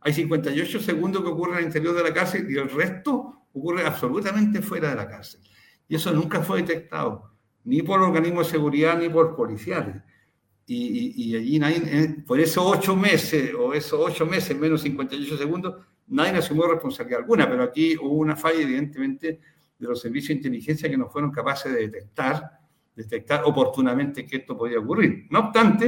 hay 0.00 0.12
58 0.12 0.80
segundos 0.80 1.22
que 1.22 1.28
ocurren 1.28 1.58
al 1.58 1.64
interior 1.64 1.94
de 1.94 2.02
la 2.02 2.12
cárcel 2.12 2.50
y 2.50 2.56
el 2.56 2.68
resto 2.68 3.45
ocurre 3.56 3.86
absolutamente 3.86 4.60
fuera 4.60 4.90
de 4.90 4.96
la 4.96 5.08
cárcel. 5.08 5.40
Y 5.88 5.96
eso 5.96 6.12
nunca 6.12 6.42
fue 6.42 6.62
detectado, 6.62 7.30
ni 7.64 7.82
por 7.82 8.00
organismos 8.00 8.46
de 8.46 8.52
seguridad 8.52 8.98
ni 8.98 9.08
por 9.08 9.34
policiales. 9.34 10.02
Y, 10.68 11.34
allí 11.36 11.58
nadie, 11.60 11.80
eh, 11.84 12.16
por 12.26 12.40
esos 12.40 12.64
ocho 12.66 12.96
meses, 12.96 13.52
o 13.56 13.72
esos 13.72 14.00
ocho 14.00 14.26
meses 14.26 14.58
menos 14.58 14.82
58 14.82 15.38
segundos, 15.38 15.76
nadie 16.08 16.32
asumió 16.32 16.66
responsabilidad 16.66 17.20
alguna, 17.20 17.48
pero 17.48 17.62
aquí 17.62 17.96
hubo 17.96 18.14
una 18.14 18.34
falla, 18.34 18.60
evidentemente, 18.60 19.40
de 19.78 19.86
los 19.86 20.00
servicios 20.00 20.28
de 20.30 20.34
inteligencia 20.34 20.90
que 20.90 20.96
no 20.96 21.08
fueron 21.08 21.30
capaces 21.30 21.72
de 21.72 21.80
detectar, 21.82 22.58
detectar 22.96 23.42
oportunamente 23.44 24.26
que 24.26 24.38
esto 24.38 24.56
podía 24.56 24.80
ocurrir. 24.80 25.26
No 25.30 25.38
obstante, 25.40 25.86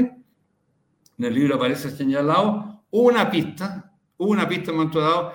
en 1.19 1.25
el 1.25 1.35
libro 1.35 1.57
aparece 1.57 1.91
señalado 1.91 2.85
una 2.91 3.29
pista, 3.29 3.93
una 4.19 4.49
pista 4.49 4.71
en 4.71 4.71
un 4.71 4.77
momento 4.77 5.01
dado 5.01 5.33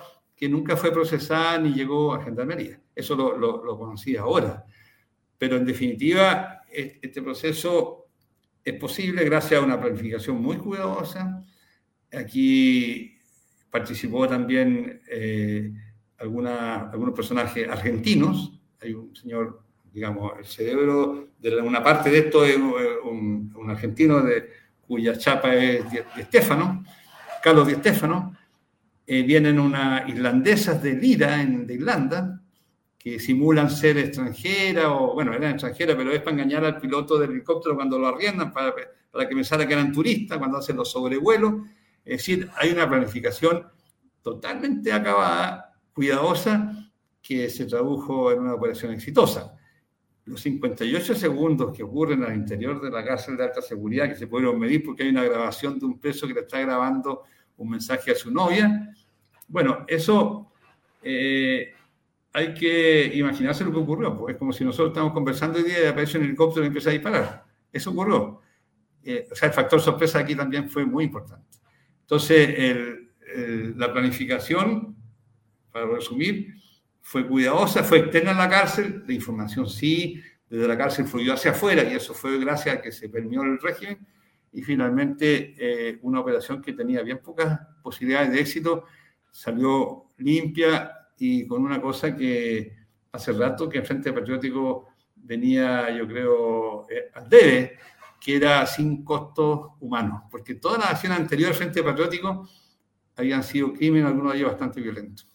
nunca 0.48 0.76
fue 0.76 0.92
procesada 0.92 1.58
ni 1.58 1.72
llegó 1.72 2.14
a 2.14 2.22
Gendarmería. 2.22 2.80
Eso 2.94 3.14
lo, 3.16 3.36
lo, 3.36 3.78
conocí 3.78 4.16
ahora. 4.16 4.64
Pero 5.38 5.56
en 5.56 5.64
definitiva, 5.64 6.62
este 6.70 7.22
proceso 7.22 8.06
es 8.64 8.74
posible 8.74 9.24
gracias 9.24 9.60
a 9.60 9.64
una 9.64 9.80
planificación 9.80 10.40
muy 10.40 10.56
cuidadosa. 10.56 11.42
Aquí 12.12 13.18
participó 13.70 14.28
también 14.28 15.02
eh, 15.08 15.72
alguna, 16.18 16.90
algunos 16.90 17.14
personajes 17.14 17.68
argentinos. 17.68 18.60
Hay 18.80 18.94
un 18.94 19.14
señor, 19.14 19.62
digamos, 19.92 20.32
el 20.38 20.46
cerebro 20.46 21.28
de 21.38 21.60
una 21.60 21.82
parte 21.82 22.10
de 22.10 22.18
esto 22.18 22.44
es 22.44 22.56
un, 22.56 23.52
argentino 23.68 24.22
de, 24.22 24.48
cuya 24.86 25.16
chapa 25.18 25.54
es 25.54 25.90
Di, 25.90 25.98
Stefano, 26.22 26.84
Carlos 27.42 27.66
Di 27.66 27.74
Stefano. 27.74 28.36
Eh, 29.06 29.22
vienen 29.22 29.60
unas 29.60 30.08
irlandesas 30.08 30.82
de 30.82 30.94
Lira, 30.94 31.42
en, 31.42 31.66
de 31.66 31.74
Irlanda, 31.74 32.40
que 32.98 33.18
simulan 33.18 33.70
ser 33.70 33.98
extranjeras, 33.98 34.86
o 34.88 35.12
bueno, 35.12 35.34
eran 35.34 35.52
extranjeras, 35.52 35.94
pero 35.94 36.10
es 36.10 36.20
para 36.20 36.32
engañar 36.32 36.64
al 36.64 36.80
piloto 36.80 37.18
del 37.18 37.32
helicóptero 37.32 37.74
cuando 37.74 37.98
lo 37.98 38.08
arriendan, 38.08 38.50
para, 38.50 38.74
para 39.10 39.28
que 39.28 39.34
pensara 39.34 39.66
que 39.66 39.74
eran 39.74 39.92
turistas, 39.92 40.38
cuando 40.38 40.58
hacen 40.58 40.76
los 40.76 40.90
sobrevuelos. 40.90 41.54
Es 42.04 42.18
decir, 42.18 42.48
hay 42.56 42.70
una 42.70 42.88
planificación 42.88 43.66
totalmente 44.22 44.90
acabada 44.90 45.74
cuidadosa 45.92 46.90
que 47.20 47.50
se 47.50 47.66
tradujo 47.66 48.32
en 48.32 48.40
una 48.40 48.54
operación 48.54 48.92
exitosa. 48.92 49.54
Los 50.24 50.40
58 50.40 51.14
segundos 51.14 51.76
que 51.76 51.82
ocurren 51.82 52.24
al 52.24 52.34
interior 52.34 52.80
de 52.80 52.90
la 52.90 53.04
cárcel 53.04 53.36
de 53.36 53.44
alta 53.44 53.60
seguridad, 53.60 54.08
que 54.08 54.16
se 54.16 54.26
pudieron 54.26 54.58
medir 54.58 54.82
porque 54.82 55.02
hay 55.02 55.10
una 55.10 55.24
grabación 55.24 55.78
de 55.78 55.84
un 55.84 55.98
preso 55.98 56.26
que 56.26 56.32
le 56.32 56.40
está 56.40 56.60
grabando 56.60 57.24
un 57.56 57.70
mensaje 57.70 58.10
a 58.10 58.14
su 58.14 58.30
novia, 58.30 58.94
bueno, 59.48 59.84
eso 59.88 60.52
eh, 61.02 61.74
hay 62.32 62.54
que 62.54 63.12
imaginarse 63.14 63.64
lo 63.64 63.72
que 63.72 63.78
ocurrió. 63.78 64.16
Pues 64.16 64.34
es 64.34 64.38
como 64.38 64.52
si 64.52 64.64
nosotros 64.64 64.88
estamos 64.88 65.12
conversando 65.12 65.58
hoy 65.58 65.64
día 65.64 65.84
y 65.84 65.86
aparece 65.86 66.18
un 66.18 66.24
helicóptero 66.24 66.64
y 66.64 66.68
empieza 66.68 66.90
a 66.90 66.94
disparar. 66.94 67.44
Eso 67.72 67.90
ocurrió. 67.90 68.40
Eh, 69.02 69.28
o 69.30 69.34
sea, 69.34 69.48
el 69.48 69.54
factor 69.54 69.80
sorpresa 69.80 70.18
aquí 70.18 70.34
también 70.34 70.68
fue 70.68 70.84
muy 70.84 71.04
importante. 71.04 71.58
Entonces, 72.00 72.98
la 73.76 73.92
planificación 73.92 74.94
para 75.74 75.86
resumir, 75.86 76.54
fue 77.00 77.26
cuidadosa, 77.26 77.82
fue 77.82 77.98
externa 77.98 78.30
en 78.30 78.38
la 78.38 78.48
cárcel, 78.48 79.02
la 79.06 79.12
información 79.12 79.68
sí, 79.68 80.22
desde 80.48 80.68
la 80.68 80.78
cárcel 80.78 81.06
fluyó 81.06 81.34
hacia 81.34 81.50
afuera 81.50 81.82
y 81.82 81.94
eso 81.94 82.14
fue 82.14 82.38
gracias 82.38 82.76
a 82.76 82.80
que 82.80 82.92
se 82.92 83.08
permió 83.08 83.42
el 83.42 83.60
régimen 83.60 83.98
y 84.54 84.62
finalmente 84.62 85.54
eh, 85.58 85.98
una 86.02 86.20
operación 86.20 86.62
que 86.62 86.72
tenía 86.72 87.02
bien 87.02 87.18
pocas 87.18 87.60
posibilidades 87.82 88.30
de 88.30 88.40
éxito 88.40 88.84
salió 89.30 90.12
limpia 90.18 90.92
y 91.18 91.44
con 91.46 91.62
una 91.62 91.80
cosa 91.80 92.16
que 92.16 92.72
hace 93.10 93.32
rato 93.32 93.68
que 93.68 93.78
el 93.78 93.84
Frente 93.84 94.12
Patriótico 94.12 94.88
venía, 95.16 95.90
yo 95.96 96.06
creo, 96.06 96.86
eh, 96.88 97.10
al 97.14 97.28
debe, 97.28 97.78
que 98.20 98.36
era 98.36 98.64
sin 98.64 99.04
costos 99.04 99.72
humanos, 99.80 100.22
porque 100.30 100.54
todas 100.54 100.78
las 100.78 100.92
acciones 100.92 101.18
anteriores 101.18 101.58
del 101.58 101.64
Frente 101.66 101.82
Patriótico 101.82 102.48
habían 103.16 103.42
sido 103.42 103.72
crímenes, 103.72 104.06
algunos 104.06 104.32
de 104.32 104.38
ellos 104.38 104.50
bastante 104.50 104.80
violentos. 104.80 105.33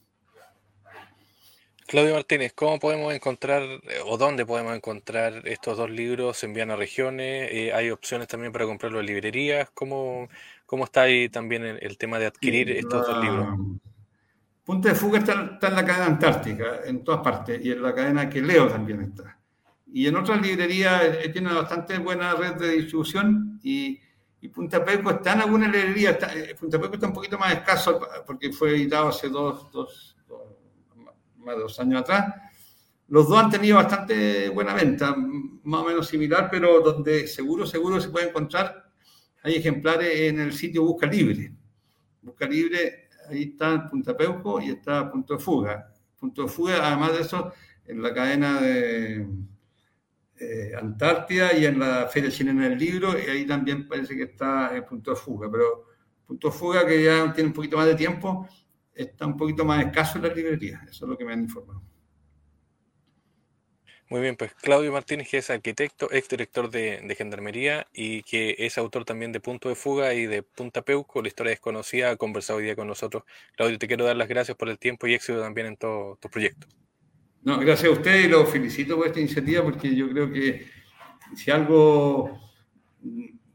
Claudio 1.90 2.14
Martínez, 2.14 2.54
¿cómo 2.54 2.78
podemos 2.78 3.12
encontrar 3.16 3.64
eh, 3.64 3.80
o 4.06 4.16
dónde 4.16 4.46
podemos 4.46 4.76
encontrar 4.76 5.42
estos 5.48 5.76
dos 5.76 5.90
libros? 5.90 6.38
¿Se 6.38 6.46
envían 6.46 6.70
a 6.70 6.76
regiones? 6.76 7.50
Eh, 7.52 7.74
¿Hay 7.74 7.90
opciones 7.90 8.28
también 8.28 8.54
para 8.54 8.66
comprarlo 8.66 9.00
en 9.00 9.08
librerías? 9.08 9.72
¿Cómo, 9.74 10.30
cómo 10.68 10.84
está 10.84 11.02
ahí 11.02 11.30
también 11.30 11.64
el, 11.66 11.98
tema 11.98 12.20
de 12.20 12.28
adquirir 12.28 12.70
estos 12.70 13.08
dos 13.08 13.24
libros? 13.24 13.48
Punta 14.64 14.90
de 14.90 14.94
Fuga 14.94 15.18
está, 15.18 15.34
en 15.34 15.76
la 15.76 15.84
cadena 15.84 16.06
antártica, 16.06 16.82
en 16.86 17.04
todas 17.04 17.22
partes, 17.22 17.60
y 17.66 17.72
en 17.72 17.82
la 17.82 17.96
cadena 17.96 18.30
que 18.30 18.40
leo 18.40 18.68
también 18.68 19.02
está. 19.02 19.40
Y 19.92 20.06
en 20.06 20.16
otras 20.16 20.40
librerías 20.44 21.02
eh, 21.06 21.30
tiene 21.30 21.52
bastante 21.52 21.98
buena 21.98 22.36
red 22.36 22.54
de 22.54 22.70
distribución 22.74 23.60
y, 23.64 24.00
Punta 24.54 24.86
Peco 24.86 25.10
está 25.10 25.34
en 25.34 25.42
alguna 25.42 25.68
librería. 25.68 26.16
Punta 26.58 26.80
Peco 26.80 26.94
está 26.94 27.08
un 27.08 27.14
poquito 27.14 27.40
más 27.40 27.52
escaso 27.52 28.00
porque 28.28 28.54
fue 28.54 28.76
editado 28.76 29.10
hace 29.10 29.28
dos, 29.28 29.72
dos 29.72 30.19
más 31.40 31.56
de 31.56 31.62
dos 31.62 31.80
años 31.80 32.02
atrás. 32.02 32.36
Los 33.08 33.28
dos 33.28 33.40
han 33.40 33.50
tenido 33.50 33.78
bastante 33.78 34.50
buena 34.50 34.74
venta, 34.76 35.16
más 35.16 35.82
o 35.82 35.86
menos 35.86 36.08
similar, 36.08 36.48
pero 36.52 36.80
donde 36.82 37.28
seguro, 37.28 37.66
seguro 37.66 38.00
se 38.00 38.10
puede 38.10 38.30
encontrar. 38.30 38.92
Hay 39.42 39.56
ejemplares 39.56 40.20
en 40.20 40.40
el 40.40 40.54
sitio 40.54 40.84
Busca 40.84 41.08
Libre. 41.08 41.52
Busca 42.22 42.46
Libre, 42.46 43.10
ahí 43.30 43.44
está 43.44 43.90
Punta 43.90 44.16
Peuco 44.16 44.62
y 44.62 44.70
está 44.70 45.10
Punto 45.12 45.34
de 45.34 45.40
Fuga. 45.40 45.92
Punto 46.20 46.44
de 46.44 46.50
Fuga, 46.50 46.86
además 46.86 47.14
de 47.14 47.22
eso, 47.22 47.52
en 47.86 48.02
la 48.04 48.14
cadena 48.14 48.62
de 48.62 49.28
eh, 50.38 50.74
Antártida 50.80 51.54
y 51.54 51.66
en 51.66 51.80
la 51.80 52.08
Feria 52.08 52.30
Chilena 52.30 52.70
del 52.70 52.78
Libro, 52.78 53.18
y 53.18 53.30
ahí 53.30 53.46
también 53.48 53.88
parece 53.88 54.16
que 54.16 54.24
está 54.24 54.76
en 54.76 54.86
Punto 54.86 55.12
de 55.12 55.18
Fuga. 55.18 55.50
Pero 55.52 55.86
Punto 56.28 56.50
de 56.50 56.54
Fuga, 56.54 56.86
que 56.86 57.04
ya 57.04 57.34
tiene 57.34 57.48
un 57.48 57.54
poquito 57.54 57.78
más 57.78 57.88
de 57.88 57.96
tiempo, 57.96 58.48
está 59.04 59.26
un 59.26 59.38
poquito 59.38 59.66
más 59.66 59.86
escaso 59.86 60.18
en 60.18 60.26
la 60.26 60.34
librería. 60.34 60.82
Eso 60.90 61.06
es 61.06 61.10
lo 61.10 61.18
que 61.18 61.26
me 61.26 61.34
han 61.34 61.42
informado. 61.42 61.82
Muy 64.10 64.22
bien, 64.22 64.36
pues 64.36 64.56
Claudio 64.56 64.92
Martínez, 64.92 65.30
que 65.30 65.38
es 65.38 65.52
arquitecto, 65.52 66.12
exdirector 66.12 66.72
de, 66.72 67.00
de 67.06 67.16
Gendarmería 67.16 67.86
y 67.94 68.24
que 68.24 68.56
es 68.58 68.80
autor 68.80 69.06
también 69.06 69.32
de 69.32 69.40
Punto 69.40 69.70
de 69.70 69.76
Fuga 69.76 70.16
y 70.16 70.26
de 70.26 70.42
Punta 70.42 70.82
Peuco, 70.82 71.22
la 71.22 71.28
historia 71.28 71.52
desconocida, 71.52 72.10
ha 72.10 72.16
conversado 72.16 72.58
hoy 72.58 72.66
día 72.66 72.76
con 72.76 72.88
nosotros. 72.88 73.24
Claudio, 73.56 73.78
te 73.78 73.88
quiero 73.88 74.06
dar 74.06 74.16
las 74.16 74.28
gracias 74.28 74.58
por 74.58 74.68
el 74.68 74.80
tiempo 74.80 75.06
y 75.06 75.14
éxito 75.14 75.40
también 75.40 75.68
en 75.68 75.78
todos 75.78 76.20
tus 76.20 76.32
proyectos. 76.32 76.68
No, 77.44 77.60
gracias 77.60 77.90
a 77.90 77.94
usted 77.94 78.26
y 78.26 78.28
lo 78.28 78.48
felicito 78.48 78.98
por 78.98 79.08
esta 79.08 79.20
iniciativa 79.20 79.64
porque 79.64 79.96
yo 79.96 80.10
creo 80.10 80.32
que 80.32 80.66
si 81.36 81.52
algo 81.52 82.40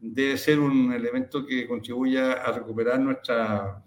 debe 0.00 0.38
ser 0.38 0.60
un 0.60 0.92
elemento 0.92 1.44
que 1.44 1.66
contribuya 1.66 2.34
a 2.34 2.52
recuperar 2.52 3.00
nuestra 3.00 3.82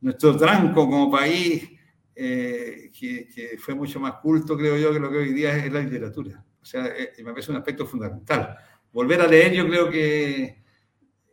nuestro 0.00 0.36
tranco 0.36 0.88
como 0.88 1.10
país, 1.10 1.70
eh, 2.14 2.90
que, 2.98 3.56
fue 3.58 3.74
mucho 3.74 4.00
más 4.00 4.14
culto, 4.14 4.56
creo 4.56 4.76
yo, 4.76 4.92
que 4.92 5.00
lo 5.00 5.10
que 5.10 5.18
hoy 5.18 5.32
día 5.32 5.56
es 5.56 5.72
la 5.72 5.80
literatura. 5.80 6.44
O 6.60 6.64
sea, 6.64 6.86
eh, 6.86 7.12
me 7.18 7.32
parece 7.32 7.50
un 7.50 7.58
aspecto 7.58 7.86
fundamental. 7.86 8.56
Volver 8.92 9.20
a 9.22 9.26
leer, 9.26 9.52
yo 9.52 9.66
creo 9.66 9.90
que 9.90 10.62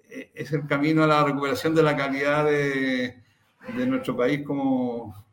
eh, 0.09 0.31
es 0.33 0.51
el 0.53 0.65
camino 0.65 1.03
a 1.03 1.07
la 1.07 1.23
recuperación 1.23 1.75
de 1.75 1.83
la 1.83 1.95
calidad 1.95 2.45
de, 2.45 3.23
nuestro 3.85 4.15
país 4.15 4.43
como, 4.45 5.25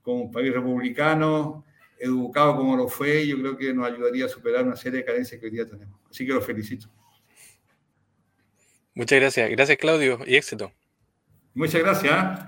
como 0.00 0.22
un 0.22 0.32
país 0.32 0.54
republicano, 0.54 1.66
educado 1.98 2.56
como 2.56 2.76
lo 2.76 2.88
fue, 2.88 3.26
yo 3.26 3.36
creo 3.38 3.56
que 3.58 3.74
nos 3.74 3.86
ayudaría 3.86 4.24
a 4.24 4.28
superar 4.28 4.64
una 4.64 4.76
serie 4.76 5.00
de 5.00 5.04
carencias 5.04 5.38
que 5.38 5.46
hoy 5.46 5.52
día 5.52 5.66
tenemos. 5.66 6.00
Así 6.10 6.26
que 6.26 6.32
lo 6.32 6.40
felicito. 6.40 6.88
Muchas 8.94 9.20
gracias. 9.20 9.50
Gracias, 9.50 9.78
Claudio, 9.78 10.20
y 10.26 10.36
éxito. 10.36 10.72
Muchas 11.54 11.82
gracias. 11.82 12.40